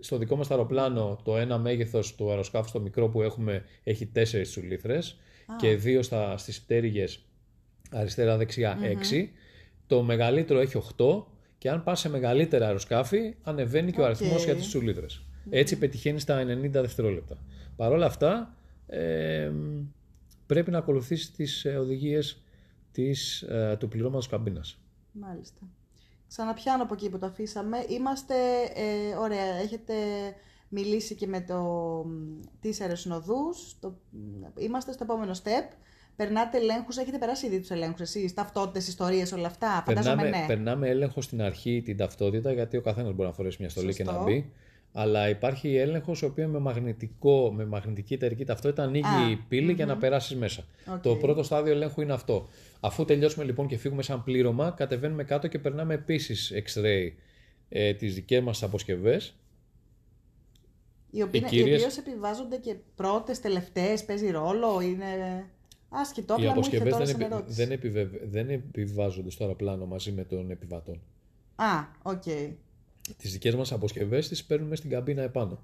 στο 0.00 0.18
δικό 0.18 0.36
μας 0.36 0.48
το 0.48 0.54
αεροπλάνο 0.54 1.20
το 1.24 1.36
ένα 1.36 1.58
μέγεθος 1.58 2.14
του 2.14 2.30
αεροσκάφου 2.30 2.72
το 2.72 2.80
μικρό 2.80 3.08
που 3.08 3.22
έχουμε 3.22 3.64
έχει 3.84 4.06
τέσσερις 4.06 4.50
τσουλήθρες 4.50 5.18
και 5.58 5.76
δύο 5.76 6.02
στα, 6.02 6.38
στις 6.38 6.60
πτέρυγες 6.60 7.24
αριστερά-δεξιά 7.90 8.78
έξι. 8.82 9.30
Το 9.86 10.02
μεγαλύτερο 10.02 10.60
έχει 10.60 10.82
8 10.96 11.24
και 11.58 11.70
αν 11.70 11.82
πας 11.82 12.00
σε 12.00 12.08
μεγαλύτερα 12.08 12.66
αεροσκάφη 12.66 13.34
ανεβαίνει 13.42 13.92
και 13.92 14.00
ο 14.00 14.04
αριθμός 14.04 14.44
για 14.44 14.54
τις 14.54 14.66
τσουλήθρες. 14.66 15.25
Έτσι 15.50 15.78
πετυχαίνεις 15.78 16.24
τα 16.24 16.42
90 16.42 16.70
δευτερόλεπτα. 16.70 17.36
Παρ' 17.76 17.92
όλα 17.92 18.06
αυτά 18.06 18.54
ε, 18.86 19.52
πρέπει 20.46 20.70
να 20.70 20.78
ακολουθήσεις 20.78 21.30
τις 21.30 21.64
ε, 21.64 21.76
οδηγίες 21.76 22.42
της, 22.92 23.42
ε, 23.42 23.76
του 23.78 23.88
πληρώματος 23.88 24.28
καμπίνας. 24.28 24.78
Μάλιστα. 25.12 25.60
Ξαναπιάνω 26.28 26.82
από 26.82 26.94
εκεί 26.94 27.10
που 27.10 27.18
το 27.18 27.26
αφήσαμε. 27.26 27.76
Είμαστε, 27.88 28.34
ε, 28.74 29.16
ωραία, 29.16 29.54
έχετε 29.54 29.94
μιλήσει 30.68 31.14
και 31.14 31.26
με 31.26 31.40
το, 31.40 31.62
μ, 32.06 32.40
τις 32.60 32.80
αεροσυνοδούς. 32.80 33.78
Το, 33.80 33.98
μ, 34.10 34.60
είμαστε 34.60 34.92
στο 34.92 35.04
επόμενο 35.04 35.32
step. 35.32 35.76
Περνάτε 36.16 36.58
ελέγχους, 36.58 36.96
έχετε 36.96 37.18
περάσει 37.18 37.46
ήδη 37.46 37.60
τους 37.60 37.70
ελέγχους 37.70 38.00
εσείς, 38.00 38.34
ταυτότητες, 38.34 38.88
ιστορίες, 38.88 39.32
όλα 39.32 39.46
αυτά; 39.46 39.82
Φαντάζομαι 39.86 40.14
Περνάμε, 40.16 40.38
ναι. 40.38 40.46
περνάμε 40.46 40.88
έλεγχο 40.88 41.20
στην 41.20 41.42
αρχή 41.42 41.82
την 41.84 41.96
ταυτότητα, 41.96 42.52
γιατί 42.52 42.76
ο 42.76 42.80
καθένας 42.80 43.14
μπορεί 43.14 43.28
να 43.28 43.34
φορέσει 43.34 43.56
μια 43.60 43.68
στολή 43.68 43.94
και 43.94 44.04
Σωστό. 44.04 44.18
να 44.18 44.24
μπει. 44.24 44.52
Αλλά 44.98 45.28
υπάρχει 45.28 45.76
έλεγχος 45.76 46.22
ο 46.22 46.26
οποίος 46.26 46.50
με, 46.50 46.58
μαγνητικό, 46.58 47.52
με 47.52 47.64
μαγνητική 47.64 48.14
εταιρική 48.14 48.44
ταυτότητα 48.44 48.82
ανοίγει 48.82 49.04
Α, 49.06 49.30
η 49.30 49.36
πύλη 49.48 49.72
για 49.72 49.86
να 49.86 49.96
περάσεις 49.96 50.36
μέσα. 50.36 50.64
Οκ. 50.94 51.02
Το 51.02 51.14
πρώτο 51.16 51.42
στάδιο 51.42 51.72
ελέγχου 51.72 52.00
είναι 52.00 52.12
αυτό. 52.12 52.48
Αφού 52.80 53.04
τελειώσουμε 53.04 53.44
λοιπόν 53.44 53.66
και 53.66 53.76
φύγουμε 53.76 54.02
σαν 54.02 54.24
πλήρωμα, 54.24 54.70
κατεβαίνουμε 54.70 55.24
κάτω 55.24 55.46
και 55.48 55.58
περνάμε 55.58 55.94
επίσης 55.94 56.52
X-ray 56.54 57.10
ε, 57.68 57.94
τις 57.94 58.14
δικές 58.14 58.40
μας 58.42 58.62
αποσκευές. 58.62 59.36
Οι 61.10 61.22
οποίες, 61.22 61.42
Οι 61.42 61.46
κύριες- 61.46 61.68
οι 61.80 61.84
οποίες 61.84 61.98
επιβιβάζονται 61.98 62.56
και 62.56 62.76
πρώτες, 62.94 63.40
τελευταίες, 63.40 64.04
παίζει 64.04 64.30
ρόλο, 64.30 64.80
είναι 64.80 65.06
άσχετο. 65.88 66.34
Οι 66.38 66.46
Απλά 66.46 66.54
μου 66.54 66.58
ήρθε 66.58 66.76
αποσκευές 66.76 66.92
τώρα 66.92 67.04
δεν, 67.04 67.14
σαν 67.14 67.20
επι... 67.22 67.34
ερώτηση. 67.34 67.56
δεν, 67.62 67.70
επιβεβ- 67.70 68.24
δεν 68.30 68.50
επιβιβάζονται 68.50 69.30
στο 69.30 69.44
αεροπλάνο 69.44 69.86
μαζί 69.86 70.12
με 70.12 70.24
των 70.24 70.50
επιβατών. 70.50 71.00
Α, 71.56 71.66
οκ. 72.02 72.22
Τις 73.18 73.32
δικές 73.32 73.54
μας 73.54 73.72
αποσκευές 73.72 74.28
τις 74.28 74.44
παίρνουμε 74.44 74.76
στην 74.76 74.90
καμπίνα 74.90 75.22
επάνω. 75.22 75.58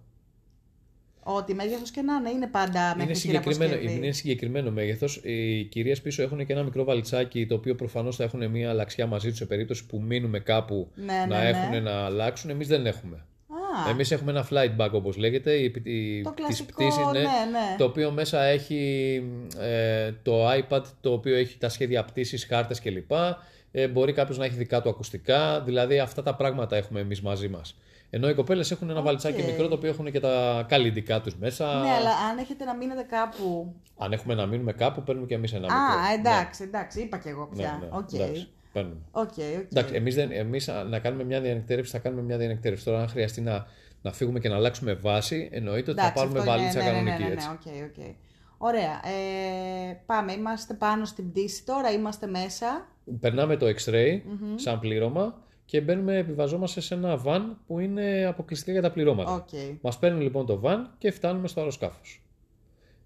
Ό,τι 1.25 1.55
μέγεθος 1.55 1.91
και 1.91 2.03
να 2.03 2.15
είναι, 2.15 2.31
είναι 2.31 2.47
πάντα 2.47 2.87
Είναι 2.89 2.97
μέχρι 2.97 3.15
συγκεκριμένο, 3.15 3.73
αποσκευή. 3.75 3.97
είναι 3.97 4.13
συγκεκριμένο 4.13 4.71
μέγεθος. 4.71 5.17
Οι 5.25 5.65
κυρίες 5.65 6.01
πίσω 6.03 6.23
έχουν 6.23 6.47
και 6.47 6.53
ένα 6.53 6.63
μικρό 6.63 6.85
βαλιτσάκι 6.85 7.47
το 7.47 7.55
οποίο 7.55 7.75
προφανώς 7.75 8.17
θα 8.17 8.25
έχουν 8.25 8.51
μια 8.51 8.71
αλλαξιά 8.71 9.07
μαζί 9.07 9.29
τους 9.29 9.39
σε 9.39 9.47
περίπτωση 9.47 9.87
που 9.87 10.01
μείνουμε 10.01 10.39
κάπου 10.41 10.91
Ναι, 10.95 11.05
να 11.13 11.27
ναι, 11.27 11.37
ναι. 11.43 11.49
έχουν 11.49 11.83
να 11.83 12.05
αλλάξουν. 12.05 12.51
Εμείς 12.51 12.69
δεν 12.69 12.87
έχουμε. 12.87 13.17
Α, 13.87 13.91
Εμείς 13.91 14.11
έχουμε 14.11 14.31
ένα 14.31 14.49
flight 14.51 14.77
bag 14.81 14.91
όπως 14.93 15.17
λέγεται. 15.17 15.53
Η, 15.55 15.73
η, 15.85 16.23
Το 16.23 16.31
της 16.31 16.45
κλασικό, 16.45 16.73
πτήσης, 16.73 17.05
ναι, 17.13 17.21
ναι. 17.21 17.75
Το 17.79 17.85
οποίο 17.85 18.11
μέσα 18.11 18.43
έχει 18.43 19.23
ε, 19.59 20.13
το 20.23 20.51
iPad 20.51 20.83
το 21.01 21.13
οποίο 21.13 21.35
έχει 21.37 21.59
τα 21.59 21.69
σχέδια 21.69 22.05
πτήσης, 22.05 22.45
χάρτες 22.45 22.81
κλπ. 22.81 23.11
Ε, 23.73 23.89
μπορεί 23.89 24.13
κάποιος 24.13 24.39
να 24.39 24.45
έχει 24.45 24.55
δικά 24.55 24.83
του 24.83 24.89
ακουστικά. 24.89 25.61
Δηλαδή 25.61 25.99
αυτά 25.99 26.23
τα 26.23 26.35
πράγματα 26.35 26.77
έχουμε 26.77 27.01
εμείς 27.01 27.21
μαζί 27.23 27.49
μας. 27.49 27.77
Ενώ 28.11 28.29
οι 28.29 28.35
κοπέλες 28.35 28.71
έχουν 28.71 28.91
ένα 28.91 28.99
Οκ. 28.99 29.05
βαλιτσάκι 29.05 29.43
μικρό 29.43 29.69
το 29.69 29.75
οποίο 29.75 29.89
έχουν 29.91 30.11
και 30.13 30.21
τα 30.21 30.65
καλλιντικά 30.69 31.21
τους 31.21 31.37
μέσα. 31.37 31.65
Ναι, 31.81 31.91
αλλά 31.91 32.11
αν 32.31 32.39
έχετε 32.39 32.65
να 32.65 32.75
μείνετε 32.77 33.03
κάπου. 33.03 33.75
Αν 33.99 34.13
έχουμε 34.13 34.35
να 34.35 34.47
μείνουμε 34.47 34.73
κάπου, 34.73 35.03
παίρνουμε 35.03 35.27
και 35.27 35.35
εμείς 35.35 35.53
ένα 35.53 35.61
μικρό. 35.63 35.77
Α, 35.79 36.13
εντάξει, 36.19 36.63
εντάξει, 36.63 37.01
είπα 37.01 37.19
και 37.19 37.29
εγώ 37.29 37.49
Ναι, 37.53 37.63
πια. 37.63 37.79
ναι, 37.83 37.89
Οκ. 37.91 38.13
εντάξει, 38.13 38.49
παίρνουμε. 38.73 38.97
Οκ, 39.11 39.23
οκ. 39.23 39.39
Εντάξει, 39.71 39.95
εμείς, 39.95 40.15
δεν, 40.15 40.31
εμείς 40.33 40.69
α, 40.69 40.85
να 40.85 40.99
κάνουμε 40.99 41.25
μια 41.25 41.41
διανυκτέρευση, 41.41 41.93
θα 41.93 41.99
κάνουμε 41.99 42.23
μια 42.23 42.37
διανυκτέρευση. 42.37 42.85
Τώρα, 42.85 43.01
αν 43.01 43.09
χρειαστεί 43.09 43.41
να, 43.41 43.67
να 44.03 44.13
φύγουμε 44.13 44.39
και 44.41 44.49
να 44.49 44.57
αλλάξουμε 44.57 44.95
βάση, 44.95 45.49
εννοείται 45.53 45.91
ότι 45.91 46.01
θα 46.01 46.07
Εντάξει, 46.07 46.23
πάρουμε 46.23 46.39
αυτό 46.39 46.51
είναι- 46.53 46.61
βαλίτσα 46.61 46.79
ναι, 46.79 46.85
ναι, 46.85 46.91
κανονική. 46.91 47.23
ναι, 47.23 47.29
ναι, 47.29 47.35
έτσι. 47.35 47.49
ναι, 47.49 47.83
οκ, 47.85 47.99
οκ. 47.99 48.05
Ωραία. 48.65 49.01
Ε, 49.09 50.03
πάμε. 50.07 50.33
Είμαστε 50.33 50.75
πάνω 50.75 51.05
στην 51.05 51.31
πτήση 51.31 51.65
τώρα. 51.65 51.91
Είμαστε 51.93 52.27
μέσα. 52.27 52.89
Περνάμε 53.21 53.57
το 53.57 53.67
X-ray 53.67 54.21
σαν 54.55 54.81
πλήρωμα 54.81 55.43
και 55.65 55.81
μπαίνουμε, 55.81 56.17
επιβιβαζόμαστε 56.17 56.81
σε 56.81 56.95
ένα 56.95 57.23
van 57.27 57.41
που 57.67 57.79
είναι 57.79 58.25
αποκλειστικά 58.25 58.73
για 58.73 58.83
τα 58.83 58.91
πληρώματα. 58.91 59.35
Οκ. 59.35 59.49
Μας 59.81 59.99
παίρνουν 59.99 60.21
λοιπόν 60.21 60.47
το 60.47 60.61
van 60.65 60.79
και 60.99 61.11
φτάνουμε 61.11 61.49
στο 61.49 61.61
αεροσκάφος. 61.61 62.23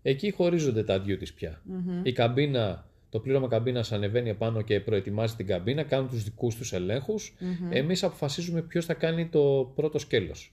Εκεί 0.02 0.30
χωρίζονται 0.30 0.84
τα 0.84 1.02
duties 1.06 1.34
πια. 1.34 1.62
Η 2.02 2.12
καμπίνα, 2.12 2.88
το 3.10 3.20
πλήρωμα 3.20 3.48
καμπίνας 3.48 3.92
ανεβαίνει 3.92 4.28
επάνω 4.28 4.62
και 4.62 4.80
προετοιμάζει 4.80 5.34
την 5.34 5.46
καμπίνα, 5.46 5.82
κάνουν 5.82 6.08
τους 6.08 6.24
δικούς 6.24 6.56
τους 6.56 6.72
ελέγχους. 6.72 7.34
Εμείς 7.70 8.02
αποφασίζουμε 8.02 8.62
ποιος 8.62 8.84
θα 8.86 8.94
κάνει 8.94 9.26
το 9.28 9.72
πρώτο 9.74 9.98
σκέλος. 9.98 10.52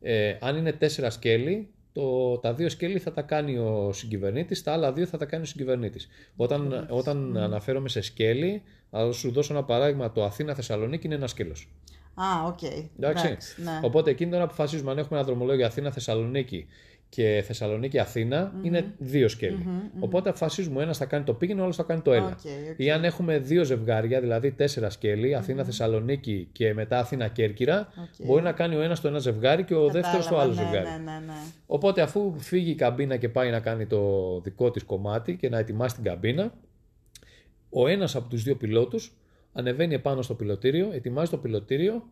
Ε, 0.00 0.36
αν 0.40 0.56
είναι 0.56 0.72
τέσσερα 0.72 1.10
σκέλη, 1.10 1.68
το, 1.96 2.38
τα 2.38 2.54
δύο 2.54 2.68
σκέλη 2.68 2.98
θα 2.98 3.12
τα 3.12 3.22
κάνει 3.22 3.58
ο 3.58 3.90
κυβερνήτης, 3.92 4.62
τα 4.62 4.72
άλλα 4.72 4.92
δύο 4.92 5.06
θα 5.06 5.18
τα 5.18 5.24
κάνει 5.24 5.42
ο 5.42 5.46
συγκυβερνήτης. 5.46 6.08
Όταν, 6.36 6.86
όταν 6.90 7.36
αναφέρομαι 7.36 7.88
σε 7.88 8.00
σκέλη, 8.00 8.62
θα 8.90 9.12
σου 9.12 9.32
δώσω 9.32 9.52
ένα 9.54 9.64
παράδειγμα, 9.64 10.12
το 10.12 10.24
Αθήνα-Θεσσαλονίκη 10.24 11.06
είναι 11.06 11.14
ένα 11.14 11.26
σκέλος. 11.26 11.68
Α, 12.14 12.46
οκ. 12.46 12.62
Εντάξει. 12.98 13.36
ναι. 13.56 13.80
Οπότε 13.82 14.10
εκείνη 14.10 14.30
τώρα 14.30 14.44
αποφασίζουμε 14.44 14.90
αν 14.90 14.98
έχουμε 14.98 15.18
ένα 15.18 15.26
δρομολόγιο 15.26 15.66
Αθήνα-Θεσσαλονίκη 15.66 16.66
και 17.08 17.42
Θεσσαλονίκη-Αθήνα 17.46 18.52
είναι 18.62 18.94
δύο 18.98 19.28
σκέλη. 19.28 19.66
Οπότε 20.00 20.28
αποφασίζουμε 20.28 20.82
ένας 20.82 20.98
θα 20.98 21.04
κάνει 21.04 21.24
το 21.24 21.34
πήγαινε, 21.34 21.60
ο 21.60 21.64
άλλος 21.64 21.76
θα 21.76 21.82
κάνει 21.82 22.00
το 22.00 22.12
έλα. 22.12 22.26
Οκ, 22.26 22.70
οκ. 22.70 22.78
Ή 22.78 22.90
αν 22.90 23.04
έχουμε 23.04 23.38
δύο 23.38 23.64
ζευγάρια, 23.64 24.20
δηλαδή 24.20 24.50
τέσσερα 24.50 24.90
σκέλη, 24.90 25.34
Αθήνα-Θεσσαλονίκη 25.34 26.48
και 26.52 26.74
μετά 26.74 26.98
Αθήνα-Κέρκυρα, 26.98 27.92
Οκ. 27.96 28.26
μπορεί 28.26 28.42
να 28.42 28.52
κάνει 28.52 28.76
ο 28.76 28.80
ένας 28.80 29.00
το 29.00 29.08
ένα 29.08 29.18
ζευγάρι 29.18 29.64
και 29.64 29.74
ο 29.74 29.88
δεύτερος 29.88 30.26
το 30.26 30.38
άλλο 30.38 30.54
Κατάλαβα, 30.54 30.78
ναι, 30.78 30.84
ζευγάρι. 30.84 31.02
Ναι, 31.04 31.10
ναι, 31.12 31.26
ναι. 31.26 31.32
Οπότε 31.66 32.02
αφού 32.02 32.34
φύγει 32.38 32.70
η 32.70 32.74
καμπίνα 32.74 33.16
και 33.16 33.28
πάει 33.28 33.50
να 33.50 33.60
κάνει 33.60 33.86
το 33.86 34.40
δικό 34.40 34.70
της 34.70 34.84
κομμάτι 34.84 35.36
και 35.36 35.48
να 35.48 35.58
ετοιμάσει 35.58 35.94
την 35.94 36.04
καμπίνα, 36.04 36.54
ο 37.70 37.86
ένας 37.86 38.16
από 38.16 38.28
τους 38.28 38.42
δύο 38.42 38.56
πιλότους 38.56 39.16
ανεβαίνει 39.52 39.94
επάνω 39.94 40.22
στο 40.22 40.34
πιλωτήριο, 40.34 40.88
ετοιμάζει 40.92 41.30
το 41.30 41.36
πιλωτήριο 41.36 42.08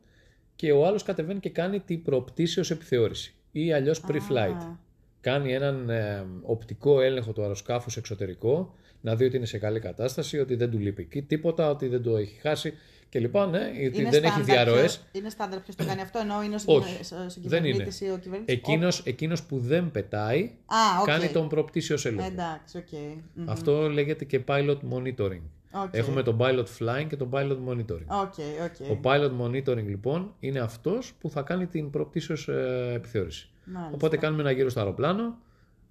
και 0.56 0.72
ο 0.72 0.86
άλλος 0.86 1.02
κατεβαίνει 1.02 1.40
και 1.40 1.50
κάνει 1.50 1.80
την 1.80 2.02
προπτήσεως 2.02 2.70
επιθεώρηση 2.70 3.34
ή 3.56 3.72
αλλιώς 3.72 4.00
pre-flight. 4.08 4.56
Α. 4.62 4.82
Κάνει 5.20 5.52
έναν 5.52 5.90
ε, 5.90 6.24
οπτικό 6.42 7.00
έλεγχο 7.00 7.32
του 7.32 7.42
αεροσκάφους 7.42 7.96
εξωτερικό, 7.96 8.74
να 9.00 9.16
δει 9.16 9.24
ότι 9.24 9.36
είναι 9.36 9.46
σε 9.46 9.58
καλή 9.58 9.80
κατάσταση, 9.80 10.38
ότι 10.38 10.54
δεν 10.54 10.70
του 10.70 10.78
λείπει 10.78 11.02
εκεί 11.02 11.22
τίποτα, 11.22 11.70
ότι 11.70 11.88
δεν 11.88 12.02
το 12.02 12.16
έχει 12.16 12.38
χάσει 12.40 12.72
κλπ. 13.10 13.34
Ναι, 13.36 13.42
ότι 13.86 14.00
Είναι 14.00 14.10
δεν 14.10 14.24
έχει 14.24 14.32
στάνταρ 14.32 14.42
διαρροές. 14.44 14.80
ποιος- 14.80 15.00
Είναι 15.12 15.28
στάνταρ 15.30 15.60
ποιος 15.60 15.76
το 15.76 15.84
κάνει 15.84 16.00
αυτό, 16.00 16.18
ενώ 16.18 16.42
είναι 16.42 16.54
ο 16.54 16.58
Όχι, 16.72 16.86
συγκυβε- 16.86 17.12
ο 17.12 17.16
δεν 17.16 17.64
είναι. 17.64 17.72
συγκυβερνήτης 17.72 18.00
ή 18.00 18.10
ο 18.10 18.18
κυβερνήτης. 18.18 18.54
Εκείνος, 18.54 19.02
εκείνος 19.04 19.42
που 19.42 19.58
δεν 19.58 19.90
πετάει, 19.90 20.50
Α, 20.66 21.00
οκ. 21.00 21.06
κάνει 21.06 21.28
τον 21.28 21.48
προπτήσεως 21.48 22.06
έλεγχο. 22.06 22.26
Εντάξει, 22.26 22.76
οκ. 22.78 22.92
Μμμ. 23.34 23.50
Αυτό 23.50 23.88
λέγεται 23.90 24.24
και 24.24 24.40
pilot 24.46 24.76
monitoring. 24.92 25.40
Οκ. 25.82 25.88
Έχουμε 25.90 26.22
το 26.22 26.36
pilot 26.40 26.64
flying 26.78 27.06
και 27.08 27.16
το 27.16 27.28
pilot 27.32 27.58
monitoring. 27.68 28.06
Οκ, 28.06 28.34
οκ. 28.64 28.90
Ο 28.90 29.00
pilot 29.02 29.30
monitoring 29.40 29.84
λοιπόν 29.84 30.34
είναι 30.40 30.58
αυτός 30.58 31.12
που 31.20 31.30
θα 31.30 31.42
κάνει 31.42 31.66
την 31.66 31.90
προπτήσεως 31.90 32.48
ε, 32.48 32.92
επιθεώρηση. 32.94 33.48
Μάλιστα. 33.64 33.94
Οπότε 33.94 34.16
κάνουμε 34.16 34.42
ένα 34.42 34.50
γύρο 34.50 34.68
στο 34.68 34.80
αεροπλάνο, 34.80 35.38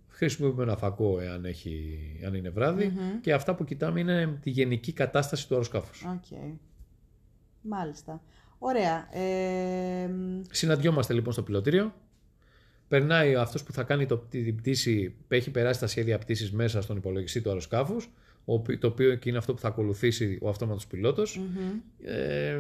χρησιμοποιούμε 0.08 0.64
ένα 0.64 0.78
φακό 0.78 1.20
εάν, 1.20 1.46
έχει, 1.46 2.00
αν 2.26 2.34
είναι 2.34 2.50
βράδυ 2.50 2.94
και 3.22 3.34
αυτά 3.34 3.56
που 3.56 3.64
κοιτάμε 3.64 4.00
είναι 4.00 4.38
τη 4.42 4.50
γενική 4.50 4.92
κατάσταση 4.92 5.48
του 5.48 5.54
αεροσκάφους. 5.54 6.04
Οκ. 6.04 6.40
Μάλιστα. 7.62 8.22
Ωραία. 8.58 9.08
Ε, 9.12 10.08
μ, 10.08 10.42
Συναντιόμαστε 10.50 11.14
λοιπόν 11.14 11.34
στο 11.34 11.42
πιλωτήριο. 11.44 11.94
Περνάει 12.88 13.36
αυτός 13.36 13.64
που 13.64 13.74
θα 13.74 13.84
κάνει 13.84 14.06
το, 14.06 14.18
την 14.18 14.56
πτήση, 14.56 15.16
έχει 15.28 15.52
περάσει 15.52 15.80
τα 15.80 15.88
σχέδια 15.88 16.18
πτήσης 16.18 16.52
μέσα 16.52 16.82
στον 16.82 16.98
υπολογιστή 16.98 17.42
του 17.42 17.50
αεροσκάφους, 17.50 18.10
το 18.80 18.88
οποίο 18.88 19.16
και 19.16 19.30
είναι 19.30 19.38
αυτό 19.38 19.54
που 19.54 19.60
θα 19.60 19.68
ακολουθήσει 19.68 20.38
ο 20.42 20.50
αυτόματος 20.50 20.88
πιλότος. 20.88 21.42
Ε, 22.04 22.60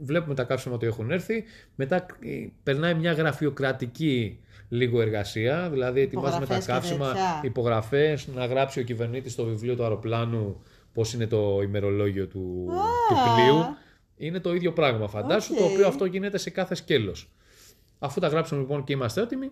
βλέπουμε 0.00 0.34
τα 0.34 0.44
καύσιμα 0.44 0.74
ότι 0.74 0.86
έχουν 0.86 1.10
έρθει. 1.10 1.44
Μετά 1.74 1.96
ε, 1.96 2.46
περνάει 2.62 2.94
μια 2.94 3.12
γραφειοκρατική 3.12 4.38
λίγο 4.68 5.00
εργασία, 5.00 5.70
δηλαδή 5.70 6.00
ετοιμάζουμε 6.00 6.46
τα 6.46 6.54
Υπογραφές 6.54 6.66
και 6.66 6.72
καύσιμα, 6.72 7.06
τέτοια. 7.06 7.40
υπογραφές, 7.42 8.26
να 8.26 8.46
γράψει 8.46 8.80
ο 8.80 8.82
κυβερνήτης 8.82 9.32
στο 9.32 9.44
βιβλίο 9.44 9.76
του 9.76 9.82
αεροπλάνου 9.82 10.62
πώς 10.92 11.12
είναι 11.14 11.26
το 11.26 11.60
ημερολόγιο 11.62 12.26
του, 12.26 12.68
του 13.08 13.14
πλοίου. 13.34 13.76
Είναι 14.16 14.40
το 14.40 14.54
ίδιο 14.54 14.72
πράγμα 14.72 15.08
φαντάσου, 15.08 15.54
το 15.54 15.64
Οκ. 15.64 15.70
οποίο 15.70 15.86
αυτό 15.86 16.04
γίνεται 16.04 16.38
σε 16.38 16.50
κάθε 16.50 16.74
σκέλος. 16.74 17.32
Αφού 17.98 18.20
τα 18.20 18.28
γράψουμε 18.28 18.60
λοιπόν 18.60 18.84
και 18.84 18.92
είμαστε 18.92 19.20
έτοιμοι, 19.20 19.50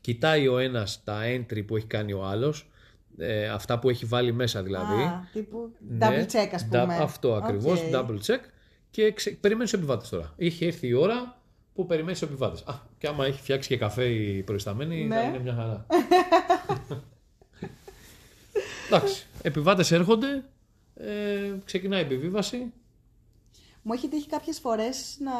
κοιτάει 0.00 0.48
ο 0.48 0.58
ένας 0.58 1.00
τα 1.04 1.20
entry 1.24 1.66
που 1.66 1.76
έχει 1.76 1.86
κάνει 1.86 2.12
ο 2.12 2.24
άλλος, 2.24 2.68
ε, 3.18 3.48
αυτά 3.48 3.78
που 3.78 3.88
έχει 3.88 4.04
βάλει 4.04 4.32
μέσα 4.32 4.62
δηλαδή. 4.62 5.02
Α, 5.02 5.28
τύπου 5.32 5.72
Ναι, 5.88 5.98
double 6.08 6.24
check, 6.32 6.50
ας 6.54 6.68
da- 6.72 6.80
πούμε. 6.80 6.96
αυτό 6.96 7.34
ακριβώς, 7.34 7.80
Οκ. 7.80 7.86
double 7.92 8.18
check 8.26 8.40
και 8.90 9.12
ξε... 9.12 9.30
περιμένεις 9.30 9.70
τους 9.70 9.76
επιβάτες 9.76 10.08
τώρα. 10.08 10.32
Είχε 10.36 10.66
έρθει 10.66 10.86
η 10.86 10.92
ώρα 10.92 11.40
που 11.74 11.86
περιμένεις 11.86 12.18
τους 12.18 12.24
επιβάτες. 12.24 12.62
Α, 12.62 12.74
και 12.98 13.06
άμα 13.06 13.26
έχει 13.26 13.40
φτιάξει 13.42 13.68
και 13.68 13.76
καφέ 13.76 14.04
η 14.08 14.42
προϊσταμένη, 14.42 15.04
Ναι. 15.04 15.14
θα 15.14 15.22
είναι 15.22 15.38
μια 15.38 15.54
χαρά. 15.54 15.86
Εντάξει. 18.86 19.26
Επιβάτες 19.42 19.92
έρχονται, 19.92 20.44
ε, 20.94 21.52
ξεκινάει 21.64 22.00
η 22.00 22.04
επιβίβαση. 22.04 22.72
Μου 23.88 23.94
έχει 23.94 24.08
τύχει 24.08 24.28
κάποιες 24.28 24.58
φορές 24.58 25.16
να. 25.20 25.32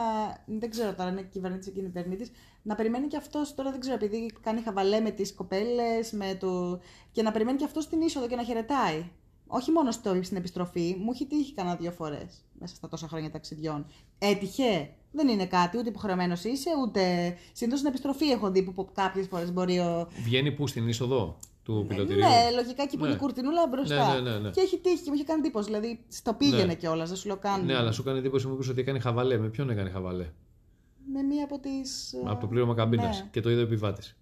Δεν 0.58 0.70
ξέρω 0.70 0.94
τώρα 0.94 1.08
αν 1.08 1.16
είναι 1.16 1.28
κυβερνήτη 1.32 1.68
ή 1.68 1.72
κυβερνήτης, 1.72 2.30
να 2.62 2.74
περιμένει 2.74 3.06
και 3.06 3.16
αυτός. 3.16 3.54
Τώρα 3.54 3.70
δεν 3.70 3.80
ξέρω, 3.80 3.94
επειδή 3.94 4.32
κάνει 4.40 4.60
χαβαλέ 4.60 5.00
με 5.00 5.10
τις 5.10 5.34
κοπέλες 5.34 6.12
με 6.12 6.36
το... 6.40 6.80
και 7.12 7.22
να 7.22 7.32
περιμένει 7.32 7.58
και 7.58 7.64
αυτός 7.64 7.84
στην 7.84 8.00
είσοδο 8.00 8.26
και 8.28 8.36
να 8.36 8.44
χαιρετάει. 8.44 9.10
Όχι 9.46 9.70
μόνο 9.70 9.90
στο, 9.90 10.22
στην 10.22 10.36
επιστροφή, 10.36 10.96
μου 10.98 11.10
έχει 11.12 11.26
τύχει 11.26 11.54
κανένα 11.54 11.76
δύο 11.76 11.90
φορές 11.90 12.44
μέσα 12.58 12.74
στα 12.74 12.88
τόσα 12.88 13.08
χρόνια 13.08 13.30
ταξιδιών. 13.30 13.86
Έτυχε. 14.18 14.90
Δεν 15.12 15.28
είναι 15.28 15.46
κάτι, 15.46 15.78
ούτε 15.78 15.88
υποχρεωμένος 15.88 16.44
είσαι, 16.44 16.70
ούτε. 16.82 17.00
Συνήθως 17.52 17.78
στην 17.78 17.90
επιστροφή 17.90 18.30
έχω 18.30 18.50
δει 18.50 18.62
που 18.62 18.88
κάποιες 18.94 19.26
φορές 19.26 19.52
μπορεί 19.52 19.78
ο. 19.78 20.08
Βγαίνει 20.22 20.52
που 20.52 20.66
στην 20.66 20.88
είσοδο; 20.88 21.36
Του 21.68 21.84
πιλωτηρίου. 21.88 22.18
Ναι, 22.18 22.50
λογικά 22.54 22.82
εκεί 22.82 22.96
που 22.96 23.02
Ναι. 23.02 23.08
είναι 23.08 23.16
η 23.16 23.20
κουρτινούλα 23.20 23.66
μπροστά. 23.70 24.14
Ναι, 24.14 24.20
ναι, 24.20 24.30
ναι, 24.30 24.38
ναι. 24.38 24.50
Και 24.50 24.60
έχει 24.60 24.78
τύχει 24.78 24.96
και 25.02 25.08
μου 25.08 25.14
είχε 25.14 25.24
κάνει 25.24 25.40
εντύπωση. 25.40 25.66
Δηλαδή, 25.66 26.00
στο 26.08 26.32
πήγαινε 26.34 26.64
Ναι. 26.64 26.74
κιόλας, 26.74 27.08
δεν 27.08 27.16
σου 27.18 27.26
λέω 27.26 27.36
καν. 27.36 27.64
Ναι, 27.64 27.74
αλλά 27.76 27.92
σου 27.92 28.02
κάνει 28.02 28.18
εντύπωση 28.18 28.46
μου 28.46 28.54
είπες 28.54 28.68
ότι 28.68 28.80
έκανε 28.80 28.98
χαβαλέ. 28.98 29.38
Με 29.38 29.48
ποιον 29.48 29.70
έκανε 29.70 29.90
χαβαλέ; 29.90 30.26
Με 31.12 31.22
μία 31.22 31.44
από 31.44 31.58
τις. 31.58 32.14
Από 32.24 32.40
το 32.40 32.46
πλήρωμα 32.46 32.74
καμπίνας 32.74 33.20
ναι. 33.20 33.28
και 33.30 33.40
το 33.40 33.50
είδε 33.50 33.60
ο 33.60 33.64
επιβάτης. 33.64 34.16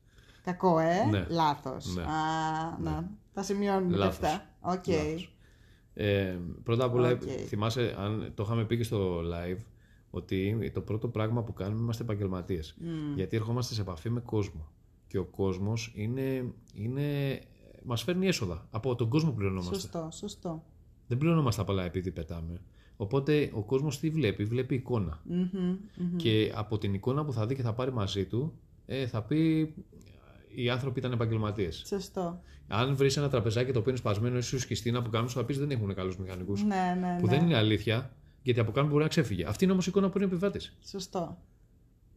Κακό, 0.44 0.78
ε; 0.78 1.04
Ναι. 1.10 1.26
Λάθος. 1.28 1.94
Ναι. 1.94 2.02
Α, 2.02 2.06
να. 2.82 3.10
Τα 3.34 3.42
σημειώνουμε 3.42 3.92
και 3.92 3.98
Λάθος. 3.98 4.14
αυτά. 4.28 4.46
Οκ. 4.60 4.86
Λάθος. 4.86 5.30
Ε, 5.94 6.36
πρώτα 6.62 6.84
απ' 6.84 6.94
όλα, 6.94 7.10
Οκ. 7.10 7.20
θυμάσαι, 7.46 7.94
αν 7.98 8.32
το 8.34 8.42
είχαμε 8.42 8.64
πει 8.64 8.76
και 8.76 8.82
στο 8.84 9.18
live, 9.20 9.60
ότι 10.10 10.70
το 10.74 10.80
πρώτο 10.80 11.08
πράγμα 11.08 11.42
που 11.42 11.52
κάνουμε 11.52 11.80
είμαστε 11.80 12.02
επαγγελματίες. 12.02 12.76
Γιατί 13.14 13.36
ερχόμαστε 13.36 13.74
σε 13.74 13.80
επαφή 13.80 14.10
με 14.10 14.20
κόσμο. 14.20 14.68
Και 15.06 15.18
ο 15.18 15.24
κόσμος 15.24 15.92
είναι, 15.94 16.52
είναι, 16.74 17.40
μας 17.84 18.02
φέρνει 18.02 18.26
έσοδα. 18.26 18.66
Από 18.70 18.94
τον 18.94 19.08
κόσμο 19.08 19.30
πληρωνόμαστε. 19.30 19.74
Σωστό, 19.74 20.08
σωστό. 20.12 20.64
Δεν 21.06 21.18
πληρωνόμαστε 21.18 21.60
απλά 21.60 21.84
επειδή 21.84 22.10
πετάμε. 22.10 22.60
Οπότε 22.96 23.50
ο 23.54 23.62
κόσμος 23.62 23.98
τι 23.98 24.10
βλέπει, 24.10 24.44
βλέπει 24.44 24.74
εικόνα. 24.74 25.20
Μμμ, 25.24 25.48
μμμ. 25.96 26.16
Και 26.16 26.52
από 26.54 26.78
την 26.78 26.94
εικόνα 26.94 27.24
που 27.24 27.32
θα 27.32 27.46
δει 27.46 27.54
και 27.54 27.62
θα 27.62 27.72
πάρει 27.74 27.92
μαζί 27.92 28.24
του, 28.26 28.52
ε, 28.86 29.06
θα 29.06 29.22
πει 29.22 29.74
οι 30.54 30.70
άνθρωποι 30.70 30.98
ήταν 30.98 31.12
επαγγελματίες. 31.12 31.82
Σωστό. 31.86 32.40
Αν 32.68 32.96
βρεις 32.96 33.16
ένα 33.16 33.28
τραπεζάκι 33.28 33.72
το 33.72 33.78
οποίο 33.78 33.90
είναι 33.90 34.00
σπασμένο, 34.00 34.38
ίσως 34.38 34.66
και 34.66 34.74
στην 34.74 35.02
που 35.02 35.10
κάνουν, 35.10 35.28
θα 35.28 35.44
πει 35.44 35.54
δεν 35.54 35.70
έχουν 35.70 35.94
καλούς 35.94 36.18
μηχανικούς. 36.18 36.62
Ναι, 36.62 36.96
ναι, 37.00 37.16
Που 37.20 37.26
ναι. 37.26 37.36
δεν 37.36 37.44
είναι 37.44 37.56
αλήθεια, 37.56 38.16
γιατί 38.42 38.60
από 38.60 38.72
κάτω 38.72 38.86
μπορεί 38.88 39.02
να 39.02 39.08
ξέφυγε. 39.08 39.44
Αυτή 39.44 39.64
είναι 39.64 39.72
όμως 39.72 39.86
η 39.86 39.90
εικόνα 39.90 40.10
που 40.10 40.18
είναι 40.18 40.26
επιβάτης. 40.26 40.76
Σωστό. 40.84 41.38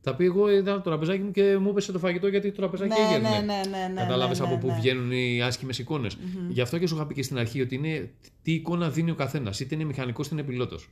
Θα 0.01 0.15
πει: 0.15 0.25
Εγώ 0.25 0.51
είδα 0.51 0.73
το 0.73 0.81
τραπεζάκι 0.81 1.21
μου 1.21 1.31
και 1.31 1.57
μου 1.57 1.69
έπεσε 1.69 1.91
το 1.91 1.99
φαγητό 1.99 2.27
γιατί 2.27 2.51
το 2.51 2.55
τραπεζάκι 2.57 2.89
Ναι, 3.01 3.15
έγινε. 3.15 3.29
ναι, 3.29 3.37
ναι, 3.39 3.61
ναι, 3.69 3.87
ναι, 3.93 4.01
Κατάλαβες 4.01 4.39
ναι, 4.39 4.47
ναι, 4.47 4.53
από 4.53 4.61
πού 4.61 4.67
ναι. 4.67 4.79
βγαίνουν 4.79 5.11
οι 5.11 5.41
άσχημες 5.41 5.79
εικόνες. 5.79 6.17
Γι' 6.49 6.61
αυτό 6.61 6.77
και 6.77 6.87
σου 6.87 6.95
είχα 6.95 7.05
πει 7.07 7.13
και 7.13 7.23
στην 7.23 7.37
αρχή 7.37 7.61
ότι 7.61 7.75
είναι 7.75 8.11
τι 8.41 8.51
εικόνα 8.53 8.89
δίνει 8.89 9.11
ο 9.11 9.15
καθένας. 9.15 9.59
Είτε 9.59 9.75
είναι 9.75 9.83
μηχανικός 9.83 10.25
είτε 10.25 10.35
είναι 10.35 10.43
πιλότος. 10.43 10.89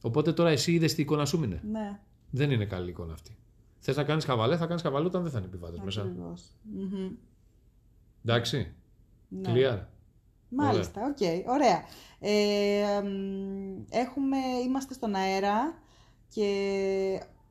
Οπότε 0.00 0.32
τώρα 0.32 0.50
εσύ 0.50 0.72
είδες 0.72 0.94
τι 0.94 1.02
εικόνα 1.02 1.24
σου 1.24 1.42
είναι. 1.44 1.60
Ναι, 1.72 1.98
Δεν 2.30 2.50
είναι 2.50 2.64
καλή 2.64 2.90
εικόνα 2.90 3.12
αυτή. 3.12 3.36
Θες 3.78 3.96
να 3.96 4.04
κάνεις 4.04 4.24
καβαλιέ, 4.24 4.56
θα 4.56 4.66
κάνεις 4.66 4.82
καβαλιέ 4.82 5.06
όταν 5.06 5.22
δεν 5.22 5.30
θα 5.30 5.38
είναι 5.38 5.46
επιβάτες 5.46 5.80
μέσα. 5.84 6.00
ακριβώς. 6.00 6.42
Μμμ. 6.62 7.10
Εντάξει. 8.24 8.72
Ναι. 9.28 9.52
Clear. 9.54 9.78
Μάλιστα, 10.50 11.00
οκ, 11.04 11.48
ωραία. 11.48 11.84
Ε, 12.20 13.00
μ, 13.02 13.84
έχουμε, 13.90 14.36
είμαστε 14.66 14.94
στον 14.94 15.14
αέρα 15.14 15.78
και 16.28 16.48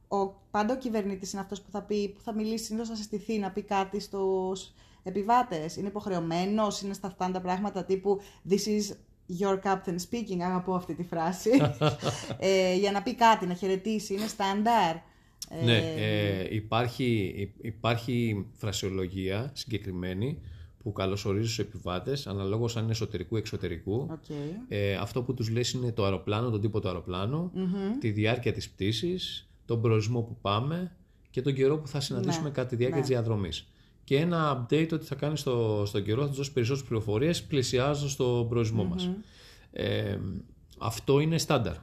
ο, 0.07 0.25
πάντα 0.51 0.73
ο 0.73 0.77
κυβερνήτης 0.77 1.31
είναι 1.31 1.41
αυτός 1.41 1.61
που 1.61 1.71
θα, 1.71 1.81
πει, 1.81 2.09
που 2.09 2.21
θα 2.21 2.33
μιλήσει, 2.33 2.63
συνήθως 2.63 2.87
θα 2.87 2.95
συστηθεί 2.95 3.37
να 3.39 3.51
πει 3.51 3.61
κάτι 3.61 3.99
στους 3.99 4.73
επιβάτες. 5.03 5.75
Είναι 5.75 5.87
υποχρεωμένος, 5.87 6.81
είναι 6.81 6.93
στα 6.93 7.07
αυτά 7.07 7.31
τα 7.31 7.41
πράγματα 7.41 7.83
τύπου 7.83 8.19
«This 8.49 8.53
is 8.67 8.95
your 9.41 9.59
captain 9.63 9.95
speaking», 10.09 10.39
αγαπώ 10.41 10.73
αυτή 10.75 10.93
τη 10.95 11.03
φράση, 11.03 11.49
ε, 12.39 12.75
για 12.75 12.91
να 12.91 13.01
πει 13.03 13.15
κάτι, 13.15 13.45
να 13.45 13.53
χαιρετήσει, 13.53 14.13
είναι 14.13 14.27
στάνταρ. 14.27 14.95
Ε, 15.49 15.63
Ναι, 15.63 15.77
ε, 15.77 16.55
υπάρχει, 16.55 17.33
υ- 17.37 17.65
υπάρχει 17.65 18.45
φρασιολογία 18.53 19.51
συγκεκριμένη 19.53 20.39
που 20.83 20.91
καλωσορίζει 20.91 21.45
στους 21.45 21.59
επιβάτες 21.59 22.27
αναλόγως 22.27 22.77
αν 22.77 22.83
είναι 22.83 22.91
εσωτερικού 22.91 23.35
ή 23.35 23.39
εξωτερικού. 23.39 24.07
οκ. 24.11 24.25
Ε, 24.67 24.95
αυτό 24.95 25.23
που 25.23 25.33
τους 25.33 25.49
λες 25.49 25.71
είναι 25.71 25.91
το 25.91 26.03
αεροπλάνο, 26.03 26.49
τον 26.49 26.61
τύπο 26.61 26.79
του 26.79 26.87
αεροπλάνου, 26.87 27.51
Μμμ. 27.53 27.97
τη 27.99 28.09
διάρκεια 28.09 28.53
της 28.53 28.69
πτήσης, 28.69 29.46
τον 29.67 29.81
προορισμό 29.81 30.21
που 30.21 30.37
πάμε 30.41 30.91
και 31.29 31.41
τον 31.41 31.53
καιρό 31.53 31.77
που 31.77 31.87
θα 31.87 31.99
συναντήσουμε 31.99 32.43
Ναι, 32.47 32.53
κατά 32.53 32.67
τη 32.67 32.75
διάρκεια 32.75 32.99
ναι. 32.99 33.05
της 33.05 33.15
διαδρομής. 33.15 33.67
Και 34.03 34.17
ένα 34.17 34.67
update 34.69 34.89
ότι 34.93 35.05
θα 35.05 35.15
κάνει 35.15 35.37
στο, 35.37 35.83
στον 35.85 36.03
καιρό, 36.03 36.21
θα 36.21 36.27
τους 36.27 36.37
δώσει 36.37 36.51
περισσότερες 36.53 36.87
πληροφορίες 36.89 37.43
πλησιάζοντας 37.43 38.11
στον 38.11 38.47
προορισμό 38.49 38.83
μας. 38.83 39.09
Ε, 39.71 40.17
αυτό 40.77 41.19
είναι 41.19 41.37
στάνταρ. 41.37 41.73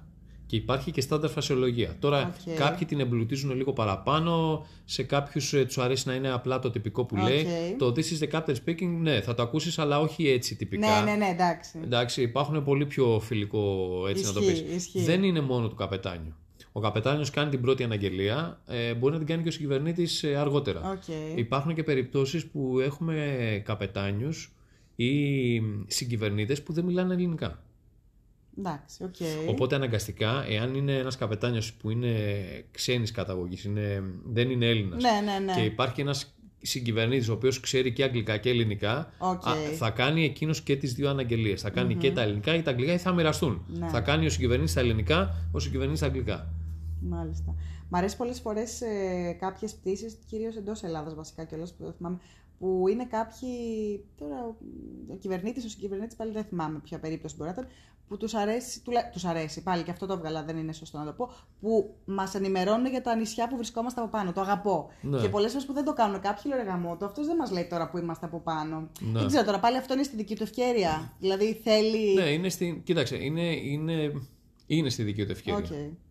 Και 0.46 0.56
υπάρχει 0.56 0.90
και 0.90 1.00
στάνταρ 1.00 1.30
φρασιολογία. 1.30 1.96
Τώρα, 2.00 2.34
Οκ. 2.48 2.54
κάποιοι 2.56 2.86
την 2.86 3.00
εμπλουτίζουν 3.00 3.56
λίγο 3.56 3.72
παραπάνω, 3.72 4.66
σε 4.84 5.02
κάποιους 5.02 5.52
ε, 5.52 5.64
τους 5.64 5.78
αρέσει 5.78 6.08
να 6.08 6.14
είναι 6.14 6.30
απλά 6.30 6.58
το 6.58 6.70
τυπικό 6.70 7.04
που 7.04 7.16
Οκ. 7.18 7.28
λέει. 7.28 7.46
Το 7.78 7.86
This 7.96 8.00
is 8.00 8.28
the 8.28 8.30
captain 8.40 8.54
speaking, 8.64 8.96
ναι, 9.00 9.20
θα 9.20 9.34
το 9.34 9.42
ακούσεις, 9.42 9.78
αλλά 9.78 10.00
όχι 10.00 10.28
έτσι 10.28 10.56
τυπικά. 10.56 11.02
Ναι, 11.02 11.10
ναι, 11.10 11.16
ναι, 11.16 11.26
εντάξει. 11.26 11.78
Εντάξει, 11.84 12.22
υπάρχουν 12.22 12.64
πολύ 12.64 12.86
πιο 12.86 13.20
φιλικό 13.20 13.88
έτσι 14.08 14.24
να 14.24 14.32
το 14.32 14.40
Ισχύει, 14.40 14.62
πεις. 14.62 14.74
ισχύει. 14.74 15.00
Δεν 15.02 15.22
είναι 15.22 15.40
μόνο 15.40 15.68
του 15.68 15.74
καπετάνιου. 15.74 16.34
Ο 16.76 16.80
καπετάνιος 16.80 17.30
κάνει 17.30 17.50
την 17.50 17.60
πρώτη 17.60 17.82
αναγγελία, 17.82 18.60
ε, 18.66 18.94
μπορεί 18.94 19.12
να 19.12 19.18
την 19.18 19.26
κάνει 19.28 19.42
και 19.42 19.48
ο 19.48 19.52
συγκυβερνήτης 19.52 20.22
ε, 20.22 20.36
αργότερα. 20.36 20.90
Οκ. 20.90 21.14
Υπάρχουν 21.34 21.74
και 21.74 21.82
περιπτώσεις 21.82 22.46
που 22.46 22.80
έχουμε 22.80 23.62
καπετάνιους 23.64 24.52
ή 24.96 25.12
συγκυβερνήτες 25.86 26.62
που 26.62 26.72
δεν 26.72 26.84
μιλάνε 26.84 27.14
ελληνικά. 27.14 27.62
Εντάξει, 28.58 29.04
οκ. 29.04 29.14
Οπότε 29.48 29.74
αναγκαστικά, 29.74 30.44
εάν 30.48 30.74
είναι 30.74 30.96
ένας 30.96 31.16
καπετάνιος 31.16 31.72
που 31.72 31.90
είναι 31.90 32.14
ξένης 32.70 33.10
καταγωγής, 33.10 33.64
είναι, 33.64 34.02
δεν 34.24 34.50
είναι 34.50 34.66
Έλληνας 34.66 35.02
Ναι, 35.02 35.32
ναι, 35.32 35.38
ναι. 35.44 35.54
και 35.54 35.64
υπάρχει 35.64 36.00
ένας 36.00 36.34
συγκυβερνήτης 36.60 37.28
ο 37.28 37.32
οποίος 37.32 37.60
ξέρει 37.60 37.92
και 37.92 38.02
αγγλικά 38.02 38.36
και 38.36 38.48
ελληνικά, 38.50 39.12
Οκ. 39.18 39.46
α, 39.48 39.54
θα 39.78 39.90
κάνει 39.90 40.24
εκείνος 40.24 40.60
και 40.60 40.76
τις 40.76 40.94
δύο 40.94 41.10
αναγγελίες. 41.10 41.60
Θα 41.60 41.70
κανει 41.70 41.94
και 41.94 42.12
τα 42.12 42.22
ελληνικά 42.22 42.54
ή 42.54 42.62
τα 42.62 42.70
αγγλικά 42.70 42.92
ή 42.92 42.98
θα 42.98 43.12
μοιραστούν. 43.12 43.64
Ναι. 43.66 43.88
Θα 43.88 44.00
κάνει 44.00 44.26
ο 44.26 44.30
συγκυβερνήτης 44.30 44.74
τα 44.74 44.80
ελληνικά, 44.80 45.48
ο 45.52 45.58
συγκυβερνήτης 45.58 46.00
τα 46.00 46.06
αγγλικά. 46.06 46.48
Μάλιστα. 47.08 47.54
Μ' 47.88 47.94
αρέσει 47.96 48.16
πολλές 48.16 48.40
φορές 48.40 48.80
ε, 48.80 49.36
κάποιες 49.40 49.74
πτήσεις, 49.74 50.18
κυρίως 50.26 50.56
εντός 50.56 50.82
Ελλάδας 50.82 51.14
βασικά 51.14 51.44
κιόλας 51.44 51.74
που 51.74 51.84
δεν 51.84 51.92
θυμάμαι, 51.92 52.18
που 52.58 52.84
είναι 52.88 53.04
κάποιοι, 53.04 54.04
τώρα 54.18 54.44
ο, 54.44 54.54
ο 55.12 55.16
κυβερνήτης, 55.16 55.64
ο 55.64 55.68
συγκυβερνήτης 55.68 56.16
πάλι 56.16 56.32
δεν 56.32 56.44
θυμάμαι 56.44 56.78
ποια 56.78 56.98
περίπτωση 56.98 57.36
μπορεί 57.36 57.50
να 57.54 57.60
ήταν, 57.60 57.70
που 58.08 58.16
τους 58.16 58.34
αρέσει, 58.34 58.82
τουλά, 58.82 59.10
τους 59.10 59.24
αρέσει, 59.24 59.62
πάλι 59.62 59.82
και 59.82 59.90
αυτό 59.90 60.06
το 60.06 60.12
έβγαλα, 60.12 60.42
δεν 60.44 60.56
είναι 60.56 60.72
σωστό 60.72 60.98
να 60.98 61.04
το 61.04 61.12
πω, 61.12 61.30
που 61.60 61.94
μας 62.04 62.34
ενημερώνουν 62.34 62.86
για 62.86 63.02
τα 63.02 63.16
νησιά 63.16 63.48
που 63.48 63.56
βρισκόμαστε 63.56 64.00
από 64.00 64.10
πάνω, 64.10 64.32
το 64.32 64.40
αγαπώ. 64.40 64.90
Ναι. 65.00 65.20
Και 65.20 65.28
πολλές 65.28 65.50
φορές 65.50 65.66
που 65.66 65.72
δεν 65.72 65.84
το 65.84 65.92
κάνουν 65.92 66.20
κάποιοι 66.20 66.52
λένε 66.54 66.62
γαμώτο, 66.62 67.04
αυτός 67.04 67.26
δεν 67.26 67.36
μας 67.36 67.50
λέει 67.50 67.66
τώρα 67.70 67.90
που 67.90 67.98
είμαστε 67.98 68.26
από 68.26 68.40
πάνω. 68.40 68.88
Ναι. 69.00 69.18
Δεν 69.18 69.26
ξέρω 69.26 69.44
τώρα, 69.44 69.60
πάλι 69.60 69.76
αυτό 69.76 69.94
είναι 69.94 70.02
στη 70.02 70.16
δική 70.16 70.36
του 70.36 70.42
ευκαιρία. 70.42 71.12
Δηλαδή 71.18 71.54
θέλει... 71.54 72.14
Ναι, 72.14 72.28
είναι 72.28 72.48
στην, 72.48 72.82
κοίταξε, 72.82 73.16
είναι, 73.16 73.52
είναι, 73.52 74.12
είναι 74.76 74.88
στη 74.88 75.02
δική 75.02 75.24
του 75.26 75.30
ευκαιρία. 75.32 75.58
Οκ. 75.58 75.66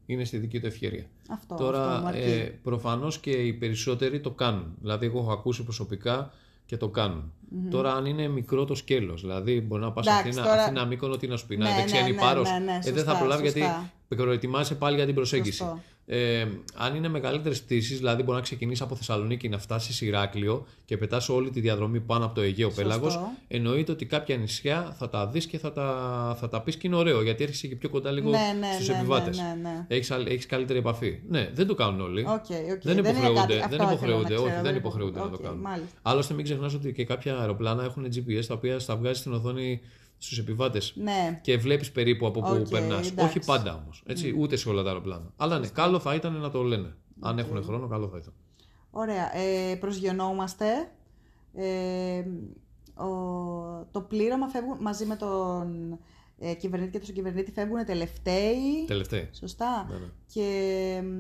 Είναι 0.05 0.23
στη 0.23 0.37
δική 0.37 0.59
του 0.59 0.65
ευκαιρία. 0.65 1.05
Αυτό, 1.29 1.55
Τώρα, 1.55 1.87
αυτό 1.87 2.01
μου 2.01 2.07
αρκεί. 2.07 2.19
ε, 2.21 2.51
προφανώς 2.63 3.19
και 3.19 3.31
οι 3.31 3.53
περισσότεροι 3.53 4.19
το 4.19 4.31
κάνουν. 4.31 4.75
Δηλαδή, 4.81 5.05
εγώ 5.05 5.19
έχω 5.19 5.31
ακούσει 5.31 5.63
προσωπικά 5.63 6.31
και 6.65 6.77
το 6.77 6.89
κάνουν. 6.89 7.31
Τώρα, 7.69 7.93
αν 7.93 8.05
είναι 8.05 8.27
μικρό 8.27 8.65
το 8.65 8.75
σκέλος, 8.75 9.21
δηλαδή 9.21 9.61
μπορεί 9.61 9.81
να 9.81 9.91
πας 9.91 10.07
Εντάξει, 10.07 10.27
Αθήνα, 10.27 10.43
τώρα- 10.45 10.63
Αθήνα 10.63 10.85
Μύκονο, 10.85 11.17
τι 11.17 11.27
να 11.27 11.37
σου 11.37 11.47
πει, 11.47 11.57
να 11.57 11.63
Ναι, 11.63 11.69
είναι 11.69 11.79
δεξιά 11.79 12.01
ναι, 12.01 12.07
ή 12.07 12.11
ναι, 12.11 12.19
Πάρος, 12.21 12.49
ναι, 12.49 12.57
ναι, 12.57 12.71
ε, 12.71 12.79
δεν 12.83 12.93
σωστά, 12.93 13.11
θα 13.13 13.17
προλάβει 13.19 13.43
σωστά. 13.45 13.59
γιατί 13.59 13.91
προετοιμάζεσαι 14.23 14.75
πάλι 14.75 14.95
για 14.95 15.05
την 15.05 15.15
προσέγγιση. 15.15 15.57
Σωστό. 15.57 15.79
Ε, 16.05 16.45
αν 16.75 16.95
είναι 16.95 17.07
μεγαλύτερες 17.07 17.61
πτήσεις, 17.63 17.97
δηλαδή 17.97 18.23
μπορεί 18.23 18.35
να 18.37 18.43
ξεκινήσεις 18.43 18.81
από 18.81 18.95
Θεσσαλονίκη 18.95 19.49
να 19.49 19.57
φτάσεις 19.57 20.01
Ηράκλειο 20.01 20.65
και 20.85 20.97
πετάς 20.97 21.29
όλη 21.29 21.49
τη 21.49 21.59
διαδρομή 21.59 21.99
πάνω 21.99 22.25
από 22.25 22.35
το 22.35 22.41
Αιγαίο 22.41 22.67
Σωστό. 22.67 22.81
Πέλαγος, 22.81 23.19
εννοείται 23.47 23.91
ότι 23.91 24.05
κάποια 24.05 24.37
νησιά 24.37 24.95
θα 24.99 25.09
τα 25.09 25.27
δεις 25.27 25.45
και 25.45 25.57
θα 25.57 25.71
τα, 25.71 26.37
θα 26.39 26.49
τα 26.49 26.61
πεις 26.61 26.75
και 26.75 26.87
είναι 26.87 26.95
ωραίο 26.95 27.21
γιατί 27.23 27.43
έρχεσαι 27.43 27.67
και 27.67 27.75
πιο 27.75 27.89
κοντά 27.89 28.11
λίγο 28.11 28.29
Ναι, 28.29 28.37
ναι, 28.59 28.67
στους 28.73 28.87
ναι, 28.87 28.95
επιβάτες. 28.95 29.37
ναι, 29.37 29.43
ναι, 29.43 29.69
ναι. 29.69 29.85
Έχει 29.87 30.13
έχεις 30.27 30.45
καλύτερη 30.45 30.79
επαφή. 30.79 31.19
Ναι, 31.29 31.49
δεν 31.53 31.67
το 31.67 31.75
κάνουν 31.75 32.01
όλοι. 32.01 32.21
Οκ, 32.21 32.29
οκ. 32.73 32.81
Δεν 32.83 32.97
είναι 32.97 33.09
υποχρεούνται, 33.09 33.39
κάτι- 33.39 33.53
δεν 33.53 33.61
αυτό 33.63 33.75
ήθελα 33.75 33.85
να 33.85 33.91
υποχρεούνται, 33.91 34.23
ξέρω, 34.23 34.41
όχι, 34.43 34.53
δεν 34.53 34.63
δεν 34.63 34.75
υποχρεούνται 34.75 35.19
να 35.19 35.29
το 35.29 35.35
Οκ, 35.39 35.41
κάνουν. 35.43 35.59
μάλιστα. 35.59 35.97
Άλλωστε, 36.01 36.33
μην 36.33 36.43
ξεχνάς 36.43 36.73
ότι 36.73 36.91
και 36.93 37.05
κάποια 37.05 37.37
αεροπλάνα 37.37 37.83
έχουν 37.83 38.05
GPS 38.05 38.45
τα 38.47 38.53
οποία 38.53 38.79
στα 38.79 38.95
βγάζει 38.95 39.19
στην 39.19 39.33
οθόνη 39.33 39.81
στους 40.25 40.37
επιβάτες 40.39 40.93
Ναι, 40.95 41.39
και 41.41 41.57
βλέπεις 41.57 41.91
περίπου 41.91 42.25
από 42.27 42.41
πού 42.41 42.47
Οκ, 42.59 42.69
περνάς. 42.69 43.09
εντάξει. 43.11 43.29
Όχι 43.37 43.39
πάντα 43.45 43.83
όμως. 43.83 44.03
Ούτε 44.37 44.55
σε 44.55 44.69
όλα 44.69 44.81
τα 44.83 44.87
αεροπλάνα. 44.89 45.33
Αλλά 45.37 45.59
ναι, 45.59 45.67
καλό 45.67 45.99
θα 45.99 46.15
ήταν 46.15 46.33
να 46.33 46.49
το 46.49 46.61
λένε. 46.63 46.95
Αν 47.19 47.39
έχουν 47.39 47.63
χρόνο, 47.63 47.87
καλό 47.87 48.07
θα 48.07 48.17
ήταν. 48.17 48.33
ωραία. 48.91 49.37
Ε, 49.37 49.75
προσγειωνόμαστε. 49.75 50.65
Ε, 51.55 52.23
ο, 53.03 53.07
το 53.91 54.01
πλήρωμα 54.01 54.47
φεύγουν 54.47 54.77
μαζί 54.81 55.05
με 55.05 55.15
τον 55.15 55.91
ε, 55.91 55.97
κυβερνήτη 56.59 56.91
και 56.91 56.97
τον 56.97 57.07
συγκυβερνήτη 57.07 57.51
φεύγουν 57.51 57.85
τελευταίοι. 57.85 58.85
Τελευταία. 58.87 59.27
Σωστά. 59.31 59.87
Ναι, 59.89 59.97
ναι. 59.97 60.05
Και 60.33 60.41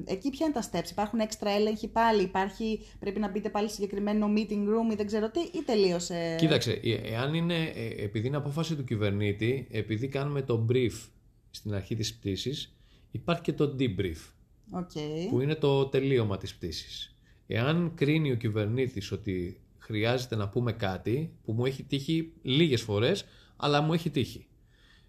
ε, 0.07 0.13
εκεί 0.13 0.29
ποια 0.29 0.45
είναι 0.45 0.55
τα 0.61 0.69
steps; 0.71 0.89
Υπάρχουν 0.91 1.19
έξτρα 1.19 1.49
έλεγχοι 1.51 1.87
πάλι; 1.87 2.21
Υπάρχει, 2.21 2.79
πρέπει 2.99 3.19
να 3.19 3.29
μπείτε 3.29 3.49
πάλι 3.49 3.67
σε 3.67 3.73
συγκεκριμένο 3.73 4.27
meeting 4.35 4.63
room 4.67 4.91
ή 4.91 4.95
δεν 4.95 5.05
ξέρω 5.05 5.29
τι, 5.29 5.39
ή 5.39 5.63
τελείωσε; 5.65 6.35
Κοίταξε, 6.39 6.71
ε- 6.71 7.13
εάν 7.13 7.33
είναι, 7.33 7.63
ε, 7.63 8.03
επειδή 8.03 8.27
είναι 8.27 8.37
απόφαση 8.37 8.75
του 8.75 8.83
κυβερνήτη, 8.83 9.67
επειδή 9.71 10.07
κάνουμε 10.07 10.41
το 10.41 10.65
brief 10.71 11.07
στην 11.51 11.73
αρχή 11.73 11.95
της 11.95 12.15
πτήσης, 12.15 12.75
υπάρχει 13.11 13.41
και 13.41 13.53
το 13.53 13.75
debrief, 13.79 14.31
Οκ. 14.71 14.91
που 15.29 15.41
είναι 15.41 15.55
το 15.55 15.85
τελείωμα 15.85 16.37
της 16.37 16.55
πτήσης. 16.55 17.15
Εάν 17.47 17.91
κρίνει 17.95 18.31
ο 18.31 18.35
κυβερνήτης 18.35 19.11
ότι 19.11 19.59
χρειάζεται 19.77 20.35
να 20.35 20.49
πούμε 20.49 20.71
κάτι, 20.71 21.33
που 21.45 21.51
μου 21.51 21.65
έχει 21.65 21.83
τύχει 21.83 22.33
λίγες 22.41 22.81
φορές, 22.81 23.25
αλλά 23.55 23.81
μου 23.81 23.93
έχει 23.93 24.09
τύχει. 24.09 24.47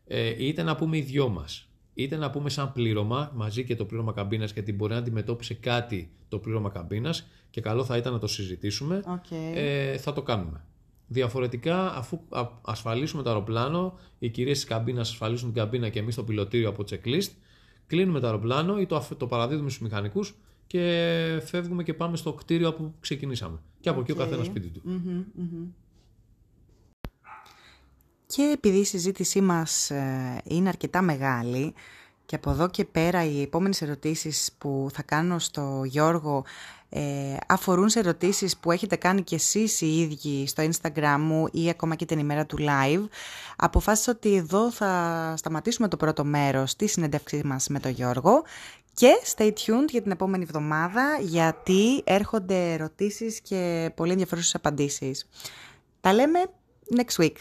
Ε, 0.06 0.46
είτε 0.46 0.62
να 0.62 0.76
πούμε 0.76 0.96
οι 0.96 1.00
δυο 1.00 1.28
μας, 1.28 1.68
είτε 1.94 2.16
να 2.16 2.30
πούμε 2.30 2.50
σαν 2.50 2.72
πλήρωμα, 2.72 3.32
μαζί 3.34 3.64
και 3.64 3.76
το 3.76 3.84
πλήρωμα 3.84 4.12
καμπίνας, 4.12 4.52
γιατί 4.52 4.72
μπορεί 4.72 4.92
να 4.92 4.98
αντιμετώπισε 4.98 5.54
κάτι 5.54 6.10
το 6.28 6.38
πλήρωμα 6.38 6.70
καμπίνας 6.70 7.26
και 7.50 7.60
καλό 7.60 7.84
θα 7.84 7.96
ήταν 7.96 8.12
να 8.12 8.18
το 8.18 8.26
συζητήσουμε 8.26 9.02
Οκ. 9.06 9.30
ε, 9.54 9.96
θα 9.98 10.12
το 10.12 10.22
κάνουμε. 10.22 10.64
Διαφορετικά, 11.06 11.94
αφού 11.96 12.20
α- 12.28 12.48
ασφαλίσουμε 12.62 13.22
το 13.22 13.28
αεροπλάνο, 13.28 13.98
οι 14.18 14.28
κυρίες 14.28 14.56
της 14.58 14.66
καμπίνας 14.68 15.10
ασφαλίσουν 15.10 15.52
την 15.52 15.62
καμπίνα 15.62 15.88
και 15.88 15.98
εμείς 15.98 16.14
το 16.14 16.24
πιλωτήριο 16.24 16.68
από 16.68 16.84
checklist, 16.90 17.30
κλείνουμε 17.86 18.20
το 18.20 18.26
αεροπλάνο 18.26 18.80
ή 18.80 18.86
το, 18.86 18.96
αφ- 18.96 19.14
το 19.16 19.26
παραδίδουμε 19.26 19.70
στους 19.70 19.82
μηχανικούς 19.82 20.34
και 20.66 20.80
φεύγουμε 21.44 21.82
και 21.82 21.94
πάμε 21.94 22.16
στο 22.16 22.32
κτίριο 22.32 22.68
από 22.68 22.82
που 22.82 22.94
ξεκινήσαμε. 23.00 23.58
Και 23.80 23.88
από 23.88 24.00
εκεί 24.00 24.12
ο 24.12 24.14
Οκ. 24.14 24.20
καθένας 24.20 24.46
σπίτι 24.46 24.68
του. 24.68 24.80
Μμμ, 24.84 25.22
μμμ. 25.34 25.64
Και 28.36 28.50
επειδή 28.52 28.78
η 28.78 28.84
συζήτησή 28.84 29.40
μας 29.40 29.90
ε, 29.90 30.40
είναι 30.44 30.68
αρκετά 30.68 31.02
μεγάλη 31.02 31.74
και 32.26 32.36
από 32.36 32.50
εδώ 32.50 32.68
και 32.68 32.84
πέρα 32.84 33.24
οι 33.24 33.42
επόμενες 33.42 33.82
ερωτήσεις 33.82 34.50
που 34.58 34.88
θα 34.92 35.02
κάνω 35.02 35.38
στο 35.38 35.82
Γιώργο 35.84 36.44
ε, 36.88 37.36
αφορούν 37.48 37.88
σε 37.88 37.98
ερωτήσεις 37.98 38.56
που 38.56 38.70
έχετε 38.70 38.96
κάνει 38.96 39.22
και 39.22 39.34
εσείς 39.34 39.80
οι 39.80 39.98
ίδιοι 39.98 40.46
στο 40.46 40.68
Instagram 40.70 41.16
μου 41.18 41.48
ή 41.52 41.68
ακόμα 41.68 41.94
και 41.94 42.04
την 42.04 42.18
ημέρα 42.18 42.46
του 42.46 42.56
live, 42.60 43.08
αποφάσισα 43.56 44.12
ότι 44.12 44.34
εδώ 44.34 44.70
θα 44.70 45.34
σταματήσουμε 45.36 45.88
το 45.88 45.96
πρώτο 45.96 46.24
μέρος 46.24 46.76
της 46.76 46.92
συνέντευξής 46.92 47.42
μας 47.42 47.68
με 47.68 47.80
τον 47.80 47.90
Γιώργο 47.90 48.42
και 48.94 49.10
stay 49.36 49.48
tuned 49.48 49.88
για 49.90 50.02
την 50.02 50.10
επόμενη 50.10 50.42
εβδομάδα 50.42 51.18
γιατί 51.20 52.02
έρχονται 52.04 52.72
ερωτήσεις 52.72 53.40
και 53.40 53.90
πολύ 53.94 54.10
ενδιαφέρουσες 54.10 54.54
απαντήσεις. 54.54 55.28
Τα 56.00 56.12
λέμε 56.12 56.38
next 56.96 57.24
week. 57.24 57.36